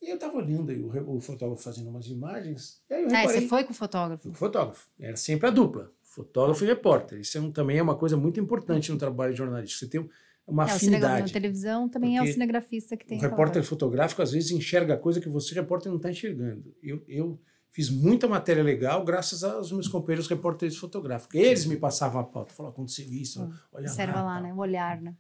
E 0.01 0.09
eu 0.09 0.15
estava 0.15 0.39
olhando 0.39 0.71
aí 0.71 0.81
o, 0.81 1.17
o, 1.17 1.21
fotógrafo 1.21 1.63
fazendo 1.63 1.91
umas 1.91 2.07
imagens. 2.07 2.81
E 2.89 2.95
aí 2.95 3.03
eu 3.03 3.09
reparei, 3.09 3.37
é, 3.37 3.41
você 3.41 3.49
foi 3.49 3.65
com 3.65 3.73
o 3.73 3.75
fotógrafo? 3.75 4.23
Com 4.23 4.31
o 4.31 4.35
fotógrafo. 4.35 4.89
Era 4.99 5.17
sempre 5.17 5.49
a 5.49 5.51
dupla, 5.51 5.93
fotógrafo 6.09 6.65
e 6.65 6.67
repórter. 6.67 7.21
Isso 7.21 7.39
é 7.39 7.41
um, 7.41 7.51
também 7.51 7.79
é 7.79 7.83
uma 7.83 7.95
coisa 7.95 8.17
muito 8.17 8.41
importante 8.41 8.91
no 8.91 8.99
trabalho 8.99 9.35
jornalístico. 9.35 9.81
Você 9.81 9.91
tem 9.91 10.09
uma 10.47 10.67
é, 10.67 10.73
afinidade. 10.73 11.23
Na 11.23 11.33
televisão 11.33 11.89
também 11.89 12.17
é 12.17 12.23
o 12.23 12.27
cinegrafista 12.27 12.97
que 12.97 13.07
tem. 13.07 13.19
O 13.19 13.21
repórter 13.21 13.63
fotográfico 13.63 14.23
às 14.23 14.33
vezes 14.33 14.51
enxerga 14.51 14.97
coisa 14.97 15.21
que 15.21 15.29
você, 15.29 15.55
repórter, 15.55 15.91
não 15.91 15.99
está 15.99 16.11
enxergando. 16.11 16.75
Eu, 16.83 17.05
eu 17.07 17.39
fiz 17.71 17.91
muita 17.91 18.27
matéria 18.27 18.63
legal 18.63 19.05
graças 19.05 19.45
aos 19.45 19.71
meus 19.71 19.87
companheiros 19.87 20.27
repórteres 20.27 20.77
fotográficos. 20.77 21.35
Eles 21.35 21.67
me 21.67 21.77
passavam 21.77 22.21
a 22.21 22.25
pauta. 22.25 22.55
Falaram, 22.55 22.73
aconteceu 22.73 23.07
isso, 23.07 23.43
hum, 23.43 23.53
olha 23.73 23.87
Observa 23.87 24.23
lá, 24.23 24.23
lá 24.23 24.41
né? 24.41 24.55
O 24.55 24.59
olhar, 24.59 25.01
né? 25.01 25.15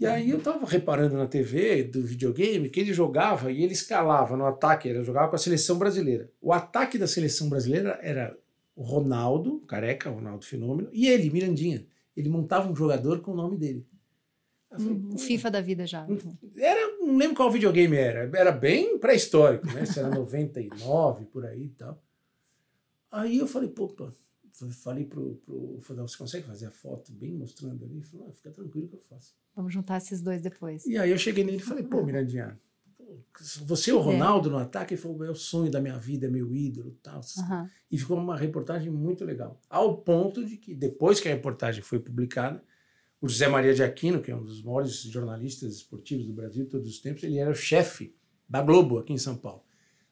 E 0.00 0.06
aí 0.06 0.30
eu 0.30 0.38
estava 0.38 0.64
reparando 0.64 1.14
na 1.14 1.26
TV 1.26 1.84
do 1.84 2.02
videogame 2.02 2.70
que 2.70 2.80
ele 2.80 2.94
jogava 2.94 3.52
e 3.52 3.62
ele 3.62 3.74
escalava 3.74 4.34
no 4.34 4.46
ataque, 4.46 4.88
ele 4.88 5.04
jogava 5.04 5.28
com 5.28 5.36
a 5.36 5.38
seleção 5.38 5.78
brasileira. 5.78 6.30
O 6.40 6.54
ataque 6.54 6.96
da 6.96 7.06
seleção 7.06 7.50
brasileira 7.50 7.98
era 8.00 8.34
Ronaldo, 8.82 9.60
careca, 9.60 10.10
Ronaldo 10.10 10.44
Fenômeno, 10.44 10.88
e 10.92 11.06
ele, 11.06 11.30
Mirandinha. 11.30 11.86
Ele 12.16 12.28
montava 12.28 12.70
um 12.70 12.74
jogador 12.74 13.20
com 13.20 13.32
o 13.32 13.36
nome 13.36 13.56
dele. 13.56 13.86
Um 14.78 15.18
FIFA 15.18 15.50
da 15.50 15.60
vida 15.60 15.86
já. 15.86 16.06
Era, 16.56 16.96
não 16.98 17.16
lembro 17.16 17.36
qual 17.36 17.50
videogame 17.50 17.96
era. 17.96 18.30
Era 18.38 18.52
bem 18.52 18.98
pré-histórico, 18.98 19.66
né? 19.66 19.84
Se 19.84 19.98
era 19.98 20.08
99, 20.14 21.24
por 21.26 21.44
aí 21.44 21.64
e 21.64 21.70
tal. 21.70 22.00
Aí 23.10 23.38
eu 23.38 23.48
falei, 23.48 23.68
pô, 23.68 23.88
falei 24.70 25.04
pro, 25.04 25.34
pro 25.44 25.78
Fadal, 25.80 26.06
você 26.06 26.16
consegue 26.16 26.46
fazer 26.46 26.66
a 26.66 26.70
foto 26.70 27.12
bem 27.12 27.32
mostrando 27.32 27.84
ali? 27.84 27.96
Ele 27.96 28.04
falou, 28.04 28.28
ah, 28.28 28.32
fica 28.32 28.50
tranquilo 28.50 28.86
que 28.86 28.94
eu 28.94 29.00
faço. 29.00 29.34
Vamos 29.56 29.72
juntar 29.72 29.98
esses 29.98 30.22
dois 30.22 30.40
depois. 30.40 30.86
E 30.86 30.96
aí 30.96 31.10
eu 31.10 31.18
cheguei 31.18 31.42
nele 31.42 31.56
e 31.58 31.60
falei, 31.60 31.82
pô, 31.82 32.04
Mirandinha, 32.04 32.58
você 33.64 33.90
é 33.90 33.94
o 33.94 33.98
Ronaldo 33.98 34.50
no 34.50 34.58
ataque? 34.58 34.94
Ele 34.94 35.00
falou, 35.00 35.24
é 35.24 35.30
o 35.30 35.34
sonho 35.34 35.70
da 35.70 35.80
minha 35.80 35.98
vida, 35.98 36.26
é 36.26 36.30
meu 36.30 36.54
ídolo 36.54 36.96
tal. 37.02 37.20
Uhum. 37.20 37.68
E 37.90 37.98
ficou 37.98 38.16
uma 38.16 38.36
reportagem 38.36 38.90
muito 38.90 39.24
legal. 39.24 39.60
Ao 39.68 39.98
ponto 39.98 40.44
de 40.44 40.56
que, 40.56 40.74
depois 40.74 41.20
que 41.20 41.28
a 41.28 41.32
reportagem 41.32 41.82
foi 41.82 41.98
publicada, 41.98 42.62
o 43.20 43.28
José 43.28 43.48
Maria 43.48 43.74
de 43.74 43.82
Aquino, 43.82 44.20
que 44.20 44.30
é 44.30 44.36
um 44.36 44.42
dos 44.42 44.62
maiores 44.62 45.02
jornalistas 45.02 45.74
esportivos 45.74 46.26
do 46.26 46.32
Brasil 46.32 46.64
de 46.64 46.70
todos 46.70 46.88
os 46.88 46.98
tempos, 46.98 47.22
ele 47.22 47.38
era 47.38 47.50
o 47.50 47.54
chefe 47.54 48.14
da 48.48 48.62
Globo 48.62 48.98
aqui 48.98 49.12
em 49.12 49.18
São 49.18 49.36
Paulo. 49.36 49.62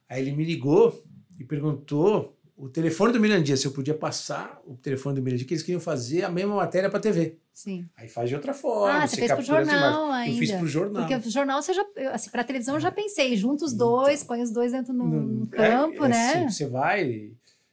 Aí 0.09 0.23
ele 0.23 0.33
me 0.33 0.45
ligou 0.45 1.05
e 1.39 1.45
perguntou 1.45 2.38
o 2.59 2.69
telefone 2.69 3.13
do 3.13 3.21
Mirandinha, 3.21 3.57
se 3.57 3.67
eu 3.67 3.71
podia 3.71 3.95
passar 3.95 4.61
o 4.67 4.75
telefone 4.75 5.15
do 5.15 5.23
Mirandinha, 5.23 5.47
que 5.47 5.55
eles 5.55 5.63
queriam 5.63 5.81
fazer 5.81 6.25
a 6.25 6.29
mesma 6.29 6.57
matéria 6.57 6.91
para 6.91 6.99
TV. 6.99 7.37
Sim. 7.55 7.87
Aí 7.97 8.09
faz 8.09 8.29
de 8.29 8.35
outra 8.35 8.53
forma. 8.53 8.99
Ah, 8.99 9.07
você, 9.07 9.15
você 9.15 9.21
fez 9.23 9.33
pro 9.33 9.43
jornal 9.43 10.11
ainda. 10.11 10.35
Eu 10.35 10.39
fiz 10.39 10.53
pro 10.53 10.67
jornal. 10.67 11.07
Porque 11.07 11.29
o 11.29 11.31
jornal 11.31 11.63
você 11.63 11.73
já, 11.73 11.87
assim, 12.13 12.31
para 12.31 12.43
televisão 12.43 12.75
eu 12.75 12.81
já 12.81 12.91
pensei, 12.91 13.37
junta 13.37 13.65
os 13.65 13.73
dois, 13.73 14.23
então, 14.23 14.27
põe 14.27 14.43
os 14.43 14.51
dois 14.51 14.73
dentro 14.73 14.93
no, 14.93 15.47
campo, 15.47 16.05
é, 16.05 16.09
né? 16.09 16.33
Assim, 16.33 16.51
você 16.51 16.67
vai. 16.67 17.31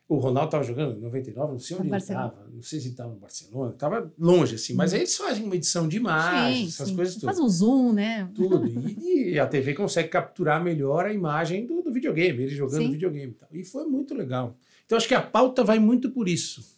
O 0.07 0.17
Ronaldo 0.17 0.49
estava 0.49 0.63
jogando 0.63 0.97
em 0.97 1.01
99, 1.01 1.53
não 1.53 1.59
sei 1.59 1.77
onde 1.77 1.87
ele 1.87 1.97
estava, 1.97 2.47
não 2.53 2.61
sei 2.61 2.79
se 2.79 2.85
ele 2.85 2.93
estava 2.93 3.09
no 3.09 3.19
Barcelona, 3.19 3.71
estava 3.73 4.13
longe, 4.19 4.53
assim, 4.53 4.75
mas 4.75 4.93
aí 4.93 4.99
eles 4.99 5.17
fazem 5.17 5.43
uma 5.43 5.55
edição 5.55 5.87
de 5.87 5.97
imagens, 5.97 6.57
sim, 6.57 6.67
essas 6.67 6.89
sim. 6.89 6.95
coisas 6.95 7.15
tudo. 7.15 7.25
Faz 7.25 7.39
um 7.39 7.49
zoom, 7.49 7.91
né? 7.91 8.29
Tudo. 8.35 8.63
E, 9.01 9.31
e, 9.31 9.39
a 9.39 9.47
TV 9.47 9.73
consegue 9.73 10.09
capturar 10.09 10.63
melhor 10.63 11.07
a 11.07 11.13
imagem 11.13 11.65
do, 11.65 11.81
do 11.81 11.91
videogame, 11.91 12.43
ele 12.43 12.55
jogando 12.55 12.83
sim. 12.83 12.91
videogame 12.91 13.31
e 13.31 13.35
tal. 13.35 13.49
E 13.51 13.63
foi 13.63 13.85
muito 13.85 14.13
legal. 14.13 14.55
Então, 14.85 14.97
acho 14.97 15.07
que 15.07 15.15
a 15.15 15.21
pauta 15.21 15.63
vai 15.63 15.79
muito 15.79 16.11
por 16.11 16.27
isso. 16.27 16.75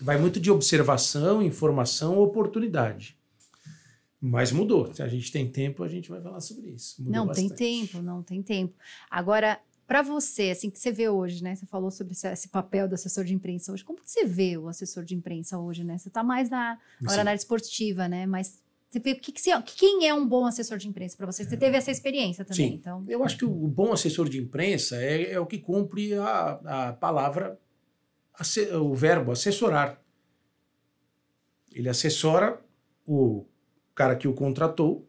Vai 0.00 0.18
muito 0.18 0.40
de 0.40 0.50
observação, 0.50 1.42
informação, 1.42 2.18
oportunidade. 2.18 3.16
Mas 4.20 4.52
mudou. 4.52 4.92
Se 4.92 5.02
a 5.02 5.08
gente 5.08 5.30
tem 5.30 5.48
tempo, 5.48 5.82
a 5.82 5.88
gente 5.88 6.10
vai 6.10 6.20
falar 6.20 6.40
sobre 6.40 6.70
isso. 6.70 7.02
Mudou 7.02 7.14
não 7.14 7.26
bastante. 7.26 7.54
tem 7.54 7.86
tempo, 7.86 8.02
não 8.02 8.22
tem 8.22 8.42
tempo. 8.42 8.74
Agora, 9.10 9.60
para 9.86 10.02
você, 10.02 10.50
assim 10.50 10.70
que 10.70 10.78
você 10.78 10.92
vê 10.92 11.08
hoje, 11.08 11.42
né? 11.42 11.54
Você 11.54 11.66
falou 11.66 11.90
sobre 11.90 12.12
esse, 12.12 12.28
esse, 12.28 12.48
papel 12.48 12.86
do 12.86 12.94
assessor 12.94 13.24
de 13.24 13.34
imprensa 13.34 13.72
hoje. 13.72 13.84
Como 13.84 14.00
que 14.00 14.10
você 14.10 14.24
vê 14.24 14.56
o 14.56 14.68
assessor 14.68 15.04
de 15.04 15.14
imprensa 15.14 15.58
hoje, 15.58 15.82
né? 15.82 15.98
Você 15.98 16.08
está 16.08 16.22
mais 16.22 16.50
na, 16.50 16.78
hora 17.08 17.24
na 17.24 17.30
área 17.30 17.38
esportiva, 17.38 18.06
né? 18.06 18.26
Mas 18.26 18.62
você 18.90 18.98
vê 18.98 19.14
que, 19.14 19.30
que 19.30 19.40
você, 19.40 19.50
quem 19.76 20.08
é 20.08 20.12
um 20.12 20.26
bom 20.26 20.44
assessor 20.44 20.76
de 20.76 20.88
imprensa 20.88 21.16
para 21.16 21.24
você? 21.24 21.44
Você 21.44 21.56
teve 21.56 21.76
essa 21.76 21.92
experiência 21.92 22.44
também, 22.44 22.70
Sim. 22.70 22.74
então. 22.74 23.04
Eu 23.08 23.22
acho 23.22 23.38
que 23.38 23.44
o 23.44 23.68
bom 23.68 23.92
assessor 23.92 24.28
de 24.28 24.40
imprensa 24.40 24.96
é, 24.96 25.30
é 25.30 25.38
o 25.38 25.46
que 25.46 25.58
cumpre 25.58 26.14
a, 26.14 26.88
a 26.88 26.92
palavra, 26.94 27.56
o 28.80 28.92
verbo 28.92 29.30
assessorar. 29.30 30.02
Ele 31.72 31.88
assessora 31.88 32.60
o 33.06 33.46
cara 33.94 34.16
que 34.16 34.26
o 34.26 34.34
contratou 34.34 35.08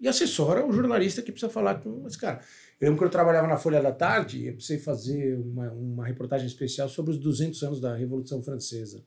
e 0.00 0.08
assessora 0.08 0.64
o 0.64 0.72
jornalista 0.72 1.20
que 1.20 1.30
precisa 1.30 1.52
falar 1.52 1.82
com 1.82 2.06
esse 2.06 2.16
cara. 2.16 2.40
Eu 2.80 2.86
lembro 2.86 2.98
que 3.00 3.04
eu 3.04 3.10
trabalhava 3.10 3.46
na 3.46 3.58
Folha 3.58 3.82
da 3.82 3.92
Tarde, 3.92 4.46
eu 4.46 4.54
precisei 4.54 4.78
fazer 4.78 5.38
uma, 5.38 5.70
uma 5.72 6.06
reportagem 6.06 6.46
especial 6.46 6.88
sobre 6.88 7.10
os 7.10 7.18
200 7.18 7.62
anos 7.62 7.80
da 7.80 7.94
Revolução 7.94 8.42
Francesa. 8.42 9.04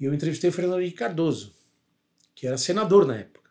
E 0.00 0.06
eu 0.06 0.12
entrevistei 0.12 0.50
o 0.50 0.52
Fernando 0.52 0.80
Henrique 0.80 0.96
Cardoso 0.96 1.57
que 2.38 2.46
era 2.46 2.56
senador 2.56 3.04
na 3.04 3.16
época. 3.16 3.50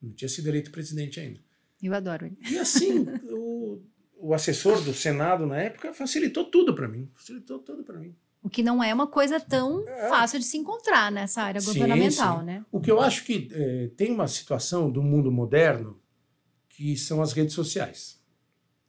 Não 0.00 0.12
tinha 0.12 0.28
sido 0.28 0.46
eleito 0.46 0.70
presidente 0.70 1.18
ainda. 1.18 1.40
Eu 1.82 1.94
adoro 1.94 2.26
ele. 2.26 2.36
E 2.50 2.58
assim, 2.58 3.06
o, 3.32 3.80
o 4.14 4.34
assessor 4.34 4.82
do 4.82 4.92
Senado 4.92 5.46
na 5.46 5.56
época 5.56 5.94
facilitou 5.94 6.44
tudo 6.44 6.74
para 6.74 6.86
mim. 6.86 7.08
Facilitou 7.14 7.58
tudo 7.60 7.82
para 7.82 7.98
mim. 7.98 8.14
O 8.42 8.50
que 8.50 8.62
não 8.62 8.84
é 8.84 8.92
uma 8.92 9.06
coisa 9.06 9.40
tão 9.40 9.88
é. 9.88 10.10
fácil 10.10 10.38
de 10.38 10.44
se 10.44 10.58
encontrar 10.58 11.10
nessa 11.10 11.40
área 11.40 11.62
sim, 11.62 11.66
governamental, 11.68 12.40
sim. 12.40 12.44
né? 12.44 12.64
O 12.70 12.78
que 12.78 12.90
eu 12.90 13.00
acho 13.00 13.24
que 13.24 13.48
é, 13.52 13.88
tem 13.96 14.12
uma 14.12 14.28
situação 14.28 14.90
do 14.90 15.02
mundo 15.02 15.32
moderno 15.32 15.98
que 16.68 16.94
são 16.94 17.22
as 17.22 17.32
redes 17.32 17.54
sociais. 17.54 18.20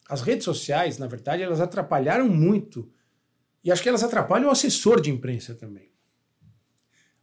As 0.09 0.19
redes 0.21 0.43
sociais, 0.43 0.97
na 0.97 1.07
verdade, 1.07 1.41
elas 1.41 1.61
atrapalharam 1.61 2.27
muito. 2.27 2.91
E 3.63 3.71
acho 3.71 3.81
que 3.81 3.87
elas 3.87 4.03
atrapalham 4.03 4.49
o 4.49 4.51
assessor 4.51 4.99
de 4.99 5.09
imprensa 5.09 5.55
também. 5.55 5.89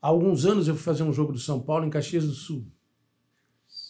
Há 0.07 0.09
alguns 0.09 0.47
anos 0.47 0.69
eu 0.69 0.77
fui 0.77 0.85
fazer 0.85 1.03
um 1.03 1.12
jogo 1.12 1.33
do 1.33 1.38
São 1.40 1.61
Paulo 1.61 1.85
em 1.85 1.90
Caxias 1.90 2.25
do 2.25 2.33
Sul. 2.33 2.64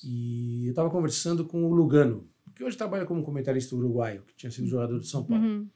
E 0.02 0.64
eu 0.64 0.70
estava 0.70 0.88
conversando 0.88 1.44
com 1.44 1.62
o 1.62 1.74
Lugano, 1.74 2.26
que 2.54 2.64
hoje 2.64 2.74
trabalha 2.74 3.04
como 3.04 3.22
comentarista 3.22 3.76
uruguaio, 3.76 4.22
que 4.22 4.34
tinha 4.34 4.50
sido 4.50 4.66
jogador 4.66 4.98
do 4.98 5.04
São 5.04 5.22
Paulo. 5.22 5.44
Uhum. 5.44 5.68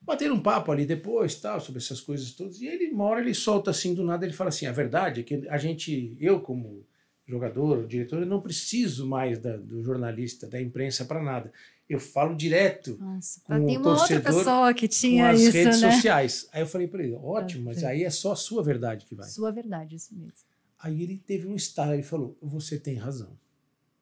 Bateram 0.00 0.36
um 0.36 0.40
papo 0.40 0.70
ali 0.70 0.86
depois, 0.86 1.34
tal, 1.34 1.60
sobre 1.60 1.80
essas 1.80 2.00
coisas 2.00 2.30
todas. 2.30 2.60
E 2.60 2.66
ele, 2.68 2.92
uma 2.92 3.06
hora 3.06 3.20
ele 3.20 3.34
solta 3.34 3.72
assim 3.72 3.92
do 3.92 4.04
nada, 4.04 4.24
ele 4.24 4.32
fala 4.32 4.50
assim: 4.50 4.66
a 4.66 4.72
verdade 4.72 5.22
é 5.22 5.24
que 5.24 5.48
a 5.48 5.58
gente, 5.58 6.16
eu 6.20 6.38
como 6.40 6.86
jogador, 7.26 7.88
diretor, 7.88 8.20
eu 8.20 8.26
não 8.26 8.40
preciso 8.40 9.04
mais 9.04 9.40
da, 9.40 9.56
do 9.56 9.82
jornalista, 9.82 10.46
da 10.46 10.62
imprensa 10.62 11.04
para 11.04 11.20
nada 11.20 11.52
eu 11.88 12.00
falo 12.00 12.34
direto 12.34 12.96
Nossa, 12.98 13.40
com 13.44 13.64
tem 13.64 13.76
o 13.76 13.80
uma 13.80 13.96
torcedor 13.96 14.16
outra 14.16 14.32
pessoa 14.32 14.74
que 14.74 14.88
tinha 14.88 15.24
com 15.24 15.30
as 15.30 15.40
isso, 15.40 15.52
redes 15.52 15.80
né? 15.80 15.92
sociais. 15.92 16.48
Aí 16.52 16.62
eu 16.62 16.66
falei 16.66 16.88
para 16.88 17.02
ele, 17.02 17.14
ótimo, 17.14 17.64
mas 17.64 17.84
aí 17.84 18.02
é 18.02 18.10
só 18.10 18.32
a 18.32 18.36
sua 18.36 18.62
verdade 18.62 19.06
que 19.06 19.14
vai. 19.14 19.28
Sua 19.28 19.52
verdade, 19.52 19.94
isso 19.94 20.14
mesmo. 20.14 20.32
Aí 20.78 21.02
ele 21.02 21.16
teve 21.24 21.46
um 21.46 21.54
estalo, 21.54 21.94
ele 21.94 22.02
falou, 22.02 22.36
você 22.42 22.78
tem 22.78 22.96
razão. 22.96 23.38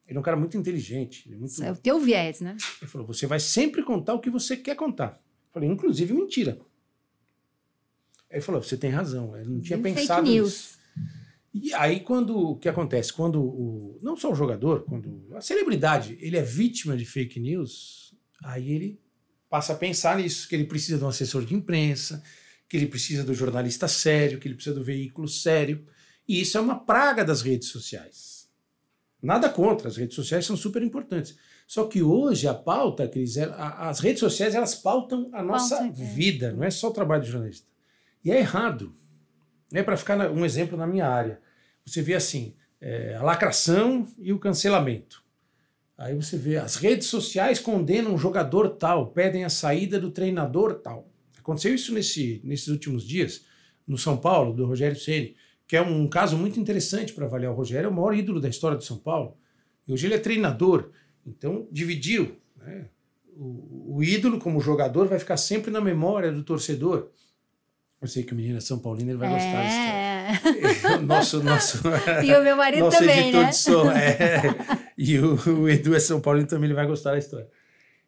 Ele 0.06 0.16
é 0.16 0.20
um 0.20 0.22
cara 0.22 0.36
muito 0.36 0.56
inteligente. 0.56 1.28
Ele 1.28 1.36
é, 1.36 1.38
muito... 1.38 1.62
é 1.62 1.72
o 1.72 1.76
teu 1.76 1.98
viés, 1.98 2.40
né? 2.40 2.56
Ele 2.80 2.90
falou, 2.90 3.06
você 3.06 3.26
vai 3.26 3.40
sempre 3.40 3.82
contar 3.82 4.14
o 4.14 4.20
que 4.20 4.30
você 4.30 4.56
quer 4.56 4.76
contar. 4.76 5.20
Eu 5.48 5.52
falei, 5.52 5.68
inclusive 5.68 6.12
mentira. 6.12 6.58
Aí 8.30 8.38
ele 8.38 8.40
falou, 8.42 8.62
você 8.62 8.76
tem 8.76 8.90
razão, 8.90 9.36
eu 9.36 9.46
não 9.46 9.60
tinha 9.60 9.78
pensado 9.78 10.22
fake 10.22 10.36
news. 10.36 10.52
Nisso. 10.52 10.83
E 11.54 11.72
aí, 11.74 12.00
quando 12.00 12.36
o 12.36 12.56
que 12.56 12.68
acontece? 12.68 13.12
Quando 13.12 13.40
o, 13.40 13.96
não 14.02 14.16
só 14.16 14.32
o 14.32 14.34
jogador, 14.34 14.82
quando 14.82 15.24
a 15.36 15.40
celebridade 15.40 16.18
ele 16.20 16.36
é 16.36 16.42
vítima 16.42 16.96
de 16.96 17.06
fake 17.06 17.38
news, 17.38 18.12
aí 18.42 18.72
ele 18.72 19.00
passa 19.48 19.72
a 19.72 19.76
pensar 19.76 20.18
nisso, 20.18 20.48
que 20.48 20.56
ele 20.56 20.64
precisa 20.64 20.98
de 20.98 21.04
um 21.04 21.08
assessor 21.08 21.44
de 21.44 21.54
imprensa, 21.54 22.24
que 22.68 22.76
ele 22.76 22.86
precisa 22.86 23.22
do 23.22 23.32
jornalista 23.32 23.86
sério, 23.86 24.40
que 24.40 24.48
ele 24.48 24.56
precisa 24.56 24.74
do 24.74 24.82
veículo 24.82 25.28
sério. 25.28 25.86
E 26.26 26.40
isso 26.40 26.58
é 26.58 26.60
uma 26.60 26.80
praga 26.80 27.24
das 27.24 27.40
redes 27.40 27.68
sociais. 27.68 28.48
Nada 29.22 29.48
contra, 29.48 29.86
as 29.86 29.96
redes 29.96 30.16
sociais 30.16 30.44
são 30.44 30.56
super 30.56 30.82
importantes. 30.82 31.38
Só 31.68 31.86
que 31.86 32.02
hoje 32.02 32.48
a 32.48 32.52
pauta, 32.52 33.06
Cris, 33.06 33.36
é, 33.36 33.48
as 33.56 34.00
redes 34.00 34.18
sociais 34.18 34.56
elas 34.56 34.74
pautam 34.74 35.30
a 35.32 35.42
nossa 35.42 35.86
é. 35.86 35.90
vida, 35.90 36.52
não 36.52 36.64
é 36.64 36.70
só 36.70 36.88
o 36.88 36.92
trabalho 36.92 37.22
de 37.22 37.30
jornalista. 37.30 37.66
E 38.24 38.32
é 38.32 38.38
errado. 38.38 38.92
É 39.72 39.82
para 39.82 39.96
ficar 39.96 40.30
um 40.30 40.44
exemplo 40.44 40.76
na 40.76 40.86
minha 40.86 41.06
área. 41.06 41.40
Você 41.84 42.02
vê 42.02 42.14
assim, 42.14 42.54
é, 42.80 43.14
a 43.14 43.22
lacração 43.22 44.06
e 44.18 44.32
o 44.32 44.38
cancelamento. 44.38 45.24
Aí 45.96 46.14
você 46.14 46.36
vê, 46.36 46.56
as 46.56 46.76
redes 46.76 47.06
sociais 47.06 47.60
condenam 47.60 48.14
um 48.14 48.18
jogador 48.18 48.70
tal, 48.70 49.08
pedem 49.08 49.44
a 49.44 49.48
saída 49.48 49.98
do 49.98 50.10
treinador 50.10 50.74
tal. 50.74 51.08
Aconteceu 51.38 51.74
isso 51.74 51.92
nesse, 51.92 52.40
nesses 52.42 52.68
últimos 52.68 53.06
dias, 53.06 53.44
no 53.86 53.98
São 53.98 54.16
Paulo, 54.16 54.52
do 54.52 54.66
Rogério 54.66 54.98
Ceni, 54.98 55.36
que 55.66 55.76
é 55.76 55.82
um 55.82 56.08
caso 56.08 56.36
muito 56.36 56.58
interessante 56.58 57.12
para 57.12 57.26
avaliar. 57.26 57.52
O 57.52 57.56
Rogério 57.56 57.86
é 57.86 57.90
o 57.90 57.94
maior 57.94 58.14
ídolo 58.14 58.40
da 58.40 58.48
história 58.48 58.76
do 58.76 58.84
São 58.84 58.98
Paulo. 58.98 59.36
E 59.86 59.92
hoje 59.92 60.06
ele 60.06 60.14
é 60.14 60.18
treinador. 60.18 60.90
Então, 61.26 61.68
dividiu. 61.70 62.36
Né? 62.56 62.86
O, 63.36 63.96
o, 63.96 64.02
ídolo, 64.02 64.38
como 64.38 64.60
jogador, 64.60 65.06
vai 65.06 65.18
ficar 65.18 65.36
sempre 65.36 65.70
na 65.70 65.80
memória 65.80 66.32
do 66.32 66.42
torcedor. 66.42 67.10
Eu 68.04 68.08
sei 68.08 68.22
que 68.22 68.34
o 68.34 68.36
menino 68.36 68.58
é 68.58 68.60
São 68.60 68.78
Paulino, 68.78 69.12
ele 69.12 69.16
vai 69.16 69.30
é. 69.30 69.32
gostar 69.32 69.62
dessa 69.62 70.74
história. 70.74 71.00
nosso, 71.08 71.42
nosso, 71.42 71.78
e 72.22 72.34
o 72.34 72.42
meu 72.42 72.54
marido 72.54 72.84
nosso 72.84 72.98
também, 72.98 73.30
editor 73.30 73.42
né? 73.42 73.48
de 73.48 73.56
som. 73.56 73.90
É, 73.92 74.92
e 74.98 75.18
o, 75.18 75.62
o 75.62 75.68
Edu 75.70 75.94
é 75.94 75.98
São 75.98 76.20
Paulino, 76.20 76.46
também 76.46 76.66
ele 76.66 76.74
vai 76.74 76.86
gostar 76.86 77.12
da 77.12 77.18
história. 77.18 77.48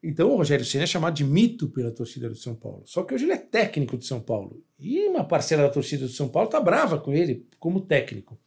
Então 0.02 0.30
o 0.30 0.36
Rogério 0.36 0.66
Senna 0.66 0.84
é 0.84 0.86
chamado 0.86 1.14
de 1.14 1.24
mito 1.24 1.70
pela 1.70 1.90
torcida 1.90 2.28
do 2.28 2.36
São 2.36 2.54
Paulo. 2.54 2.82
Só 2.84 3.04
que 3.04 3.14
hoje 3.14 3.24
ele 3.24 3.32
é 3.32 3.38
técnico 3.38 3.96
do 3.96 4.04
São 4.04 4.20
Paulo. 4.20 4.62
E 4.78 5.08
uma 5.08 5.24
parcela 5.24 5.62
da 5.62 5.70
torcida 5.70 6.04
do 6.04 6.12
São 6.12 6.28
Paulo 6.28 6.48
está 6.48 6.60
brava 6.60 6.98
com 6.98 7.14
ele 7.14 7.46
como 7.58 7.80
técnico. 7.80 8.38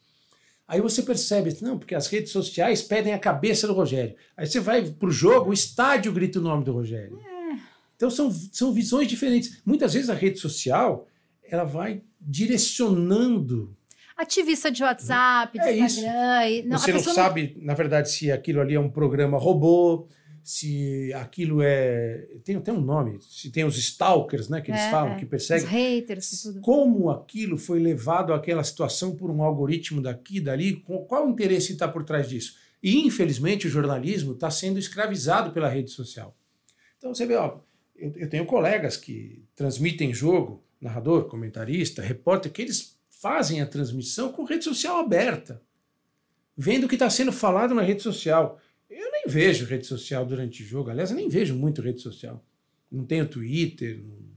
Aí 0.67 0.79
você 0.79 1.01
percebe, 1.01 1.57
não, 1.63 1.79
porque 1.79 1.95
as 1.95 2.05
redes 2.05 2.31
sociais 2.31 2.83
pedem 2.83 3.11
a 3.11 3.17
cabeça 3.17 3.65
do 3.65 3.73
Rogério. 3.73 4.15
Aí 4.37 4.45
você 4.45 4.59
vai 4.59 4.83
pro 4.83 5.09
jogo, 5.09 5.49
o 5.49 5.53
estádio 5.53 6.13
grita 6.13 6.37
o 6.37 6.43
nome 6.43 6.63
do 6.63 6.73
Rogério. 6.73 7.19
É. 7.19 7.57
Então 7.95 8.11
são, 8.11 8.31
são 8.31 8.71
visões 8.71 9.07
diferentes. 9.07 9.63
Muitas 9.65 9.95
vezes 9.95 10.11
a 10.11 10.13
rede 10.13 10.37
social 10.37 11.07
ela 11.49 11.63
vai 11.63 12.01
direcionando. 12.19 13.75
Ativista 14.15 14.69
de 14.69 14.83
WhatsApp, 14.83 15.57
de 15.57 15.65
é 15.65 15.77
Instagram. 15.79 16.49
Isso. 16.49 16.67
Não, 16.67 16.77
você 16.77 16.91
não 16.91 16.99
sabe, 16.99 17.57
na 17.61 17.73
verdade, 17.73 18.11
se 18.11 18.31
aquilo 18.31 18.59
ali 18.59 18.75
é 18.75 18.79
um 18.79 18.89
programa 18.89 19.37
robô, 19.37 20.07
se 20.43 21.13
aquilo 21.13 21.61
é. 21.61 22.27
Tem 22.43 22.55
até 22.55 22.71
um 22.73 22.81
nome, 22.81 23.19
se 23.21 23.51
tem 23.51 23.63
os 23.63 23.77
stalkers, 23.77 24.49
né, 24.49 24.61
que 24.61 24.71
eles 24.71 24.81
é, 24.81 24.89
falam, 24.89 25.17
que 25.17 25.25
perseguem. 25.25 25.63
Os 25.63 25.69
haters 25.69 26.41
tudo. 26.41 26.61
Como 26.61 27.09
aquilo 27.09 27.57
foi 27.57 27.79
levado 27.79 28.33
àquela 28.33 28.63
situação 28.63 29.15
por 29.15 29.29
um 29.29 29.43
algoritmo 29.43 30.01
daqui, 30.01 30.39
dali, 30.39 30.83
qual 31.07 31.27
o 31.27 31.29
interesse 31.29 31.73
está 31.73 31.87
por 31.87 32.03
trás 32.03 32.27
disso? 32.27 32.55
E, 32.81 33.05
infelizmente, 33.05 33.67
o 33.67 33.69
jornalismo 33.69 34.33
está 34.33 34.49
sendo 34.49 34.79
escravizado 34.79 35.51
pela 35.51 35.69
rede 35.69 35.91
social. 35.91 36.35
Então 36.97 37.13
você 37.13 37.25
vê, 37.25 37.35
ó, 37.35 37.59
eu, 37.95 38.13
eu 38.15 38.29
tenho 38.29 38.45
colegas 38.45 38.97
que 38.97 39.45
transmitem 39.55 40.13
jogo, 40.13 40.63
narrador, 40.81 41.25
comentarista, 41.25 42.01
repórter, 42.01 42.51
que 42.51 42.61
eles 42.61 42.97
fazem 43.09 43.61
a 43.61 43.65
transmissão 43.65 44.31
com 44.31 44.45
rede 44.45 44.63
social 44.63 44.97
aberta, 44.97 45.61
vendo 46.55 46.85
o 46.85 46.87
que 46.87 46.95
está 46.95 47.09
sendo 47.09 47.31
falado 47.31 47.73
na 47.73 47.81
rede 47.81 48.01
social. 48.01 48.59
Eu 48.89 49.11
nem 49.11 49.23
vejo 49.27 49.65
rede 49.65 49.85
social 49.85 50.25
durante 50.25 50.63
o 50.63 50.65
jogo. 50.65 50.89
Aliás, 50.89 51.11
eu 51.11 51.17
nem 51.17 51.29
vejo 51.29 51.55
muito 51.55 51.81
rede 51.81 52.01
social. 52.01 52.43
Não 52.91 53.05
tenho 53.05 53.27
Twitter, 53.27 54.01
não 54.01 54.28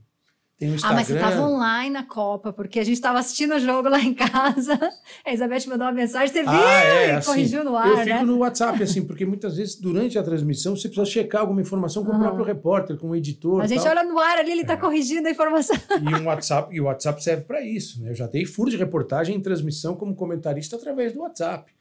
tenho 0.63 0.75
Instagram. 0.77 0.95
Ah, 0.95 0.99
mas 1.01 1.07
você 1.09 1.15
estava 1.15 1.43
online 1.43 1.91
na 1.91 2.05
Copa, 2.05 2.53
porque 2.53 2.79
a 2.79 2.85
gente 2.85 2.95
estava 2.95 3.19
assistindo 3.19 3.55
o 3.55 3.59
jogo 3.59 3.89
lá 3.89 4.01
em 4.01 4.15
casa. 4.15 4.75
A 5.27 5.31
Elizabeth 5.31 5.67
mandou 5.69 5.87
uma 5.87 5.93
mensagem, 5.93 6.29
você 6.29 6.43
viu? 6.43 6.51
Ah, 6.53 6.85
é, 6.85 7.15
assim, 7.17 7.27
corrigiu 7.27 7.65
no 7.65 7.77
ar, 7.77 7.89
Eu 7.89 7.97
fico 7.99 8.09
né? 8.09 8.23
no 8.23 8.39
WhatsApp, 8.39 8.81
assim, 8.83 9.05
porque 9.05 9.27
muitas 9.27 9.57
vezes, 9.57 9.75
durante 9.75 10.17
a 10.19 10.23
transmissão, 10.23 10.77
você 10.77 10.89
precisa 10.89 11.05
checar 11.05 11.41
alguma 11.41 11.61
informação 11.61 12.05
com 12.05 12.13
uhum. 12.13 12.19
o 12.19 12.21
próprio 12.21 12.45
repórter, 12.45 12.97
com 12.97 13.11
o 13.11 13.17
editor. 13.17 13.63
A 13.63 13.67
gente 13.67 13.83
tal. 13.83 13.91
olha 13.91 14.05
no 14.05 14.19
ar 14.19 14.39
ali, 14.39 14.53
ele 14.53 14.61
está 14.63 14.75
é. 14.75 14.77
corrigindo 14.77 15.27
a 15.27 15.31
informação. 15.31 15.77
E, 16.03 16.15
um 16.15 16.27
WhatsApp, 16.27 16.75
e 16.75 16.81
o 16.81 16.85
WhatsApp 16.85 17.23
serve 17.23 17.45
para 17.45 17.61
isso. 17.61 18.03
Né? 18.03 18.11
Eu 18.11 18.15
já 18.15 18.27
dei 18.27 18.45
furo 18.45 18.71
de 18.71 18.77
reportagem 18.77 19.37
em 19.37 19.41
transmissão 19.41 19.95
como 19.95 20.15
comentarista 20.15 20.77
através 20.77 21.13
do 21.13 21.21
WhatsApp. 21.21 21.73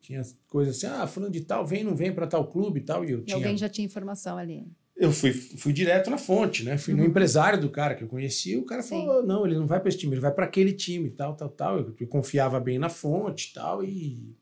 Tinha 0.00 0.22
coisas 0.48 0.76
assim, 0.76 0.86
ah, 0.86 1.06
fulano 1.06 1.32
de 1.32 1.40
tal, 1.42 1.66
vem, 1.66 1.84
não 1.84 1.94
vem 1.94 2.12
para 2.12 2.26
tal 2.26 2.46
clube 2.46 2.80
e 2.80 2.82
tal. 2.82 3.04
E, 3.04 3.12
eu 3.12 3.18
e 3.18 3.22
tinha... 3.22 3.36
alguém 3.36 3.56
já 3.56 3.68
tinha 3.68 3.84
informação 3.84 4.38
ali. 4.38 4.66
Eu 4.98 5.12
fui, 5.12 5.32
fui 5.32 5.72
direto 5.72 6.10
na 6.10 6.18
fonte, 6.18 6.64
né? 6.64 6.76
Fui 6.76 6.92
uhum. 6.92 7.00
no 7.00 7.06
empresário 7.06 7.60
do 7.60 7.70
cara 7.70 7.94
que 7.94 8.02
eu 8.02 8.08
conhecia. 8.08 8.58
O 8.58 8.64
cara 8.64 8.82
Sim. 8.82 9.06
falou: 9.06 9.24
não, 9.24 9.46
ele 9.46 9.56
não 9.56 9.66
vai 9.66 9.78
para 9.78 9.88
esse 9.88 9.98
time, 9.98 10.14
ele 10.14 10.20
vai 10.20 10.32
para 10.32 10.44
aquele 10.44 10.72
time, 10.72 11.08
tal, 11.10 11.36
tal, 11.36 11.48
tal. 11.48 11.78
Eu, 11.78 11.94
eu, 12.00 12.06
confiava 12.08 12.58
bem 12.58 12.80
na 12.80 12.88
fonte 12.88 13.52
tal, 13.54 13.84
e, 13.84 14.34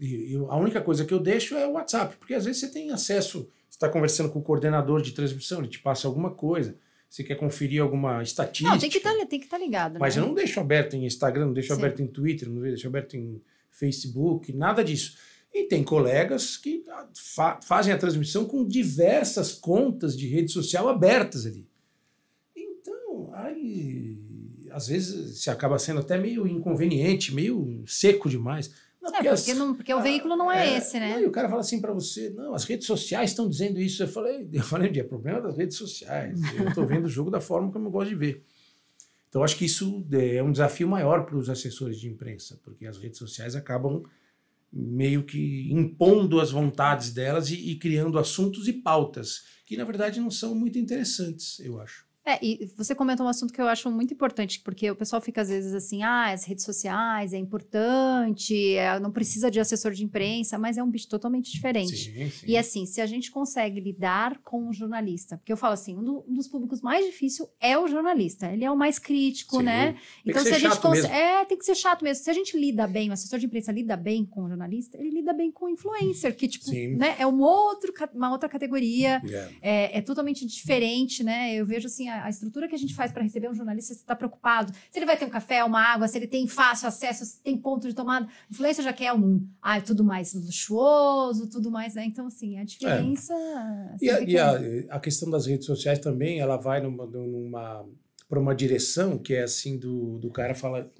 e, 0.00 0.36
a 0.48 0.56
única 0.56 0.80
coisa 0.80 1.04
que 1.04 1.12
eu 1.12 1.18
deixo 1.18 1.56
é 1.56 1.66
o 1.66 1.72
WhatsApp, 1.72 2.16
porque 2.16 2.32
às 2.32 2.44
vezes 2.44 2.60
você 2.60 2.70
tem 2.70 2.92
acesso, 2.92 3.50
você 3.68 3.76
está 3.76 3.88
conversando 3.88 4.30
com 4.30 4.38
o 4.38 4.42
coordenador 4.42 5.02
de 5.02 5.10
transmissão, 5.10 5.58
ele 5.58 5.68
te 5.68 5.80
passa 5.80 6.06
alguma 6.06 6.30
coisa. 6.30 6.76
Você 7.10 7.22
quer 7.22 7.36
conferir 7.36 7.80
alguma 7.80 8.22
estatística. 8.22 8.70
Não, 8.70 8.78
tem 8.78 8.90
que 8.90 8.98
tá, 8.98 9.12
estar 9.12 9.48
tá 9.48 9.58
ligado. 9.58 10.00
Mas 10.00 10.16
né? 10.16 10.22
eu 10.22 10.26
não 10.26 10.34
deixo 10.34 10.58
aberto 10.58 10.94
em 10.94 11.06
Instagram, 11.06 11.46
não 11.46 11.52
deixo 11.52 11.72
Sim. 11.72 11.80
aberto 11.80 12.02
em 12.02 12.08
Twitter, 12.08 12.48
não 12.48 12.60
deixo 12.60 12.88
aberto 12.88 13.16
em 13.16 13.40
Facebook, 13.70 14.52
nada 14.52 14.82
disso. 14.82 15.16
E 15.54 15.68
tem 15.68 15.84
colegas 15.84 16.56
que 16.56 16.84
fa 17.14 17.60
fazem 17.62 17.92
a 17.92 17.96
transmissão 17.96 18.44
com 18.44 18.66
diversas 18.66 19.52
contas 19.52 20.16
de 20.16 20.26
rede 20.26 20.50
social 20.50 20.88
abertas 20.88 21.46
ali. 21.46 21.64
Então, 22.56 23.30
aí, 23.32 24.18
às 24.72 24.88
vezes 24.88 25.38
se 25.38 25.48
acaba 25.50 25.78
sendo 25.78 26.00
até 26.00 26.18
meio 26.18 26.44
inconveniente, 26.48 27.32
meio 27.32 27.84
seco 27.86 28.28
demais. 28.28 28.72
Não, 29.00 29.10
é, 29.10 29.12
porque, 29.12 29.28
porque, 29.28 29.50
as, 29.50 29.58
não, 29.58 29.74
porque 29.76 29.94
o 29.94 30.02
veículo 30.02 30.34
não 30.34 30.50
é, 30.50 30.70
é 30.70 30.78
esse, 30.78 30.98
né? 30.98 31.22
e 31.22 31.26
o 31.26 31.30
cara 31.30 31.48
fala 31.48 31.60
assim 31.60 31.80
para 31.80 31.92
você, 31.92 32.30
não, 32.30 32.52
as 32.52 32.64
redes 32.64 32.86
sociais 32.86 33.30
estão 33.30 33.48
dizendo 33.48 33.78
isso. 33.78 34.02
Eu 34.02 34.08
falei, 34.08 34.48
eu 34.52 34.62
falei, 34.62 34.90
é 34.98 35.04
problema 35.04 35.40
das 35.40 35.56
redes 35.56 35.76
sociais. 35.76 36.40
Eu 36.56 36.68
estou 36.68 36.84
vendo 36.84 37.04
o 37.04 37.08
jogo 37.08 37.30
da 37.30 37.40
forma 37.40 37.70
como 37.70 37.86
eu 37.86 37.92
gosto 37.92 38.08
de 38.08 38.16
ver. 38.16 38.42
Então, 39.28 39.44
acho 39.44 39.56
que 39.56 39.66
isso 39.66 40.04
é 40.12 40.42
um 40.42 40.50
desafio 40.50 40.88
maior 40.88 41.24
para 41.24 41.36
os 41.36 41.48
assessores 41.48 42.00
de 42.00 42.08
imprensa, 42.08 42.58
porque 42.64 42.86
as 42.86 42.98
redes 42.98 43.18
sociais 43.18 43.54
acabam 43.54 44.02
meio 44.74 45.24
que 45.24 45.70
impondo 45.70 46.40
as 46.40 46.50
vontades 46.50 47.12
delas 47.12 47.50
e, 47.50 47.70
e 47.70 47.78
criando 47.78 48.18
assuntos 48.18 48.66
e 48.66 48.72
pautas 48.72 49.42
que, 49.64 49.76
na 49.76 49.84
verdade, 49.84 50.20
não 50.20 50.30
são 50.30 50.54
muito 50.54 50.78
interessantes, 50.78 51.60
eu 51.60 51.80
acho. 51.80 52.04
É, 52.26 52.38
e 52.42 52.70
você 52.74 52.94
comentou 52.94 53.26
um 53.26 53.28
assunto 53.28 53.52
que 53.52 53.60
eu 53.60 53.68
acho 53.68 53.90
muito 53.90 54.14
importante, 54.14 54.58
porque 54.60 54.90
o 54.90 54.96
pessoal 54.96 55.20
fica 55.20 55.42
às 55.42 55.50
vezes 55.50 55.74
assim, 55.74 56.02
ah, 56.02 56.32
as 56.32 56.44
redes 56.44 56.64
sociais 56.64 57.34
é 57.34 57.36
importante, 57.36 58.74
é, 58.76 58.98
não 58.98 59.10
precisa 59.10 59.50
de 59.50 59.60
assessor 59.60 59.92
de 59.92 60.02
imprensa, 60.02 60.58
mas 60.58 60.78
é 60.78 60.82
um 60.82 60.90
bicho 60.90 61.06
totalmente 61.06 61.52
diferente. 61.52 61.96
Sim, 61.96 62.30
sim. 62.30 62.46
E 62.46 62.56
assim, 62.56 62.86
se 62.86 63.02
a 63.02 63.06
gente 63.06 63.30
consegue 63.30 63.78
lidar 63.78 64.38
com 64.42 64.70
o 64.70 64.72
jornalista, 64.72 65.36
porque 65.36 65.52
eu 65.52 65.56
falo 65.56 65.74
assim, 65.74 65.98
um, 65.98 66.02
do, 66.02 66.24
um 66.26 66.34
dos 66.34 66.48
públicos 66.48 66.80
mais 66.80 67.04
difíceis 67.04 67.46
é 67.60 67.76
o 67.76 67.86
jornalista, 67.86 68.50
ele 68.50 68.64
é 68.64 68.70
o 68.70 68.76
mais 68.76 68.98
crítico, 68.98 69.58
sim. 69.58 69.64
né? 69.64 69.92
Tem 69.92 70.00
então, 70.24 70.42
se 70.42 70.54
a 70.54 70.58
gente 70.58 70.80
consegue. 70.80 71.12
É, 71.12 71.44
tem 71.44 71.58
que 71.58 71.64
ser 71.64 71.74
chato 71.74 72.02
mesmo. 72.02 72.24
Se 72.24 72.30
a 72.30 72.34
gente 72.34 72.58
lida 72.58 72.86
bem, 72.86 73.10
o 73.10 73.12
assessor 73.12 73.38
de 73.38 73.44
imprensa 73.44 73.70
lida 73.70 73.98
bem 73.98 74.24
com 74.24 74.44
o 74.44 74.48
jornalista, 74.48 74.96
ele 74.96 75.10
lida 75.10 75.34
bem 75.34 75.52
com 75.52 75.66
o 75.66 75.68
influencer, 75.68 76.34
que, 76.34 76.48
tipo, 76.48 76.70
né, 76.70 77.16
é 77.18 77.26
um 77.26 77.40
outro, 77.42 77.92
uma 78.14 78.32
outra 78.32 78.48
categoria, 78.48 79.20
yeah. 79.22 79.52
é, 79.60 79.98
é 79.98 80.00
totalmente 80.00 80.46
diferente, 80.46 81.22
né? 81.22 81.54
Eu 81.54 81.66
vejo 81.66 81.86
assim, 81.86 82.13
a, 82.22 82.28
estrutura 82.28 82.68
que 82.68 82.74
a 82.74 82.78
gente 82.78 82.94
faz 82.94 83.12
para 83.12 83.22
receber 83.22 83.48
um 83.48 83.54
jornalista, 83.54 83.94
você 83.94 84.00
está 84.00 84.14
preocupado 84.14 84.72
se 84.72 84.98
ele 84.98 85.06
vai 85.06 85.16
ter 85.16 85.24
um 85.24 85.30
café, 85.30 85.64
uma 85.64 85.80
água, 85.80 86.08
se 86.08 86.18
ele 86.18 86.26
tem 86.26 86.46
fácil 86.46 86.88
acesso, 86.88 87.24
se 87.24 87.42
tem 87.42 87.56
ponto 87.56 87.88
de 87.88 87.94
tomada. 87.94 88.28
Influência 88.50 88.82
já 88.82 88.92
quer 88.92 89.12
um, 89.12 89.46
ah, 89.60 89.78
é 89.78 89.80
tudo 89.80 90.04
mais 90.04 90.34
luxuoso, 90.34 91.48
tudo 91.48 91.70
mais, 91.70 91.94
né? 91.94 92.04
Então, 92.04 92.26
assim, 92.26 92.58
a 92.58 92.64
diferença. 92.64 93.34
É. 93.34 94.04
E, 94.04 94.10
a, 94.10 94.20
e 94.20 94.38
a, 94.38 94.96
a, 94.96 95.00
questão 95.00 95.30
das 95.30 95.46
redes 95.46 95.66
sociais 95.66 95.98
também, 95.98 96.40
ela 96.40 96.56
vai 96.56 96.80
numa, 96.80 97.06
numa 97.06 97.84
para 98.28 98.40
uma 98.40 98.54
direção 98.54 99.18
que 99.18 99.34
é 99.34 99.42
assim 99.42 99.78
do, 99.78 100.18
do 100.18 100.30
cara 100.30 100.54
fala, 100.54 100.90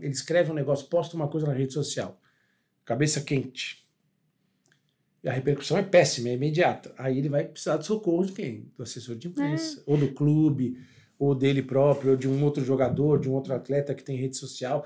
ele 0.00 0.12
escreve 0.12 0.50
um 0.50 0.54
negócio, 0.54 0.88
posta 0.88 1.16
uma 1.16 1.28
coisa 1.28 1.46
na 1.46 1.52
rede 1.52 1.72
social, 1.72 2.20
cabeça 2.84 3.20
quente 3.20 3.83
a 5.26 5.32
repercussão 5.32 5.78
é 5.78 5.82
péssima, 5.82 6.28
é 6.28 6.34
imediata. 6.34 6.92
Aí 6.98 7.18
ele 7.18 7.28
vai 7.28 7.44
precisar 7.44 7.76
de 7.78 7.86
socorro 7.86 8.26
de 8.26 8.32
quem? 8.32 8.70
Do 8.76 8.82
assessor 8.82 9.16
de 9.16 9.28
imprensa, 9.28 9.80
é. 9.80 9.82
ou 9.86 9.96
do 9.96 10.12
clube, 10.12 10.78
ou 11.18 11.34
dele 11.34 11.62
próprio, 11.62 12.12
ou 12.12 12.16
de 12.16 12.28
um 12.28 12.44
outro 12.44 12.64
jogador, 12.64 13.18
de 13.18 13.28
um 13.28 13.32
outro 13.32 13.54
atleta 13.54 13.94
que 13.94 14.04
tem 14.04 14.16
rede 14.16 14.36
social. 14.36 14.84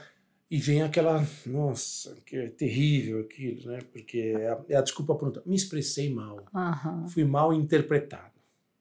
E 0.51 0.59
vem 0.59 0.82
aquela, 0.82 1.26
nossa, 1.45 2.16
que 2.24 2.36
é 2.36 2.49
terrível 2.49 3.20
aquilo, 3.20 3.70
né? 3.70 3.80
Porque 3.93 4.18
é 4.18 4.49
a, 4.49 4.61
é 4.68 4.76
a 4.76 4.80
desculpa 4.80 5.14
pronta. 5.14 5.43
Me 5.45 5.57
expressei 5.57 6.12
mal. 6.12 6.47
Uhum. 6.55 7.09
Fui 7.09 7.24
mal 7.24 7.53
interpretado. 7.53 8.32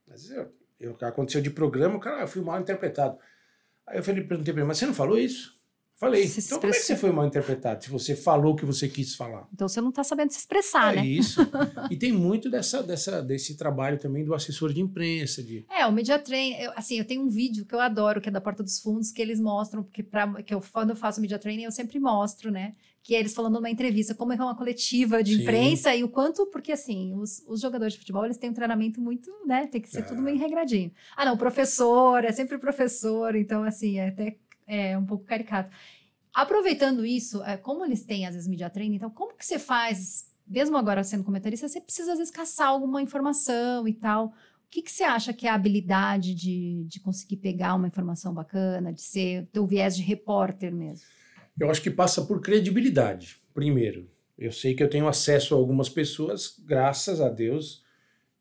Mas 0.08 0.30
eu, 0.30 0.50
eu, 0.80 0.96
aconteceu 1.02 1.42
de 1.42 1.50
programa, 1.50 2.00
cara, 2.00 2.22
eu 2.22 2.28
fui 2.28 2.42
mal 2.42 2.60
interpretado. 2.62 3.18
Aí 3.86 3.98
eu 3.98 4.04
falei, 4.04 4.24
perguntei 4.24 4.54
para 4.54 4.62
ele, 4.62 4.68
mas 4.68 4.78
você 4.78 4.86
não 4.86 4.94
falou 4.94 5.18
isso? 5.18 5.57
Falei. 6.00 6.28
Se 6.28 6.40
então 6.42 6.60
como 6.60 6.72
é 6.72 6.76
que 6.78 6.84
você 6.84 6.96
foi 6.96 7.12
mal 7.12 7.26
interpretado? 7.26 7.84
Se 7.84 7.90
você 7.90 8.16
falou 8.16 8.54
o 8.54 8.56
que 8.56 8.66
você 8.66 8.88
quis 8.88 9.16
falar. 9.16 9.48
Então 9.52 9.68
você 9.68 9.82
não 9.82 9.90
está 9.90 10.04
sabendo 10.04 10.32
se 10.32 10.38
expressar, 10.38 10.94
é 10.94 11.02
né? 11.02 11.06
isso. 11.08 11.42
e 11.90 11.98
tem 11.98 12.12
muito 12.12 12.50
dessa, 12.52 12.84
dessa, 12.84 13.22
desse 13.22 13.58
trabalho 13.58 13.98
também 13.98 14.24
do 14.24 14.34
assessor 14.36 14.72
de 14.72 14.80
imprensa, 14.80 15.42
de 15.44 15.66
É, 15.70 15.86
o 15.88 15.92
Media 15.92 16.20
Train, 16.20 16.54
eu, 16.60 16.72
assim, 16.76 17.00
eu 17.00 17.06
tenho 17.06 17.24
um 17.24 17.28
vídeo 17.30 17.66
que 17.66 17.74
eu 17.74 17.80
adoro, 17.80 18.22
que 18.22 18.30
é 18.30 18.32
da 18.32 18.40
Porta 18.40 18.62
dos 18.62 18.80
Fundos, 18.80 19.12
que 19.12 19.22
eles 19.22 19.40
mostram, 19.40 19.82
porque 19.84 20.04
pra, 20.04 20.42
que 20.44 20.54
eu, 20.54 20.62
quando 20.72 20.92
eu 20.92 20.96
faço 20.96 21.20
Media 21.20 21.40
Training, 21.40 21.64
eu 21.64 21.72
sempre 21.72 22.00
mostro, 22.00 22.52
né? 22.52 22.74
Que 23.02 23.16
é 23.16 23.20
eles 23.20 23.34
falando 23.34 23.54
numa 23.56 23.70
entrevista 23.70 24.14
como 24.14 24.34
é 24.34 24.36
que 24.36 24.42
é 24.42 24.46
uma 24.46 24.56
coletiva 24.56 25.24
de 25.24 25.36
Sim. 25.36 25.42
imprensa 25.42 25.96
e 25.96 26.04
o 26.04 26.10
quanto, 26.10 26.46
porque 26.48 26.74
assim, 26.74 27.14
os, 27.16 27.42
os 27.48 27.60
jogadores 27.62 27.94
de 27.94 28.00
futebol, 28.00 28.24
eles 28.26 28.38
têm 28.38 28.50
um 28.50 28.54
treinamento 28.54 29.02
muito, 29.02 29.32
né? 29.48 29.66
Tem 29.66 29.82
que 29.82 29.90
ser 29.90 30.00
É. 30.00 30.02
tudo 30.04 30.22
bem 30.22 30.38
regradinho. 30.38 30.92
Ah, 31.16 31.26
não, 31.26 31.38
professor, 31.38 32.24
é 32.24 32.32
sempre 32.32 32.58
professor, 32.60 33.34
então 33.36 33.64
assim, 33.64 33.98
é 33.98 34.10
até 34.10 34.38
é, 34.68 34.98
um 34.98 35.06
pouco 35.06 35.24
caricato. 35.24 35.76
Aproveitando 36.34 37.06
isso, 37.06 37.44
é, 37.44 37.58
como 37.58 37.84
eles 37.84 38.04
têm 38.04 38.28
às 38.28 38.36
vezes 38.36 38.48
Media 38.48 38.70
Training, 38.70 38.98
então 38.98 39.10
como 39.10 39.36
que 39.36 39.46
você 39.46 39.58
faz, 39.58 40.30
mesmo 40.46 40.78
agora 40.78 41.04
sendo 41.04 41.24
comentarista, 41.24 41.68
você 41.68 41.82
precisa 41.82 42.12
às 42.12 42.20
vezes 42.20 42.32
caçar 42.32 42.68
alguma 42.68 43.02
informação 43.02 43.88
e 43.88 43.94
tal. 43.94 44.28
O 44.28 44.70
que, 44.70 44.82
que 44.82 44.92
você 44.92 45.04
acha 45.04 45.34
que 45.34 45.48
é 45.48 45.50
a 45.50 45.56
habilidade 45.56 46.36
de, 46.36 46.86
de 46.88 47.00
conseguir 47.00 47.38
pegar 47.38 47.74
uma 47.74 47.88
informação 47.88 48.34
bacana, 48.34 48.92
de 48.92 49.02
ser 49.02 49.48
teu 49.52 49.66
viés 49.66 49.96
de 49.96 50.04
repórter 50.04 50.76
mesmo? 50.76 51.08
Eu 51.60 51.72
acho 51.72 51.82
que 51.82 51.90
passa 51.90 52.22
por 52.22 52.42
credibilidade, 52.42 53.40
primeiro. 53.54 54.10
Eu 54.38 54.52
sei 54.52 54.76
que 54.76 54.84
eu 54.84 54.90
tenho 54.90 55.08
acesso 55.08 55.56
a 55.56 55.58
algumas 55.58 55.90
pessoas, 55.90 56.56
graças 56.60 57.20
a 57.20 57.30
Deus, 57.30 57.84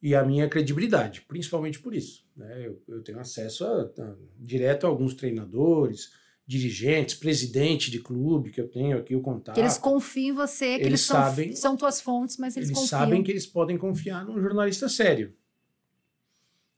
e 0.02 0.14
a 0.14 0.22
minha 0.22 0.48
credibilidade, 0.48 1.22
principalmente 1.22 1.78
por 1.78 1.94
isso. 1.94 2.25
Né? 2.36 2.66
Eu, 2.66 2.82
eu 2.88 3.02
tenho 3.02 3.18
acesso 3.18 3.64
a, 3.64 3.82
a- 3.82 4.14
direto 4.38 4.84
a 4.86 4.88
alguns 4.90 5.14
treinadores, 5.14 6.10
dirigentes, 6.46 7.14
presidente 7.14 7.90
de 7.90 7.98
clube, 7.98 8.50
que 8.50 8.60
eu 8.60 8.68
tenho 8.68 8.96
aqui 8.98 9.16
o 9.16 9.20
contato. 9.20 9.54
que 9.54 9.60
eles 9.60 9.78
confiam 9.78 10.32
em 10.34 10.36
você, 10.36 10.66
que 10.76 10.82
eles, 10.82 10.86
Eles 10.86 11.00
são, 11.00 11.16
sabem- 11.16 11.56
são 11.56 11.76
tuas 11.76 12.00
fontes, 12.00 12.36
mas 12.36 12.56
eles, 12.56 12.68
eles 12.68 12.78
confiam. 12.78 13.00
sabem 13.00 13.22
que 13.22 13.30
eles 13.32 13.46
podem 13.46 13.76
confiar 13.78 14.24
num 14.24 14.40
jornalista 14.40 14.88
sério. 14.88 15.34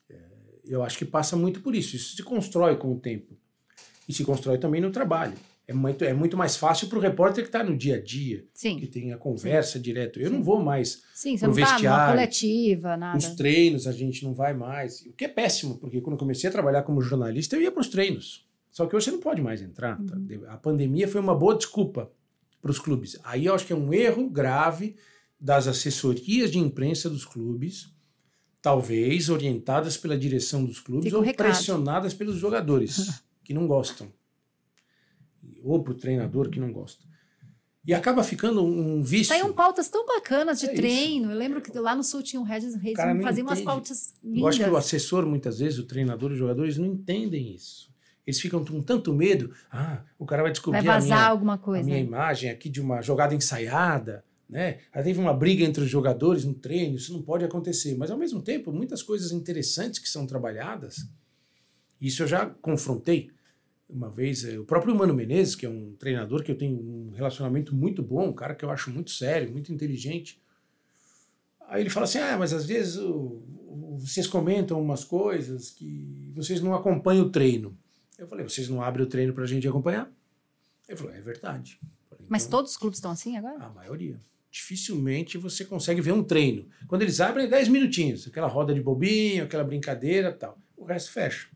É, 0.08 0.16
Eu 0.64 0.82
acho 0.82 0.96
que 0.96 1.04
passa 1.04 1.36
muito 1.36 1.60
por 1.60 1.74
isso. 1.74 1.96
Isso 1.96 2.16
se 2.16 2.22
constrói 2.22 2.76
com 2.76 2.92
o 2.94 2.98
tempo. 3.00 3.36
E 4.08 4.12
se 4.14 4.24
constrói 4.24 4.58
também 4.58 4.80
no 4.80 4.90
trabalho. 4.90 5.36
É 5.68 5.74
muito, 5.74 6.02
é 6.02 6.14
muito 6.14 6.34
mais 6.34 6.56
fácil 6.56 6.88
para 6.88 6.96
o 6.96 7.00
repórter 7.00 7.44
que 7.44 7.50
está 7.50 7.62
no 7.62 7.76
dia 7.76 7.96
a 7.96 8.02
dia, 8.02 8.38
que 8.38 8.48
Sim, 8.54 8.80
tem 8.86 9.12
a 9.12 9.18
conversa 9.18 9.78
direto. 9.78 10.18
Eu 10.18 10.30
Sim. 10.30 10.36
não 10.36 10.42
vou 10.42 10.62
mais. 10.62 11.02
sim, 11.12 11.36
você 11.36 11.44
pro 11.44 11.54
não 11.54 11.62
tá 11.62 11.72
vestiário, 11.72 12.14
coletiva, 12.14 12.96
nada. 12.96 13.18
Os 13.18 13.26
treinos 13.34 13.86
a 13.86 13.92
gente 13.92 14.24
não 14.24 14.32
vai 14.32 14.54
mais. 14.54 15.02
O 15.02 15.12
que 15.12 15.26
é 15.26 15.28
péssimo, 15.28 15.76
porque 15.76 16.00
quando 16.00 16.14
eu 16.14 16.18
comecei 16.18 16.48
a 16.48 16.52
trabalhar 16.52 16.84
como 16.84 17.02
jornalista, 17.02 17.54
eu 17.54 17.60
ia 17.60 17.70
para 17.70 17.82
os 17.82 17.88
treinos. 17.88 18.48
Só 18.70 18.86
que 18.86 18.96
hoje 18.96 19.06
você 19.06 19.10
não 19.10 19.20
pode 19.20 19.42
mais 19.42 19.60
entrar. 19.60 20.02
tá? 20.06 20.16
Uhum. 20.16 20.44
A 20.48 20.56
pandemia 20.56 21.06
foi 21.06 21.20
uma 21.20 21.34
boa 21.34 21.54
desculpa 21.54 22.10
para 22.62 22.70
os 22.70 22.78
clubes. 22.78 23.18
Aí 23.22 23.44
eu 23.44 23.54
acho 23.54 23.66
que 23.66 23.72
é 23.74 23.76
um 23.76 23.92
erro 23.92 24.26
grave 24.30 24.96
das 25.38 25.68
assessorias 25.68 26.50
de 26.50 26.58
imprensa 26.58 27.10
dos 27.10 27.26
clubes, 27.26 27.92
talvez 28.62 29.28
orientadas 29.28 29.98
pela 29.98 30.16
direção 30.16 30.64
dos 30.64 30.80
clubes 30.80 31.12
Fica 31.12 31.18
ou 31.18 31.34
pressionadas 31.34 32.14
pelos 32.14 32.36
jogadores 32.36 33.22
que 33.44 33.52
não 33.52 33.66
gostam. 33.66 34.10
Ou 35.68 35.82
para 35.82 35.92
o 35.92 35.96
treinador 35.96 36.48
que 36.50 36.58
não 36.58 36.72
gosta. 36.72 37.04
E 37.86 37.94
acaba 37.94 38.22
ficando 38.22 38.62
um 38.64 39.02
vício. 39.02 39.26
Saíam 39.34 39.52
pautas 39.52 39.88
tão 39.88 40.04
bacanas 40.06 40.60
de 40.60 40.66
É 40.66 40.72
isso. 40.72 40.76
treino. 40.80 41.30
Eu 41.30 41.36
lembro 41.38 41.60
que 41.60 41.76
lá 41.78 41.94
no 41.96 42.02
Sul 42.02 42.22
tinha 42.22 42.40
o 42.40 42.44
Regis 42.44 42.74
não 42.74 43.22
fazia 43.22 43.42
umas 43.42 43.60
pautas 43.62 44.14
Eu 44.22 44.30
lindas. 44.30 44.48
acho 44.48 44.64
que 44.64 44.70
o 44.70 44.76
assessor, 44.76 45.26
muitas 45.26 45.58
vezes, 45.58 45.78
o 45.78 45.84
treinador 45.86 46.30
e 46.30 46.34
os 46.34 46.38
jogadores 46.38 46.76
não 46.76 46.86
entendem 46.86 47.54
isso. 47.54 47.88
Eles 48.26 48.40
ficam 48.40 48.62
com 48.62 48.82
tanto 48.82 49.14
medo. 49.14 49.54
Ah, 49.72 50.02
o 50.18 50.26
cara 50.26 50.42
vai 50.42 50.52
descobrir 50.52 50.82
Vai 50.82 50.88
a 50.96 51.00
vazar 51.00 51.18
minha, 51.18 51.30
alguma 51.30 51.54
a 51.54 51.58
coisa. 51.58 51.84
minha 51.84 51.98
imagem 51.98 52.50
aqui 52.50 52.68
de 52.68 52.78
uma 52.80 53.00
jogada 53.00 53.34
ensaiada. 53.34 54.22
Né? 54.48 54.78
Aí 54.92 55.02
teve 55.02 55.18
uma 55.18 55.32
briga 55.32 55.64
entre 55.64 55.82
os 55.84 55.88
jogadores 55.90 56.44
no 56.44 56.52
treino, 56.54 56.96
isso 56.96 57.12
não 57.12 57.22
pode 57.22 57.44
acontecer. 57.44 57.96
Mas, 57.96 58.10
ao 58.10 58.18
mesmo 58.18 58.42
tempo, 58.42 58.70
muitas 58.72 59.02
coisas 59.02 59.30
interessantes 59.32 59.98
que 59.98 60.08
são 60.08 60.26
trabalhadas, 60.26 61.06
isso 62.00 62.22
eu 62.22 62.26
já 62.26 62.46
confrontei. 62.46 63.30
Uma 63.88 64.10
vez, 64.10 64.44
eh, 64.44 64.58
o 64.58 64.64
próprio 64.64 64.94
Mano 64.94 65.14
Menezes, 65.14 65.54
que 65.54 65.64
é 65.64 65.68
um 65.68 65.94
treinador 65.98 66.42
que 66.44 66.50
eu 66.52 66.58
tenho 66.58 66.76
um 66.78 67.10
relacionamento 67.14 67.74
muito 67.74 68.02
bom, 68.02 68.28
um 68.28 68.32
cara 68.32 68.54
que 68.54 68.64
eu 68.64 68.70
acho 68.70 68.90
muito 68.90 69.10
sério, 69.10 69.50
muito 69.50 69.72
inteligente. 69.72 70.38
Aí 71.66 71.82
ele 71.82 71.90
fala 71.90 72.04
assim: 72.04 72.18
ah, 72.18 72.36
mas 72.38 72.52
às 72.52 72.66
vezes 72.66 72.96
o- 72.96 73.42
o- 73.66 73.98
vocês 73.98 74.26
comentam 74.26 74.80
umas 74.80 75.04
coisas 75.04 75.70
que 75.70 76.30
vocês 76.34 76.60
não 76.60 76.74
acompanham 76.74 77.26
o 77.26 77.30
treino. 77.30 77.76
Eu 78.18 78.26
falei: 78.28 78.46
vocês 78.46 78.68
não 78.68 78.82
abrem 78.82 79.04
o 79.06 79.08
treino 79.08 79.32
para 79.32 79.44
a 79.44 79.46
gente 79.46 79.66
acompanhar? 79.66 80.10
Ele 80.88 80.96
falou: 80.96 81.12
é 81.14 81.20
verdade. 81.20 81.80
Falei, 82.10 82.26
Mas 82.28 82.44
"Então, 82.44 82.58
todos 82.58 82.72
os 82.72 82.76
clubes 82.76 82.98
estão 82.98 83.10
assim 83.10 83.36
agora? 83.36 83.56
a 83.64 83.70
maioria. 83.70 84.18
Dificilmente 84.50 85.36
você 85.38 85.64
consegue 85.64 86.00
ver 86.00 86.12
um 86.12 86.22
treino. 86.24 86.66
Quando 86.86 87.02
eles 87.02 87.20
abrem, 87.20 87.46
é 87.46 87.48
10 87.48 87.68
minutinhos. 87.68 88.26
Aquela 88.26 88.46
roda 88.48 88.72
de 88.74 88.80
bobinho, 88.82 89.44
aquela 89.44 89.62
brincadeira 89.64 90.32
tal. 90.32 90.58
O 90.76 90.84
resto 90.84 91.12
fecha. 91.12 91.48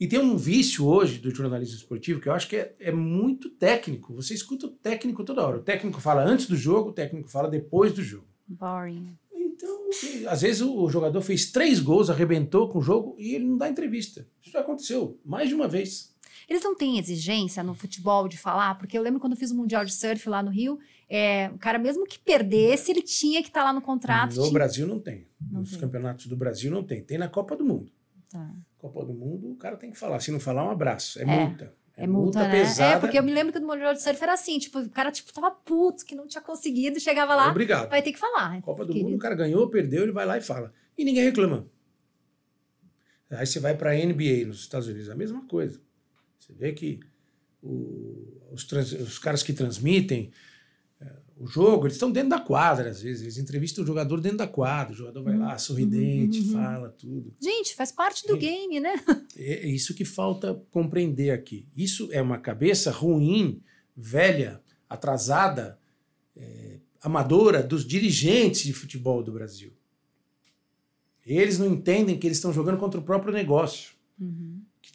E 0.00 0.08
tem 0.08 0.18
um 0.18 0.34
vício 0.36 0.86
hoje 0.86 1.18
do 1.18 1.30
jornalismo 1.34 1.76
esportivo 1.76 2.20
que 2.20 2.28
eu 2.28 2.32
acho 2.32 2.48
que 2.48 2.56
é, 2.56 2.74
é 2.80 2.90
muito 2.90 3.50
técnico. 3.50 4.14
Você 4.14 4.32
escuta 4.32 4.66
o 4.66 4.70
técnico 4.70 5.22
toda 5.22 5.46
hora. 5.46 5.58
O 5.58 5.62
técnico 5.62 6.00
fala 6.00 6.24
antes 6.24 6.46
do 6.46 6.56
jogo, 6.56 6.88
o 6.88 6.92
técnico 6.92 7.28
fala 7.28 7.50
depois 7.50 7.92
do 7.92 8.02
jogo. 8.02 8.26
Boring. 8.48 9.06
Então, 9.32 9.90
e, 10.14 10.26
às 10.26 10.40
vezes 10.40 10.62
o 10.62 10.88
jogador 10.88 11.20
fez 11.20 11.52
três 11.52 11.80
gols, 11.80 12.08
arrebentou 12.08 12.68
com 12.70 12.78
o 12.78 12.82
jogo 12.82 13.14
e 13.18 13.34
ele 13.34 13.44
não 13.44 13.58
dá 13.58 13.68
entrevista. 13.68 14.26
Isso 14.40 14.52
já 14.52 14.60
aconteceu 14.60 15.20
mais 15.22 15.50
de 15.50 15.54
uma 15.54 15.68
vez. 15.68 16.14
Eles 16.48 16.64
não 16.64 16.74
têm 16.74 16.98
exigência 16.98 17.62
no 17.62 17.74
futebol 17.74 18.26
de 18.26 18.38
falar? 18.38 18.76
Porque 18.78 18.96
eu 18.96 19.02
lembro 19.02 19.20
quando 19.20 19.34
eu 19.34 19.38
fiz 19.38 19.50
o 19.50 19.56
Mundial 19.56 19.84
de 19.84 19.92
Surf 19.92 20.28
lá 20.28 20.42
no 20.42 20.50
Rio, 20.50 20.78
é, 21.10 21.50
o 21.54 21.58
cara 21.58 21.78
mesmo 21.78 22.06
que 22.06 22.18
perdesse, 22.18 22.90
ele 22.90 23.02
tinha 23.02 23.42
que 23.42 23.48
estar 23.48 23.62
lá 23.62 23.72
no 23.72 23.82
contrato. 23.82 24.34
No 24.34 24.42
tinha- 24.42 24.52
Brasil 24.52 24.86
não 24.86 24.98
tem. 24.98 25.26
Não 25.50 25.60
Nos 25.60 25.70
tem. 25.72 25.78
campeonatos 25.80 26.26
do 26.26 26.36
Brasil 26.36 26.70
não 26.70 26.82
tem. 26.82 27.04
Tem 27.04 27.18
na 27.18 27.28
Copa 27.28 27.54
do 27.54 27.64
Mundo. 27.64 27.92
Tá. 28.30 28.50
Copa 28.78 29.04
do 29.04 29.12
Mundo, 29.12 29.50
o 29.50 29.56
cara 29.56 29.76
tem 29.76 29.90
que 29.90 29.98
falar. 29.98 30.20
Se 30.20 30.30
não 30.30 30.38
falar, 30.40 30.64
um 30.64 30.70
abraço. 30.70 31.18
É, 31.18 31.22
É, 31.22 31.26
multa. 31.26 31.74
É 31.96 32.06
multa, 32.06 32.38
né? 32.44 32.50
pesada. 32.50 32.96
É, 32.96 33.00
porque 33.00 33.18
eu 33.18 33.22
me 33.22 33.32
lembro 33.32 33.52
que 33.52 33.58
no 33.58 33.66
Mundial 33.66 33.92
de 33.92 34.00
Surf 34.02 34.22
era 34.22 34.32
assim, 34.32 34.58
tipo, 34.58 34.78
o 34.78 34.88
cara 34.88 35.10
tipo, 35.12 35.30
tava 35.34 35.50
puto, 35.50 36.04
que 36.06 36.14
não 36.14 36.26
tinha 36.26 36.40
conseguido, 36.40 36.98
chegava 36.98 37.34
lá, 37.34 37.50
Obrigado. 37.50 37.90
vai 37.90 38.00
ter 38.00 38.12
que 38.12 38.18
falar. 38.18 38.62
Copa 38.62 38.84
do 38.86 38.92
querido. 38.92 39.10
Mundo, 39.10 39.18
o 39.18 39.20
cara 39.20 39.34
ganhou, 39.34 39.68
perdeu, 39.68 40.04
ele 40.04 40.12
vai 40.12 40.24
lá 40.24 40.38
e 40.38 40.40
fala. 40.40 40.72
E 40.96 41.04
ninguém 41.04 41.24
reclama. 41.24 41.66
Aí 43.30 43.46
você 43.46 43.60
vai 43.60 43.76
para 43.76 43.90
a 43.90 43.94
NBA 43.94 44.46
nos 44.46 44.60
Estados 44.60 44.88
Unidos, 44.88 45.08
a 45.10 45.14
mesma 45.14 45.46
coisa. 45.46 45.80
Você 46.38 46.52
vê 46.52 46.72
que 46.72 47.00
o- 47.62 48.40
os, 48.50 48.64
trans- 48.64 48.92
os 48.92 49.18
caras 49.18 49.42
que 49.42 49.52
transmitem 49.52 50.32
o 51.40 51.46
jogo, 51.46 51.86
eles 51.86 51.94
estão 51.94 52.12
dentro 52.12 52.28
da 52.28 52.38
quadra, 52.38 52.90
às 52.90 53.00
vezes. 53.00 53.22
Eles 53.22 53.38
entrevistam 53.38 53.82
o 53.82 53.86
jogador 53.86 54.20
dentro 54.20 54.36
da 54.36 54.46
quadra. 54.46 54.92
O 54.92 54.96
jogador 54.96 55.22
vai 55.22 55.38
lá, 55.38 55.56
sorridente, 55.56 56.38
uhum. 56.40 56.52
fala 56.52 56.90
tudo. 56.90 57.34
Gente, 57.40 57.74
faz 57.74 57.90
parte 57.90 58.26
do 58.26 58.36
É. 58.36 58.38
game, 58.38 58.78
né? 58.78 58.92
É 59.34 59.66
isso 59.66 59.94
que 59.94 60.04
falta 60.04 60.54
compreender 60.70 61.30
aqui. 61.30 61.66
Isso 61.74 62.10
é 62.12 62.20
uma 62.20 62.36
cabeça 62.36 62.90
ruim, 62.90 63.62
velha, 63.96 64.60
atrasada, 64.86 65.78
é, 66.36 66.78
amadora 67.00 67.62
dos 67.62 67.86
dirigentes 67.86 68.64
de 68.64 68.74
futebol 68.74 69.22
do 69.22 69.32
Brasil. 69.32 69.72
Eles 71.24 71.58
não 71.58 71.66
entendem 71.66 72.18
que 72.18 72.26
eles 72.26 72.36
estão 72.36 72.52
jogando 72.52 72.76
contra 72.76 73.00
o 73.00 73.02
próprio 73.02 73.32
negócio. 73.32 73.94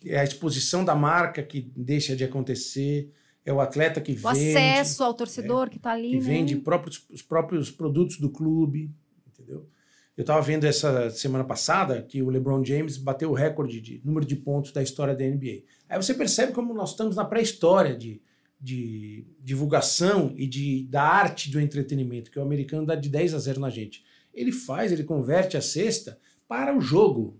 É 0.05 0.19
a 0.19 0.23
exposição 0.23 0.85
da 0.85 0.93
marca 0.93 1.41
que 1.41 1.71
deixa 1.75 2.15
de 2.15 2.23
acontecer, 2.23 3.11
é 3.45 3.53
o 3.53 3.61
atleta 3.61 4.01
que 4.01 4.13
O 4.13 4.15
vende, 4.15 4.57
acesso 4.57 5.03
ao 5.03 5.13
torcedor 5.13 5.69
que 5.69 5.77
tá 5.77 5.91
ali, 5.91 6.09
que 6.09 6.15
né? 6.15 6.21
vende 6.21 6.55
próprios, 6.55 7.05
os 7.11 7.21
próprios 7.21 7.69
produtos 7.69 8.17
do 8.17 8.29
clube, 8.29 8.91
entendeu? 9.27 9.69
Eu 10.17 10.21
estava 10.21 10.41
vendo 10.41 10.63
essa 10.63 11.09
semana 11.09 11.43
passada 11.43 12.01
que 12.01 12.23
o 12.23 12.29
LeBron 12.29 12.63
James 12.63 12.97
bateu 12.97 13.29
o 13.29 13.33
recorde 13.33 13.81
de 13.81 14.01
número 14.03 14.25
de 14.25 14.35
pontos 14.35 14.71
da 14.71 14.81
história 14.81 15.13
da 15.13 15.25
NBA. 15.25 15.63
Aí 15.89 16.01
você 16.01 16.13
percebe 16.13 16.53
como 16.53 16.73
nós 16.73 16.91
estamos 16.91 17.17
na 17.17 17.25
pré-história 17.25 17.95
de, 17.95 18.21
de 18.59 19.27
divulgação 19.41 20.33
e 20.37 20.47
de, 20.47 20.87
da 20.87 21.03
arte 21.03 21.51
do 21.51 21.59
entretenimento, 21.59 22.31
que 22.31 22.39
o 22.39 22.41
americano 22.41 22.85
dá 22.85 22.95
de 22.95 23.09
10 23.09 23.33
a 23.33 23.39
0 23.39 23.59
na 23.59 23.69
gente. 23.69 24.05
Ele 24.33 24.53
faz, 24.53 24.91
ele 24.91 25.03
converte 25.03 25.57
a 25.57 25.61
cesta 25.61 26.17
para 26.47 26.75
o 26.75 26.79
jogo, 26.79 27.37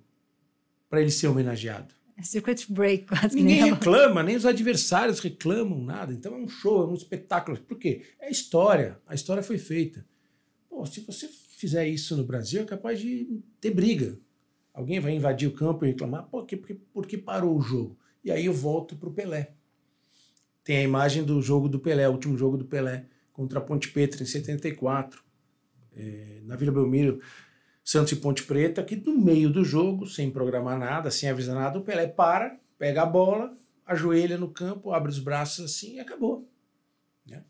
para 0.90 1.02
ele 1.02 1.12
ser 1.12 1.28
homenageado. 1.28 1.95
É 2.18 2.24
circuit 2.24 2.72
break, 2.72 3.06
quase 3.08 3.36
que 3.36 3.44
Ninguém 3.44 3.62
nem 3.64 3.74
reclama, 3.74 4.24
nem 4.24 4.36
os 4.36 4.46
adversários 4.46 5.20
reclamam 5.20 5.84
nada. 5.84 6.14
Então 6.14 6.34
é 6.34 6.38
um 6.38 6.48
show, 6.48 6.84
é 6.84 6.88
um 6.88 6.94
espetáculo. 6.94 7.58
Por 7.58 7.78
quê? 7.78 8.04
É 8.20 8.30
história. 8.32 9.00
A 9.06 9.14
história 9.14 9.44
foi 9.44 9.58
feita. 9.58 10.06
Pô, 10.70 10.86
se 10.86 11.02
você 11.02 11.28
fizer 11.28 11.88
isso 11.88 12.16
no 12.16 12.24
Brasil, 12.24 12.62
é 12.62 12.66
capaz 12.66 13.00
de 13.00 13.42
ter 13.60 13.72
briga. 13.72 14.18
Alguém 14.74 15.00
vai 15.00 15.14
invadir 15.14 15.48
o 15.48 15.54
campo 15.54 15.86
e 15.86 15.90
reclamar, 15.90 16.28
por, 16.28 16.46
que, 16.46 16.58
por 16.58 17.08
que 17.08 17.18
parou 17.18 17.58
o 17.58 17.62
jogo? 17.62 17.98
E 18.24 18.32
aí 18.32 18.46
eu 18.46 18.54
volto 18.54 18.96
para 18.96 19.08
o 19.08 19.14
Pelé. 19.14 19.54
Tem 20.64 20.78
a 20.78 20.84
imagem 20.84 21.24
do 21.24 21.42
jogo 21.42 21.70
do 21.70 21.80
Pelé, 21.80 22.10
o 22.10 22.12
último 22.12 22.38
jogo 22.38 22.58
do 22.58 22.66
Pelé, 22.66 23.06
contra 23.32 23.60
a 23.60 23.62
Ponte 23.62 23.90
Preta 23.90 24.22
em 24.22 24.26
74, 24.26 25.24
é, 25.96 26.42
na 26.44 26.56
Vila 26.56 26.72
Belmiro. 26.72 27.22
Santos 27.86 28.14
e 28.14 28.16
Ponte 28.16 28.44
Preta, 28.44 28.84
que 28.84 28.96
no 28.96 29.16
meio 29.16 29.48
do 29.48 29.64
jogo, 29.64 30.08
sem 30.08 30.32
programar 30.32 30.80
nada, 30.80 31.12
sem 31.12 31.30
avisar 31.30 31.56
nada, 31.56 31.78
o 31.78 31.84
Pelé 31.84 32.08
para, 32.08 32.60
pega 32.80 33.04
a 33.04 33.06
bola, 33.06 33.56
ajoelha 33.86 34.40
no 34.40 34.50
campo, 34.50 34.92
abre 34.92 35.12
os 35.12 35.20
braços 35.20 35.64
assim 35.64 35.98
e 35.98 36.00
acabou. 36.00 36.50
Né? 37.28 37.44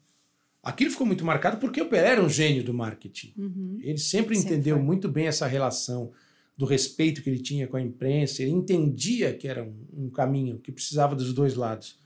Aquilo 0.62 0.92
ficou 0.92 1.08
muito 1.08 1.24
marcado 1.24 1.56
porque 1.56 1.82
o 1.82 1.88
Pelé 1.88 2.10
era 2.10 2.22
um 2.22 2.28
gênio 2.28 2.66
do 2.66 2.74
marketing. 2.74 3.34
Uhum. 3.38 3.80
Ele 3.82 3.98
sempre 3.98 4.36
Sempre 4.36 4.56
entendeu 4.56 4.76
foi. 4.76 4.86
muito 4.86 5.08
bem 5.08 5.28
essa 5.28 5.48
relação 5.48 6.12
do 6.58 6.66
respeito 6.66 7.22
que 7.22 7.30
ele 7.30 7.40
tinha 7.40 7.66
com 7.66 7.78
a 7.78 7.82
imprensa. 7.82 8.42
Ele 8.42 8.52
entendia 8.52 9.34
que 9.34 9.48
era 9.48 9.64
um, 9.64 9.88
um 9.94 10.10
caminho 10.10 10.60
que 10.60 10.70
precisava 10.70 11.16
dos 11.16 11.34
dois 11.34 11.56
lados. 11.56 11.98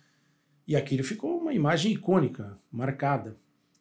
E 0.67 0.75
aquilo 0.75 1.03
ficou 1.03 1.39
uma 1.39 1.51
imagem 1.51 1.93
icônica, 1.93 2.55
marcada. 2.71 3.35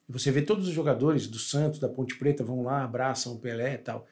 Você 0.08 0.30
vê 0.30 0.40
todos 0.40 0.66
os 0.66 0.72
jogadores 0.72 1.26
do 1.26 1.38
Santos, 1.38 1.78
da 1.78 1.86
Ponte 1.86 2.16
Preta, 2.16 2.42
vão 2.42 2.62
lá, 2.62 2.82
abraçam 2.82 3.34
o 3.34 3.38
Pelé 3.38 3.74
e 3.74 3.78
tal. 3.78 4.06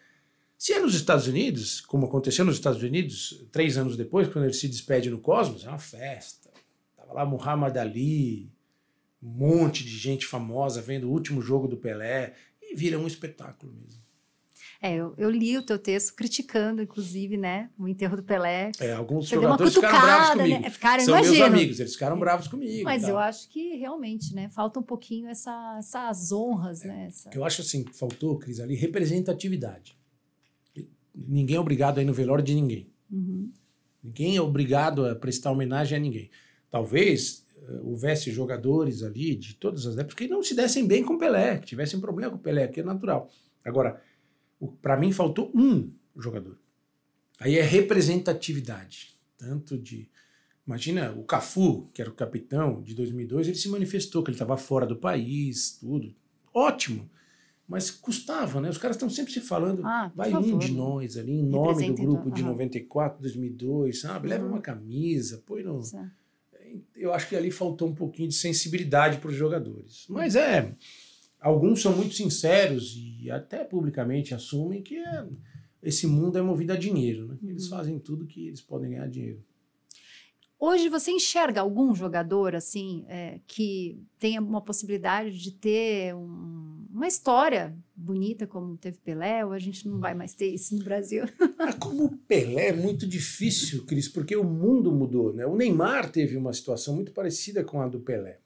Se 0.59 0.72
é 0.72 0.80
nos 0.80 0.94
Estados 0.94 1.26
Unidos, 1.26 1.80
como 1.82 2.07
aconteceu 2.07 2.44
nos 2.44 2.57
Estados 2.57 2.82
Unidos, 2.82 3.46
três 3.52 3.76
anos 3.76 3.96
depois, 3.96 4.28
quando 4.28 4.46
ele 4.46 4.54
se 4.54 4.68
despede 4.68 5.11
no 5.11 5.18
Cosmos, 5.18 5.64
é 5.64 5.68
uma 5.68 5.78
festa. 5.78 6.50
Tava 6.96 7.12
lá 7.12 7.26
Muhammad 7.26 7.76
Ali, 7.76 8.50
um 9.22 9.28
monte 9.28 9.84
de 9.84 9.96
gente 9.96 10.26
famosa 10.26 10.80
vendo 10.80 11.09
o 11.09 11.12
último 11.12 11.42
jogo 11.42 11.68
do 11.68 11.76
Pelé, 11.76 12.34
e 12.62 12.74
vira 12.74 12.98
um 12.98 13.07
espetáculo 13.07 13.72
mesmo. 13.72 14.07
É, 14.80 14.94
eu, 14.94 15.14
eu 15.16 15.30
li 15.30 15.57
o 15.57 15.62
teu 15.62 15.78
texto 15.78 16.14
criticando, 16.14 16.82
inclusive, 16.82 17.36
né, 17.36 17.70
o 17.78 17.88
enterro 17.88 18.16
do 18.16 18.22
Pelé. 18.22 18.72
É, 18.78 18.92
alguns 18.92 19.28
Você 19.28 19.34
jogadores 19.34 19.74
ficaram 19.74 19.98
bravos 20.00 20.16
cutucada, 20.16 20.42
comigo. 20.42 20.62
né? 20.62 20.70
Ficaram, 20.70 21.04
São 21.04 21.14
meus 21.14 21.26
imagino. 21.28 21.46
amigos, 21.46 21.80
eles 21.80 21.92
ficaram 21.94 22.18
bravos 22.18 22.48
comigo. 22.48 22.84
Mas 22.84 23.09
eu 23.09 23.18
acho 23.18 23.48
que 23.48 23.76
realmente, 23.76 24.34
né, 24.34 24.48
falta 24.50 24.78
um 24.78 24.82
pouquinho 24.82 25.28
essa, 25.28 25.76
essas 25.78 26.30
honras, 26.30 26.82
né? 26.82 27.07
Essa... 27.09 27.30
Que 27.30 27.38
eu 27.38 27.44
acho 27.44 27.62
assim, 27.62 27.84
faltou, 27.92 28.38
Cris, 28.38 28.61
ali, 28.61 28.74
representatividade. 28.74 29.95
Ninguém 31.16 31.56
é 31.56 31.60
obrigado 31.60 31.98
a 31.98 32.02
ir 32.02 32.04
no 32.04 32.12
velório 32.12 32.44
de 32.44 32.54
ninguém. 32.54 32.90
Uhum. 33.10 33.50
Ninguém 34.02 34.36
é 34.36 34.40
obrigado 34.40 35.06
a 35.06 35.14
prestar 35.14 35.50
homenagem 35.50 35.96
a 35.96 36.00
ninguém. 36.00 36.30
Talvez 36.70 37.44
eh, 37.56 37.80
houvesse 37.82 38.30
jogadores 38.30 39.02
ali 39.02 39.34
de 39.34 39.54
todas 39.54 39.86
as 39.86 39.96
épocas 39.96 40.14
que 40.14 40.28
não 40.28 40.42
se 40.42 40.54
dessem 40.54 40.86
bem 40.86 41.02
com 41.02 41.14
o 41.14 41.18
Pelé, 41.18 41.58
que 41.58 41.66
tivessem 41.66 41.98
problema 41.98 42.30
com 42.30 42.36
o 42.36 42.40
Pelé, 42.40 42.68
que 42.68 42.80
é 42.80 42.82
natural. 42.82 43.30
Agora, 43.64 44.02
para 44.82 44.96
mim 44.96 45.10
faltou 45.12 45.50
um 45.54 45.90
jogador. 46.16 46.58
Aí 47.40 47.56
é 47.56 47.62
representatividade, 47.62 49.16
tanto 49.38 49.78
de 49.78 50.08
Imagina 50.66 51.12
o 51.12 51.22
Cafu, 51.22 51.88
que 51.94 52.02
era 52.02 52.10
o 52.10 52.14
capitão 52.14 52.82
de 52.82 52.92
2002, 52.92 53.46
ele 53.46 53.56
se 53.56 53.68
manifestou 53.68 54.24
que 54.24 54.30
ele 54.30 54.34
estava 54.34 54.56
fora 54.56 54.84
do 54.84 54.96
país, 54.96 55.78
tudo. 55.78 56.12
Ótimo. 56.52 57.08
Mas 57.68 57.90
custava, 57.90 58.60
né? 58.60 58.68
Os 58.70 58.78
caras 58.78 58.96
estão 58.96 59.10
sempre 59.10 59.32
se 59.32 59.40
falando. 59.40 59.84
Ah, 59.84 60.12
Vai 60.14 60.30
favor. 60.30 60.54
um 60.54 60.58
de 60.58 60.72
nós 60.72 61.16
ali, 61.16 61.32
em 61.32 61.42
nome 61.42 61.88
do 61.88 61.94
grupo 61.94 62.30
de 62.30 62.42
aham. 62.42 62.50
94, 62.52 63.20
2002, 63.20 64.00
sabe? 64.00 64.28
Leva 64.28 64.44
Uhum. 64.44 64.52
uma 64.52 64.60
camisa, 64.60 65.42
põe 65.44 65.62
no. 65.64 65.80
É. 65.94 66.10
Eu 66.94 67.12
acho 67.12 67.28
que 67.28 67.34
ali 67.36 67.50
faltou 67.50 67.88
um 67.88 67.94
pouquinho 67.94 68.28
de 68.28 68.34
sensibilidade 68.34 69.18
para 69.18 69.30
os 69.30 69.36
jogadores. 69.36 70.04
Mas 70.08 70.36
é. 70.36 70.74
Alguns 71.40 71.82
são 71.82 71.94
muito 71.96 72.14
sinceros 72.14 72.94
e 73.20 73.30
até 73.30 73.64
publicamente 73.64 74.32
assumem 74.34 74.82
que 74.82 74.96
é- 74.96 75.26
esse 75.82 76.06
mundo 76.06 76.38
é 76.38 76.42
movido 76.42 76.72
a 76.72 76.76
dinheiro. 76.76 77.28
Né? 77.28 77.36
Eles 77.48 77.64
Uhum. 77.64 77.70
fazem 77.70 77.98
tudo 77.98 78.26
que 78.26 78.46
eles 78.48 78.60
podem 78.60 78.90
ganhar 78.90 79.08
dinheiro. 79.08 79.42
Hoje 80.59 80.88
você 80.88 81.11
enxerga 81.11 81.61
algum 81.61 81.94
jogador 81.94 82.54
assim 82.54 83.04
é, 83.09 83.40
que 83.46 84.00
tenha 84.18 84.40
uma 84.40 84.62
possibilidade 84.62 85.38
de 85.38 85.50
ter 85.52 86.14
um- 86.14 86.86
uma 86.90 87.07
história 87.07 87.76
bonita 87.94 88.46
como 88.46 88.74
teve 88.78 88.96
Pelé? 88.98 89.44
Ou 89.44 89.52
a 89.52 89.59
gente 89.59 89.86
não 89.86 89.98
vai 90.00 90.14
mais 90.14 90.32
ter 90.32 90.48
isso 90.48 90.74
no 90.76 90.82
Brasil? 90.82 91.24
Mas 91.59 91.74
como 91.74 92.07
o 92.07 92.16
Pelé 92.16 92.68
é 92.68 92.72
muito 92.72 93.07
difícil, 93.07 93.84
Cris, 93.84 94.09
porque 94.09 94.34
o 94.34 94.44
mundo 94.44 94.90
mudou. 94.90 95.30
Né? 95.34 95.44
O 95.44 95.54
Neymar 95.54 96.11
teve 96.11 96.38
uma 96.38 96.54
situação 96.54 96.94
muito 96.94 97.12
parecida 97.12 97.62
com 97.62 97.82
a 97.82 97.86
do 97.86 98.00
Pelé. 98.00 98.38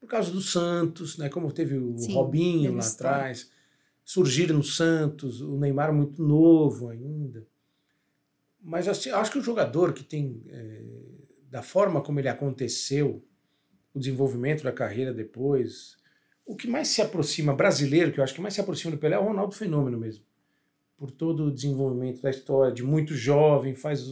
Por 0.00 0.08
causa 0.08 0.30
do 0.30 0.40
Santos, 0.40 1.18
né? 1.18 1.28
como 1.28 1.52
teve 1.52 1.76
o 1.76 1.98
Sim, 1.98 2.14
Robinho 2.14 2.74
lá 2.74 2.86
atrás. 2.86 3.50
Surgiram 4.02 4.56
no 4.56 4.64
Santos, 4.64 5.42
o 5.42 5.58
Neymar 5.58 5.92
muito 5.94 6.22
novo 6.22 6.88
ainda. 6.88 7.46
Mas 8.62 8.88
assim, 8.88 9.10
acho 9.10 9.32
que 9.32 9.38
o 9.38 9.42
jogador 9.42 9.92
que 9.92 10.04
tem, 10.04 10.42
eh, 10.48 10.84
da 11.50 11.62
forma 11.62 12.00
como 12.00 12.20
ele 12.20 12.28
aconteceu, 12.28 13.24
o 13.94 13.98
desenvolvimento 13.98 14.62
da 14.62 14.72
carreira 14.72 15.12
depois, 15.12 15.96
o 16.46 16.54
que 16.54 16.68
mais 16.68 16.88
se 16.88 17.00
aproxima, 17.00 17.54
brasileiro, 17.54 18.12
que 18.12 18.20
eu 18.20 18.24
acho 18.24 18.34
que 18.34 18.40
mais 18.40 18.54
se 18.54 18.60
aproxima 18.60 18.92
do 18.92 18.98
Pelé 18.98 19.16
é 19.16 19.18
o 19.18 19.24
Ronaldo 19.24 19.54
Fenômeno 19.54 19.98
mesmo 19.98 20.24
por 21.00 21.10
todo 21.10 21.46
o 21.46 21.50
desenvolvimento 21.50 22.20
da 22.20 22.28
história, 22.28 22.74
de 22.74 22.82
muito 22.82 23.14
jovem, 23.14 23.74
faz 23.74 24.04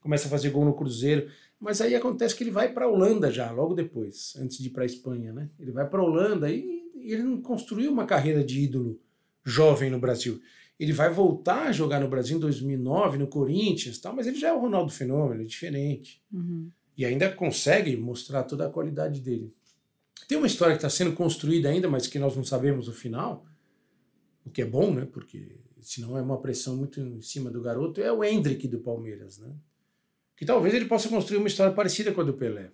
começa 0.00 0.26
a 0.26 0.30
fazer 0.30 0.50
gol 0.50 0.64
no 0.64 0.74
Cruzeiro, 0.74 1.30
mas 1.60 1.80
aí 1.80 1.94
acontece 1.94 2.34
que 2.34 2.42
ele 2.42 2.50
vai 2.50 2.72
para 2.72 2.86
a 2.86 2.88
Holanda 2.88 3.30
já, 3.30 3.48
logo 3.52 3.72
depois, 3.72 4.34
antes 4.36 4.58
de 4.58 4.66
ir 4.66 4.70
para 4.70 4.82
a 4.82 4.86
Espanha, 4.86 5.32
né? 5.32 5.48
Ele 5.60 5.70
vai 5.70 5.88
para 5.88 6.00
a 6.00 6.04
Holanda 6.04 6.50
e, 6.50 6.90
e 6.96 7.12
ele 7.12 7.22
não 7.22 7.40
construiu 7.40 7.92
uma 7.92 8.04
carreira 8.04 8.42
de 8.42 8.58
ídolo 8.58 9.00
jovem 9.44 9.88
no 9.88 10.00
Brasil. 10.00 10.40
Ele 10.82 10.92
vai 10.92 11.08
voltar 11.08 11.68
a 11.68 11.72
jogar 11.72 12.00
no 12.00 12.08
Brasil 12.08 12.36
em 12.36 12.40
2009, 12.40 13.16
no 13.16 13.28
Corinthians, 13.28 14.00
tal, 14.00 14.12
mas 14.12 14.26
ele 14.26 14.36
já 14.36 14.48
é 14.48 14.52
o 14.52 14.58
Ronaldo 14.58 14.90
Fenômeno, 14.90 15.42
é 15.42 15.44
diferente. 15.44 16.20
Uhum. 16.32 16.72
E 16.98 17.04
ainda 17.04 17.30
consegue 17.30 17.96
mostrar 17.96 18.42
toda 18.42 18.66
a 18.66 18.68
qualidade 18.68 19.20
dele. 19.20 19.54
Tem 20.26 20.36
uma 20.36 20.48
história 20.48 20.74
que 20.74 20.78
está 20.78 20.90
sendo 20.90 21.12
construída 21.12 21.68
ainda, 21.68 21.88
mas 21.88 22.08
que 22.08 22.18
nós 22.18 22.34
não 22.34 22.42
sabemos 22.42 22.88
o 22.88 22.92
final, 22.92 23.46
o 24.44 24.50
que 24.50 24.60
é 24.60 24.64
bom, 24.64 24.92
né? 24.92 25.06
Porque 25.06 25.60
senão 25.80 26.18
é 26.18 26.22
uma 26.22 26.40
pressão 26.40 26.76
muito 26.76 26.98
em 26.98 27.22
cima 27.22 27.48
do 27.48 27.62
garoto, 27.62 28.00
é 28.00 28.12
o 28.12 28.24
Hendrick 28.24 28.66
do 28.66 28.80
Palmeiras, 28.80 29.38
né? 29.38 29.54
Que 30.36 30.44
talvez 30.44 30.74
ele 30.74 30.86
possa 30.86 31.08
construir 31.08 31.38
uma 31.38 31.46
história 31.46 31.72
parecida 31.72 32.10
com 32.10 32.22
a 32.22 32.24
do 32.24 32.34
Pelé. 32.34 32.72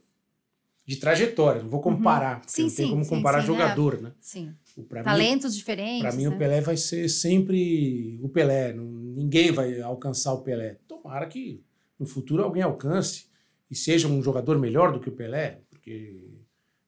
De 0.89 0.97
trajetória, 0.97 1.63
não 1.63 1.69
vou 1.69 1.83
comparar, 1.83 2.41
porque 2.41 2.51
Sim, 2.51 2.63
não 2.63 2.71
tem 2.71 2.87
sim, 2.87 2.91
como 2.93 3.07
comparar 3.07 3.43
sim, 3.43 3.47
jogador, 3.49 4.01
né? 4.01 4.11
Sim. 4.23 4.55
Pra 4.89 5.01
mim, 5.01 5.05
Talentos 5.05 5.55
diferentes. 5.55 6.01
Para 6.01 6.13
mim, 6.13 6.23
né? 6.23 6.29
o 6.31 6.39
Pelé 6.39 6.63
vai 6.63 6.79
ser 6.79 7.11
sempre 7.11 8.19
o 8.23 8.29
Pelé. 8.31 8.73
Ninguém 8.73 9.53
vai 9.53 9.83
alcançar 9.83 10.33
o 10.33 10.41
Pelé. 10.41 10.79
Tomara 10.89 11.27
que 11.27 11.63
no 12.01 12.07
futuro 12.07 12.43
alguém 12.43 12.63
alcance 12.63 13.27
e 13.71 13.77
seja 13.77 14.09
um 14.09 14.23
jogador 14.23 14.59
melhor 14.59 14.91
do 14.91 14.99
que 14.99 15.11
o 15.11 15.13
Pelé, 15.13 15.61
porque 15.69 16.27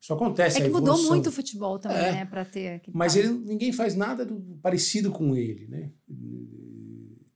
isso 0.01 0.15
acontece. 0.15 0.63
É 0.63 0.65
que 0.65 0.71
mudou 0.71 0.97
muito 1.03 1.29
o 1.29 1.33
futebol 1.33 1.79
também, 1.79 1.99
É. 1.99 2.13
né? 2.13 2.25
Para 2.25 2.47
ter. 2.47 2.81
Mas 2.95 3.17
ele, 3.17 3.29
ninguém 3.29 3.71
faz 3.71 3.95
nada 3.95 4.25
do- 4.25 4.41
parecido 4.63 5.11
com 5.13 5.37
ele, 5.37 5.67
né? 5.69 5.91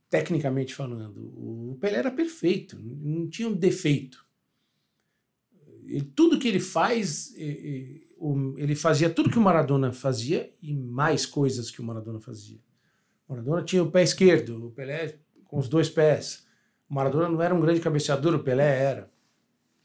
Tecnicamente 0.09 0.73
falando. 0.73 1.19
O 1.35 1.77
Pelé 1.79 1.97
era 1.97 2.09
perfeito, 2.09 2.75
não 2.81 3.27
tinha 3.29 3.47
um 3.49 3.53
defeito. 3.53 4.25
Ele- 5.87 6.01
tudo 6.15 6.39
que 6.39 6.47
ele 6.47 6.59
faz, 6.59 7.33
ele 7.37 8.75
fazia 8.75 9.09
tudo 9.09 9.29
que 9.29 9.37
o 9.37 9.41
Maradona 9.41 9.91
fazia 9.93 10.51
e 10.61 10.73
mais 10.73 11.25
coisas 11.25 11.69
que 11.69 11.81
o 11.81 11.83
Maradona 11.83 12.19
fazia. 12.19 12.57
O 13.27 13.33
Maradona 13.33 13.63
tinha 13.63 13.83
o 13.83 13.91
pé 13.91 14.03
esquerdo, 14.03 14.67
o 14.67 14.71
Pelé 14.71 15.15
com 15.45 15.57
os 15.57 15.67
dois 15.69 15.89
pés. 15.89 16.45
O 16.89 16.93
Maradona 16.93 17.29
não 17.29 17.41
era 17.41 17.53
um 17.53 17.59
grande 17.59 17.79
cabeceador, 17.79 18.33
o 18.35 18.39
Pelé 18.43 18.81
era. 18.83 19.11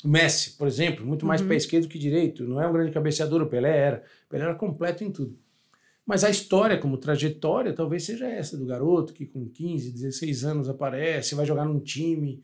O 0.05 0.09
Messi, 0.09 0.53
por 0.57 0.67
exemplo, 0.67 1.05
muito 1.07 1.27
mais 1.27 1.41
Uhum. 1.41 1.49
pé 1.49 1.57
esquerdo 1.57 1.89
que 1.89 1.99
direito, 1.99 2.45
não 2.45 2.61
é 2.61 2.67
um 2.67 2.73
grande 2.73 2.91
cabeceador, 2.93 3.43
o 3.43 3.47
Pelé 3.47 3.77
era. 3.77 4.05
O 4.27 4.31
Pelé 4.31 4.45
era 4.45 4.55
completo 4.55 5.05
em 5.05 5.11
tudo. 5.11 5.39
Mas 6.07 6.25
a 6.25 6.31
história, 6.31 6.79
como 6.79 6.97
trajetória, 6.97 7.73
talvez 7.73 8.05
seja 8.05 8.27
essa 8.27 8.57
do 8.57 8.65
garoto 8.67 9.13
que 9.13 9.27
com 9.27 9.49
15, 9.49 9.93
16 9.93 10.45
anos 10.45 10.69
aparece, 10.69 11.35
vai 11.35 11.45
jogar 11.47 11.65
num 11.67 11.79
time 11.79 12.43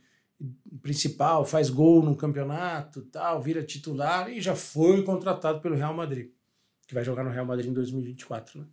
principal, 0.82 1.44
faz 1.44 1.70
gol 1.70 2.02
num 2.02 2.14
campeonato, 2.14 3.02
tal, 3.02 3.40
vira 3.40 3.62
titular 3.62 4.30
e 4.30 4.40
já 4.40 4.54
foi 4.54 5.02
contratado 5.02 5.60
pelo 5.60 5.74
Real 5.74 5.94
Madrid, 5.94 6.30
que 6.86 6.94
vai 6.94 7.04
jogar 7.04 7.24
no 7.24 7.30
Real 7.30 7.46
Madrid 7.46 7.70
em 7.70 7.74
2024, 7.74 8.60
né? 8.60 8.66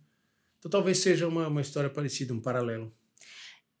Então 0.58 0.70
talvez 0.70 0.98
seja 0.98 1.28
uma, 1.28 1.48
uma 1.48 1.60
história 1.60 1.90
parecida, 1.90 2.32
um 2.32 2.40
paralelo. 2.40 2.92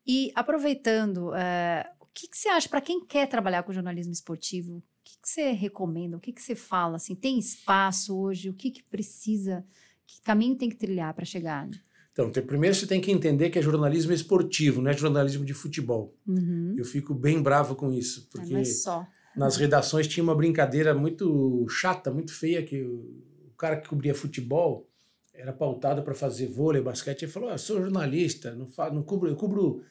E 0.06 0.30
aproveitando, 0.34 1.34
eh, 1.34 1.90
o 1.98 2.06
que, 2.12 2.28
que 2.28 2.36
você 2.36 2.48
acha 2.48 2.68
para 2.68 2.80
quem 2.80 3.04
quer 3.04 3.26
trabalhar 3.26 3.62
com 3.62 3.72
jornalismo 3.72 4.12
esportivo? 4.12 4.76
O 4.76 4.82
que, 5.02 5.18
que 5.20 5.28
você 5.28 5.50
recomenda? 5.52 6.16
O 6.16 6.20
que, 6.20 6.32
que 6.32 6.42
você 6.42 6.54
fala? 6.54 6.96
Assim, 6.96 7.14
tem 7.14 7.38
espaço 7.38 8.18
hoje? 8.18 8.50
O 8.50 8.54
que 8.54 8.82
precisa? 8.90 9.64
Que 10.06 10.20
caminho 10.20 10.56
tem 10.56 10.68
que 10.68 10.76
trilhar 10.76 11.14
para 11.14 11.24
chegar? 11.24 11.68
Então, 12.14 12.30
primeiro 12.30 12.76
você 12.76 12.86
tem 12.86 13.00
que 13.00 13.10
entender 13.10 13.50
que 13.50 13.58
é 13.58 13.62
jornalismo 13.62 14.12
esportivo, 14.12 14.80
não 14.80 14.88
é 14.88 14.96
jornalismo 14.96 15.44
de 15.44 15.52
futebol. 15.52 16.14
Uhum. 16.24 16.76
Eu 16.78 16.84
fico 16.84 17.12
bem 17.12 17.42
bravo 17.42 17.74
com 17.74 17.92
isso, 17.92 18.28
É, 18.28 18.38
porque 18.38 18.64
só. 18.64 19.04
nas 19.36 19.56
redações 19.56 20.06
tinha 20.06 20.22
uma 20.22 20.34
brincadeira 20.34 20.94
muito 20.94 21.66
chata, 21.68 22.12
muito 22.12 22.32
feia, 22.32 22.62
que 22.62 22.80
o, 22.82 23.52
cara 23.58 23.76
que 23.76 23.88
cobria 23.88 24.14
futebol 24.14 24.88
era 25.32 25.52
pautado 25.52 26.02
para 26.02 26.14
fazer 26.14 26.46
vôlei, 26.46 26.80
basquete, 26.80 27.22
ele 27.22 27.32
falou, 27.32 27.48
ah, 27.48 27.54
eu 27.54 27.58
sou 27.58 27.80
jornalista, 27.80 28.54
não, 28.54 28.68
não 28.92 29.02
cubro, 29.02 29.28
eu 29.28 29.34
cubro 29.34 29.82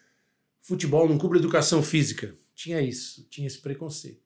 futebol, 0.62 1.10
não 1.10 1.18
cubro 1.18 1.38
educação 1.38 1.84
física. 1.84 2.34
Tinha 2.56 2.82
isso, 2.82 3.28
tinha 3.30 3.48
esse 3.48 3.60
preconceito. 3.60 4.23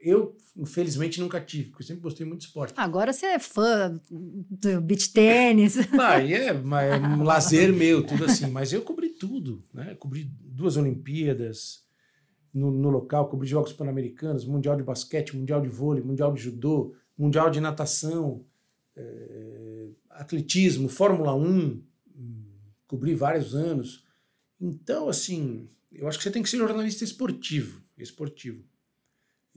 Eu, 0.00 0.36
infelizmente, 0.56 1.20
nunca 1.20 1.40
tive, 1.40 1.70
porque 1.70 1.82
eu 1.82 1.86
sempre 1.86 2.02
gostei 2.02 2.24
muito 2.24 2.40
de 2.40 2.46
esporte. 2.46 2.72
Agora 2.76 3.12
você 3.12 3.26
é 3.26 3.38
fã 3.38 4.00
do 4.10 4.80
beach 4.80 5.12
tênis. 5.12 5.76
Ah, 5.98 6.22
é, 6.22 6.52
mas 6.52 6.92
é 6.92 6.96
um 6.98 7.24
lazer 7.24 7.72
meu, 7.72 8.06
tudo 8.06 8.24
assim. 8.24 8.46
Mas 8.46 8.72
eu 8.72 8.82
cobri 8.82 9.10
tudo, 9.10 9.64
né? 9.74 9.96
Cobri 9.96 10.30
duas 10.40 10.76
Olimpíadas, 10.76 11.84
no, 12.52 12.70
no 12.70 12.90
local, 12.90 13.28
cobri 13.28 13.48
Jogos 13.48 13.72
Pan-Americanos, 13.72 14.44
Mundial 14.44 14.76
de 14.76 14.82
Basquete, 14.82 15.36
Mundial 15.36 15.60
de 15.60 15.68
Vôlei, 15.68 16.02
Mundial 16.02 16.32
de 16.32 16.42
Judô, 16.42 16.94
Mundial 17.16 17.50
de 17.50 17.60
Natação, 17.60 18.44
é, 18.96 19.88
atletismo, 20.10 20.88
Fórmula 20.88 21.34
1, 21.34 21.82
cobri 22.86 23.14
vários 23.14 23.54
anos. 23.54 24.04
Então, 24.60 25.08
assim, 25.08 25.68
eu 25.92 26.08
acho 26.08 26.18
que 26.18 26.24
você 26.24 26.30
tem 26.30 26.42
que 26.42 26.48
ser 26.48 26.58
jornalista 26.58 27.04
esportivo, 27.04 27.82
esportivo. 27.96 28.64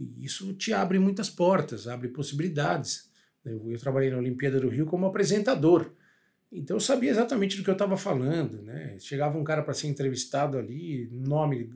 E 0.01 0.25
isso 0.25 0.53
te 0.53 0.73
abre 0.73 0.97
muitas 0.97 1.29
portas, 1.29 1.87
abre 1.87 2.07
possibilidades. 2.09 3.09
Eu, 3.45 3.71
eu 3.71 3.79
trabalhei 3.79 4.09
na 4.09 4.17
Olimpíada 4.17 4.59
do 4.59 4.69
Rio 4.69 4.85
como 4.85 5.05
apresentador. 5.05 5.91
Então 6.51 6.75
eu 6.75 6.81
sabia 6.81 7.11
exatamente 7.11 7.55
do 7.57 7.63
que 7.63 7.69
eu 7.69 7.73
estava 7.73 7.95
falando, 7.95 8.61
né? 8.61 8.97
Chegava 8.99 9.37
um 9.37 9.43
cara 9.43 9.63
para 9.63 9.73
ser 9.73 9.87
entrevistado 9.87 10.57
ali, 10.57 11.09
nome 11.11 11.69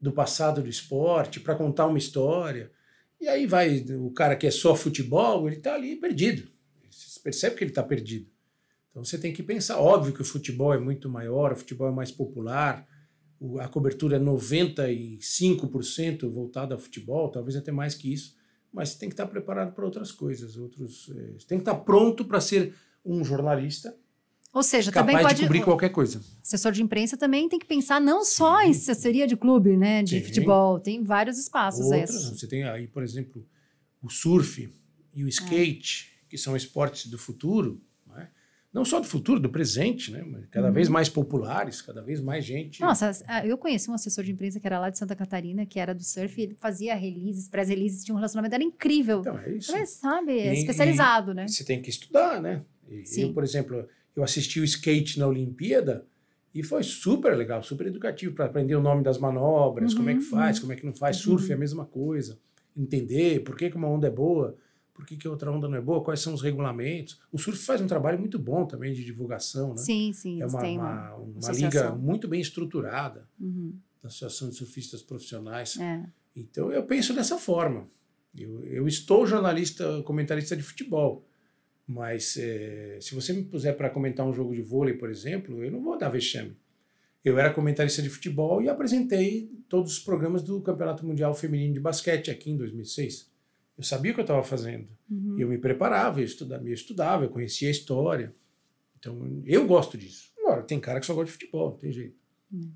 do 0.00 0.12
passado 0.12 0.62
do 0.62 0.68
esporte, 0.68 1.40
para 1.40 1.56
contar 1.56 1.86
uma 1.86 1.98
história. 1.98 2.70
E 3.20 3.26
aí 3.26 3.46
vai 3.46 3.84
o 3.98 4.10
cara 4.12 4.36
que 4.36 4.46
é 4.46 4.50
só 4.50 4.76
futebol, 4.76 5.48
ele 5.48 5.56
está 5.56 5.74
ali 5.74 5.96
perdido. 5.96 6.48
Você 6.88 7.18
percebe 7.18 7.56
que 7.56 7.64
ele 7.64 7.72
está 7.72 7.82
perdido. 7.82 8.30
Então 8.90 9.04
você 9.04 9.18
tem 9.18 9.32
que 9.32 9.42
pensar, 9.42 9.78
óbvio 9.78 10.12
que 10.12 10.22
o 10.22 10.24
futebol 10.24 10.72
é 10.72 10.78
muito 10.78 11.08
maior, 11.08 11.52
o 11.52 11.56
futebol 11.56 11.88
é 11.88 11.92
mais 11.92 12.12
popular, 12.12 12.86
a 13.60 13.68
cobertura 13.68 14.16
é 14.16 14.20
95% 14.20 16.28
voltada 16.28 16.74
ao 16.74 16.80
futebol, 16.80 17.30
talvez 17.30 17.54
até 17.56 17.70
mais 17.70 17.94
que 17.94 18.12
isso, 18.12 18.36
mas 18.72 18.88
você 18.90 18.98
tem 18.98 19.08
que 19.08 19.14
estar 19.14 19.26
preparado 19.26 19.74
para 19.74 19.84
outras 19.84 20.12
coisas, 20.12 20.56
outros, 20.56 21.10
é, 21.10 21.32
você 21.38 21.46
tem 21.46 21.58
que 21.58 21.62
estar 21.62 21.76
pronto 21.76 22.24
para 22.24 22.40
ser 22.40 22.74
um 23.04 23.24
jornalista 23.24 23.94
ou 24.52 24.62
seja, 24.62 24.90
capaz 24.90 25.12
também 25.12 25.26
pode. 25.26 25.36
de 25.36 25.42
cobrir 25.42 25.62
qualquer 25.62 25.90
coisa. 25.90 26.20
Assessor 26.42 26.72
de 26.72 26.82
imprensa 26.82 27.16
também 27.16 27.48
tem 27.48 27.58
que 27.58 27.66
pensar 27.66 28.00
não 28.00 28.24
só 28.24 28.60
Sim. 28.60 28.66
em 28.66 28.70
assessoria 28.70 29.26
de 29.26 29.36
clube, 29.36 29.76
né? 29.76 30.02
De 30.02 30.22
futebol. 30.22 30.80
Tem 30.80 31.02
vários 31.02 31.38
espaços. 31.38 31.84
Outros, 31.84 32.30
você 32.30 32.46
tem 32.46 32.64
aí, 32.64 32.86
por 32.86 33.02
exemplo, 33.02 33.46
o 34.02 34.08
surf 34.08 34.72
e 35.14 35.22
o 35.22 35.28
skate, 35.28 36.10
é. 36.10 36.30
que 36.30 36.38
são 36.38 36.56
esportes 36.56 37.06
do 37.06 37.18
futuro 37.18 37.80
não 38.72 38.84
só 38.84 39.00
do 39.00 39.06
futuro, 39.06 39.40
do 39.40 39.48
presente, 39.48 40.12
né? 40.12 40.24
Cada 40.50 40.68
uhum. 40.68 40.72
vez 40.72 40.88
mais 40.88 41.08
populares, 41.08 41.80
cada 41.80 42.02
vez 42.02 42.20
mais 42.20 42.44
gente. 42.44 42.80
Nossa, 42.80 43.12
eu 43.44 43.56
conheci 43.56 43.90
um 43.90 43.94
assessor 43.94 44.22
de 44.22 44.32
imprensa 44.32 44.60
que 44.60 44.66
era 44.66 44.78
lá 44.78 44.90
de 44.90 44.98
Santa 44.98 45.16
Catarina, 45.16 45.64
que 45.64 45.80
era 45.80 45.94
do 45.94 46.04
surf, 46.04 46.38
e 46.38 46.44
ele 46.44 46.54
fazia 46.54 46.94
releases, 46.94 47.48
pré-releases, 47.48 48.04
tinha 48.04 48.14
um 48.14 48.18
relacionamento, 48.18 48.54
era 48.54 48.62
incrível. 48.62 49.20
Então, 49.20 49.38
é 49.38 49.52
isso. 49.52 49.72
Mas, 49.72 49.90
sabe, 49.90 50.38
é 50.38 50.54
e, 50.54 50.58
especializado, 50.58 51.32
e, 51.32 51.34
né? 51.34 51.48
Você 51.48 51.64
tem 51.64 51.80
que 51.80 51.88
estudar, 51.88 52.42
né? 52.42 52.62
E, 52.88 53.04
eu, 53.20 53.32
por 53.32 53.42
exemplo, 53.42 53.86
eu 54.14 54.22
assisti 54.22 54.60
o 54.60 54.64
skate 54.64 55.18
na 55.18 55.26
Olimpíada 55.26 56.04
e 56.54 56.62
foi 56.62 56.82
super 56.82 57.36
legal, 57.36 57.62
super 57.62 57.86
educativo 57.86 58.34
para 58.34 58.46
aprender 58.46 58.74
o 58.74 58.82
nome 58.82 59.02
das 59.02 59.18
manobras, 59.18 59.92
uhum, 59.92 59.98
como 59.98 60.10
é 60.10 60.14
que 60.14 60.20
faz, 60.20 60.56
uhum. 60.56 60.62
como 60.62 60.72
é 60.72 60.76
que 60.76 60.84
não 60.84 60.94
faz. 60.94 61.16
Surf 61.16 61.48
é 61.48 61.52
a 61.52 61.54
uhum. 61.54 61.60
mesma 61.60 61.86
coisa. 61.86 62.38
Entender 62.76 63.40
por 63.40 63.56
que, 63.56 63.70
que 63.70 63.76
uma 63.76 63.88
onda 63.88 64.06
é 64.06 64.10
boa 64.10 64.56
por 64.98 65.06
que, 65.06 65.16
que 65.16 65.28
a 65.28 65.30
outra 65.30 65.48
onda 65.48 65.68
não 65.68 65.78
é 65.78 65.80
boa, 65.80 66.02
quais 66.02 66.18
são 66.18 66.34
os 66.34 66.42
regulamentos. 66.42 67.20
O 67.30 67.38
surf 67.38 67.56
faz 67.64 67.80
um 67.80 67.86
trabalho 67.86 68.18
muito 68.18 68.36
bom 68.36 68.66
também 68.66 68.92
de 68.92 69.04
divulgação, 69.04 69.70
né? 69.70 69.76
Sim, 69.76 70.12
sim. 70.12 70.42
É 70.42 70.46
uma, 70.46 70.60
uma, 70.60 71.14
uma 71.14 71.52
liga 71.52 71.94
muito 71.94 72.26
bem 72.26 72.40
estruturada 72.40 73.28
uhum. 73.38 73.78
da 74.02 74.08
Associação 74.08 74.48
de 74.48 74.56
Surfistas 74.56 75.00
Profissionais. 75.00 75.78
É. 75.78 76.04
Então 76.34 76.72
eu 76.72 76.82
penso 76.82 77.14
dessa 77.14 77.38
forma. 77.38 77.86
Eu, 78.36 78.60
eu 78.64 78.88
estou 78.88 79.24
jornalista, 79.24 80.02
comentarista 80.02 80.56
de 80.56 80.64
futebol, 80.64 81.24
mas 81.86 82.36
é, 82.36 82.98
se 83.00 83.14
você 83.14 83.32
me 83.32 83.44
puser 83.44 83.76
para 83.76 83.90
comentar 83.90 84.26
um 84.26 84.32
jogo 84.32 84.52
de 84.52 84.62
vôlei, 84.62 84.94
por 84.94 85.08
exemplo, 85.08 85.62
eu 85.62 85.70
não 85.70 85.80
vou 85.80 85.96
dar 85.96 86.08
vexame. 86.08 86.56
Eu 87.24 87.38
era 87.38 87.54
comentarista 87.54 88.02
de 88.02 88.08
futebol 88.08 88.60
e 88.60 88.68
apresentei 88.68 89.48
todos 89.68 89.92
os 89.92 89.98
programas 90.00 90.42
do 90.42 90.60
Campeonato 90.60 91.06
Mundial 91.06 91.32
Feminino 91.34 91.74
de 91.74 91.80
Basquete 91.80 92.32
aqui 92.32 92.50
em 92.50 92.56
2006. 92.56 93.37
Eu 93.78 93.84
sabia 93.84 94.10
o 94.10 94.14
que 94.14 94.20
eu 94.20 94.24
estava 94.24 94.42
fazendo. 94.42 94.88
Uhum. 95.08 95.36
Eu 95.38 95.48
me 95.48 95.56
preparava, 95.56 96.20
eu 96.20 96.24
estudava, 96.24 96.68
eu 96.68 96.74
estudava, 96.74 97.24
eu 97.24 97.28
conhecia 97.28 97.68
a 97.68 97.70
história. 97.70 98.34
Então, 98.98 99.40
eu 99.46 99.64
gosto 99.68 99.96
disso. 99.96 100.32
Agora, 100.36 100.64
tem 100.64 100.80
cara 100.80 100.98
que 100.98 101.06
só 101.06 101.14
gosta 101.14 101.26
de 101.26 101.32
futebol, 101.32 101.70
não 101.70 101.78
tem 101.78 101.92
jeito. 101.92 102.16
Uhum. 102.52 102.72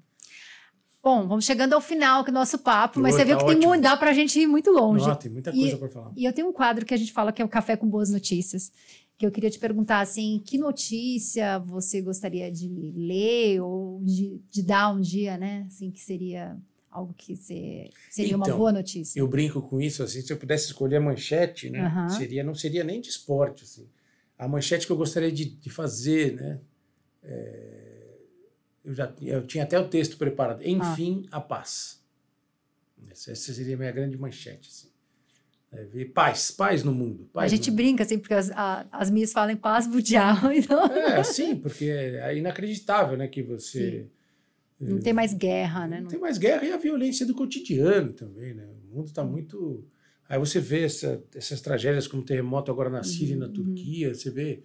Bom, 1.02 1.26
vamos 1.26 1.44
chegando 1.44 1.72
ao 1.72 1.80
final 1.80 2.22
do 2.22 2.30
nosso 2.30 2.56
papo, 2.60 3.00
mas 3.00 3.16
você 3.16 3.24
viu 3.24 3.36
tá 3.36 3.44
que 3.44 3.56
tem 3.56 3.66
muito, 3.66 3.82
dá 3.82 3.96
para 3.96 4.10
a 4.10 4.12
gente 4.12 4.38
ir 4.38 4.46
muito 4.46 4.70
longe. 4.70 5.04
Não, 5.04 5.16
tem 5.16 5.32
muita 5.32 5.50
coisa 5.50 5.76
para 5.76 5.88
falar. 5.88 6.12
E 6.16 6.24
eu 6.24 6.32
tenho 6.32 6.48
um 6.48 6.52
quadro 6.52 6.86
que 6.86 6.94
a 6.94 6.96
gente 6.96 7.12
fala 7.12 7.32
que 7.32 7.42
é 7.42 7.44
o 7.44 7.48
Café 7.48 7.76
com 7.76 7.88
Boas 7.88 8.08
Notícias, 8.08 8.70
que 9.18 9.26
eu 9.26 9.32
queria 9.32 9.50
te 9.50 9.58
perguntar, 9.58 9.98
assim, 9.98 10.40
que 10.46 10.56
notícia 10.56 11.58
você 11.58 12.00
gostaria 12.00 12.52
de 12.52 12.68
ler 12.96 13.60
ou 13.60 14.00
de, 14.04 14.40
de 14.48 14.62
dar 14.62 14.94
um 14.94 15.00
dia, 15.00 15.36
né? 15.36 15.64
Assim, 15.66 15.90
que 15.90 16.00
seria 16.00 16.56
algo 16.92 17.14
que 17.14 17.34
seria 17.34 17.90
então, 18.18 18.36
uma 18.36 18.56
boa 18.56 18.70
notícia. 18.70 19.18
Eu 19.18 19.26
brinco 19.26 19.62
com 19.62 19.80
isso, 19.80 20.02
assim, 20.02 20.20
se 20.20 20.30
eu 20.30 20.36
pudesse 20.36 20.66
escolher 20.66 20.96
a 20.96 21.00
manchete, 21.00 21.70
né, 21.70 21.88
uhum. 21.88 22.08
seria, 22.10 22.44
não 22.44 22.54
seria 22.54 22.84
nem 22.84 23.00
de 23.00 23.08
esporte, 23.08 23.64
assim. 23.64 23.88
A 24.38 24.46
manchete 24.46 24.86
que 24.86 24.92
eu 24.92 24.96
gostaria 24.96 25.32
de, 25.32 25.46
de 25.46 25.70
fazer, 25.70 26.34
né, 26.34 26.60
é, 27.22 28.18
eu 28.84 28.94
já 28.94 29.12
eu 29.22 29.46
tinha 29.46 29.64
até 29.64 29.78
o 29.78 29.88
texto 29.88 30.18
preparado. 30.18 30.60
Ah. 30.60 30.68
Enfim, 30.68 31.26
ah. 31.32 31.38
a 31.38 31.40
paz. 31.40 32.02
Essa, 33.10 33.32
essa, 33.32 33.52
seria 33.52 33.74
a 33.74 33.78
minha 33.78 33.92
grande 33.92 34.18
manchete, 34.18 34.68
assim. 34.68 34.88
É, 35.72 35.84
ver 35.84 36.06
paz, 36.06 36.50
paz 36.50 36.84
no 36.84 36.92
mundo. 36.92 37.30
Paz 37.32 37.50
a 37.50 37.56
gente 37.56 37.70
brinca, 37.70 38.02
assim, 38.02 38.18
porque 38.18 38.34
as, 38.34 38.50
a, 38.50 38.86
as 38.92 39.08
minhas 39.08 39.32
falam 39.32 39.56
paz 39.56 39.86
mundial. 39.86 40.36
Então... 40.52 40.84
É, 40.86 41.24
sim, 41.24 41.56
porque 41.56 41.86
é 41.86 42.36
inacreditável, 42.36 43.16
né, 43.16 43.26
que 43.28 43.42
você... 43.42 44.02
Sim 44.02 44.21
não 44.90 45.00
tem 45.00 45.12
mais 45.12 45.32
guerra, 45.32 45.86
né? 45.86 46.00
Não 46.00 46.08
tem 46.08 46.18
mais 46.18 46.38
guerra 46.38 46.64
e 46.64 46.72
a 46.72 46.76
violência 46.76 47.24
do 47.24 47.34
cotidiano 47.34 48.12
também, 48.12 48.54
né? 48.54 48.66
O 48.66 48.96
mundo 48.96 49.06
está 49.06 49.22
muito. 49.24 49.84
Aí 50.28 50.38
você 50.38 50.60
vê 50.60 50.84
essa, 50.84 51.22
essas 51.34 51.60
tragédias 51.60 52.06
como 52.06 52.22
o 52.22 52.24
terremoto 52.24 52.70
agora 52.70 52.90
na 52.90 53.02
Síria 53.02 53.34
e 53.34 53.38
na 53.38 53.46
uhum. 53.46 53.52
Turquia, 53.52 54.14
você 54.14 54.30
vê 54.30 54.62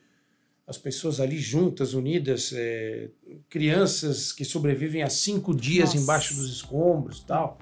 as 0.65 0.77
pessoas 0.77 1.19
ali 1.19 1.37
juntas, 1.37 1.93
unidas, 1.93 2.51
é, 2.53 3.09
crianças 3.49 4.33
que 4.33 4.43
sobrevivem 4.43 5.01
a 5.01 5.09
cinco 5.09 5.55
dias 5.55 5.89
Nossa. 5.89 6.03
embaixo 6.03 6.35
dos 6.35 6.51
escombros 6.51 7.23
tal. 7.23 7.57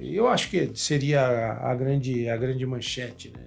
Eu 0.00 0.28
acho 0.28 0.50
que 0.50 0.70
seria 0.74 1.22
a 1.22 1.74
grande, 1.74 2.28
a 2.28 2.36
grande 2.36 2.64
manchete, 2.66 3.30
né? 3.30 3.46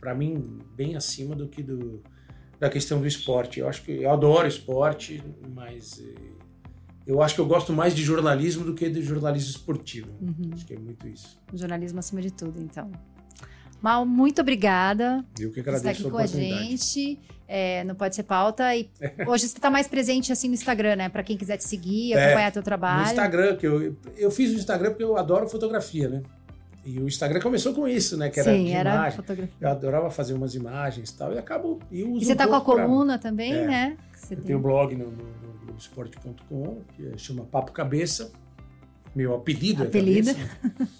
Para 0.00 0.14
mim, 0.14 0.58
bem 0.74 0.96
acima 0.96 1.36
do 1.36 1.46
que 1.46 1.62
do, 1.62 2.02
da 2.58 2.68
questão 2.68 3.00
do 3.00 3.06
esporte. 3.06 3.60
Eu 3.60 3.68
acho 3.68 3.84
que 3.84 3.92
eu 4.02 4.10
adoro 4.10 4.48
esporte, 4.48 5.22
mas 5.54 6.00
eh, 6.00 6.32
eu 7.06 7.22
acho 7.22 7.34
que 7.34 7.40
eu 7.40 7.46
gosto 7.46 7.72
mais 7.72 7.94
de 7.94 8.02
jornalismo 8.02 8.64
do 8.64 8.74
que 8.74 8.88
de 8.88 9.02
jornalismo 9.02 9.50
esportivo. 9.50 10.10
Uhum. 10.20 10.50
Acho 10.52 10.66
que 10.66 10.74
é 10.74 10.78
muito 10.78 11.06
isso. 11.08 11.40
jornalismo 11.52 11.98
acima 11.98 12.20
de 12.20 12.30
tudo, 12.30 12.60
então. 12.60 12.90
Mal, 13.80 14.06
muito 14.06 14.40
obrigada. 14.40 15.24
Eu 15.38 15.50
que 15.50 15.58
agradeço 15.58 15.82
por 15.82 15.90
estar 15.90 16.00
aqui 16.00 16.10
com 16.10 16.18
a 16.18 16.26
gente. 16.26 17.18
É, 17.48 17.82
não 17.82 17.96
pode 17.96 18.14
ser 18.14 18.22
pauta. 18.22 18.74
E 18.76 18.88
hoje 19.26 19.48
você 19.48 19.58
está 19.58 19.68
mais 19.68 19.88
presente 19.88 20.30
assim 20.32 20.46
no 20.46 20.54
Instagram, 20.54 20.96
né? 20.96 21.08
Para 21.08 21.24
quem 21.24 21.36
quiser 21.36 21.56
te 21.56 21.64
seguir, 21.64 22.12
é, 22.12 22.26
acompanhar 22.26 22.46
é, 22.46 22.50
teu 22.52 22.62
trabalho. 22.62 23.02
No 23.02 23.06
Instagram, 23.08 23.56
que 23.56 23.66
eu, 23.66 23.96
eu 24.16 24.30
fiz 24.30 24.52
o 24.52 24.54
Instagram 24.54 24.90
porque 24.90 25.02
eu 25.02 25.16
adoro 25.16 25.48
fotografia, 25.48 26.08
né? 26.08 26.22
E 26.84 26.98
o 26.98 27.06
Instagram 27.06 27.40
começou 27.40 27.74
com 27.74 27.86
isso, 27.86 28.16
né? 28.16 28.30
Que 28.30 28.40
era 28.40 28.52
Sim, 28.52 28.72
era 28.72 28.94
imagem. 28.94 29.16
fotografia. 29.16 29.54
Eu 29.60 29.68
adorava 29.68 30.10
fazer 30.10 30.34
umas 30.34 30.54
imagens 30.54 31.10
e 31.10 31.16
tal. 31.16 31.32
E 31.32 31.38
acabo. 31.38 31.80
E, 31.90 32.00
e 32.00 32.24
você 32.24 32.32
um 32.32 32.36
tá 32.36 32.46
com 32.46 32.54
a 32.54 32.60
coluna 32.60 33.18
pra... 33.18 33.30
também, 33.30 33.52
é, 33.52 33.66
né? 33.66 33.96
eu 34.30 34.36
tem. 34.36 34.46
tenho 34.46 34.60
blog 34.60 34.94
no, 34.94 35.10
no 35.10 35.41
Globoesporte.com, 35.72 36.82
que 36.94 37.18
chama 37.18 37.44
Papo 37.44 37.72
Cabeça. 37.72 38.32
Meu 39.14 39.34
apelido, 39.34 39.82
apelido. 39.82 40.30
é 40.30 40.34
Cabeça. 40.34 40.92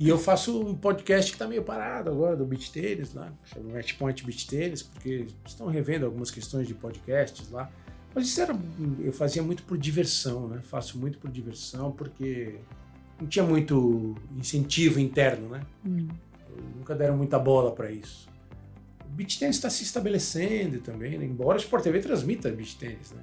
E 0.00 0.08
eu 0.08 0.16
faço 0.16 0.60
um 0.60 0.76
podcast 0.76 1.28
que 1.28 1.34
está 1.34 1.46
meio 1.46 1.64
parado 1.64 2.08
agora, 2.08 2.36
do 2.36 2.44
Beach 2.44 2.70
Tênis 2.70 3.12
lá, 3.14 3.32
chama 3.44 3.72
Matchpoint 3.72 4.24
Beach 4.24 4.46
Tênis, 4.46 4.80
porque 4.80 5.26
estão 5.44 5.66
revendo 5.66 6.06
algumas 6.06 6.30
questões 6.30 6.68
de 6.68 6.74
podcasts 6.74 7.50
lá. 7.50 7.68
Mas 8.14 8.28
isso 8.28 8.40
era, 8.40 8.56
eu 9.00 9.12
fazia 9.12 9.42
muito 9.42 9.64
por 9.64 9.76
diversão, 9.76 10.46
né? 10.46 10.60
Faço 10.62 10.96
muito 10.98 11.18
por 11.18 11.28
diversão, 11.28 11.90
porque 11.90 12.60
não 13.20 13.26
tinha 13.26 13.44
muito 13.44 14.14
incentivo 14.36 15.00
interno, 15.00 15.48
né? 15.48 15.62
Hum. 15.84 16.06
Nunca 16.76 16.94
deram 16.94 17.16
muita 17.16 17.38
bola 17.38 17.72
para 17.72 17.90
isso. 17.90 18.28
O 19.04 19.10
beach 19.10 19.36
tênis 19.38 19.56
está 19.56 19.68
se 19.68 19.82
estabelecendo 19.82 20.78
também, 20.78 21.18
né? 21.18 21.24
embora 21.24 21.58
o 21.58 21.60
Sport 21.60 21.82
TV 21.82 21.98
transmita 21.98 22.50
beach 22.50 22.76
tênis, 22.76 23.10
né? 23.10 23.22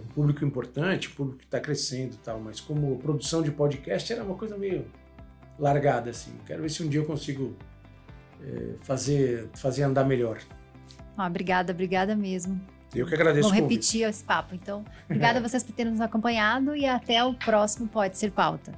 Um 0.00 0.08
público 0.14 0.44
importante, 0.44 1.08
um 1.08 1.12
público 1.12 1.38
que 1.38 1.44
está 1.44 1.60
crescendo 1.60 2.14
e 2.14 2.18
tal, 2.18 2.40
mas 2.40 2.60
como 2.60 2.98
produção 2.98 3.42
de 3.42 3.50
podcast 3.50 4.12
era 4.12 4.22
uma 4.22 4.34
coisa 4.34 4.56
meio 4.56 4.86
largada, 5.58 6.10
assim. 6.10 6.32
Quero 6.46 6.62
ver 6.62 6.70
se 6.70 6.82
um 6.82 6.88
dia 6.88 7.00
eu 7.00 7.04
consigo 7.04 7.56
é, 8.42 8.74
fazer, 8.82 9.48
fazer 9.54 9.82
andar 9.82 10.04
melhor. 10.04 10.38
Ah, 11.16 11.26
obrigada, 11.26 11.72
obrigada 11.72 12.16
mesmo. 12.16 12.60
Eu 12.94 13.06
que 13.06 13.14
agradeço. 13.14 13.48
Vamos 13.48 13.62
repetir 13.62 14.08
esse 14.08 14.24
papo. 14.24 14.54
Então, 14.54 14.84
obrigada 15.04 15.38
a 15.38 15.42
vocês 15.42 15.62
por 15.62 15.72
terem 15.72 15.92
nos 15.92 16.00
acompanhado 16.00 16.74
e 16.74 16.86
até 16.86 17.22
o 17.22 17.34
próximo 17.34 17.88
Pode 17.88 18.18
Ser 18.18 18.32
Pauta. 18.32 18.72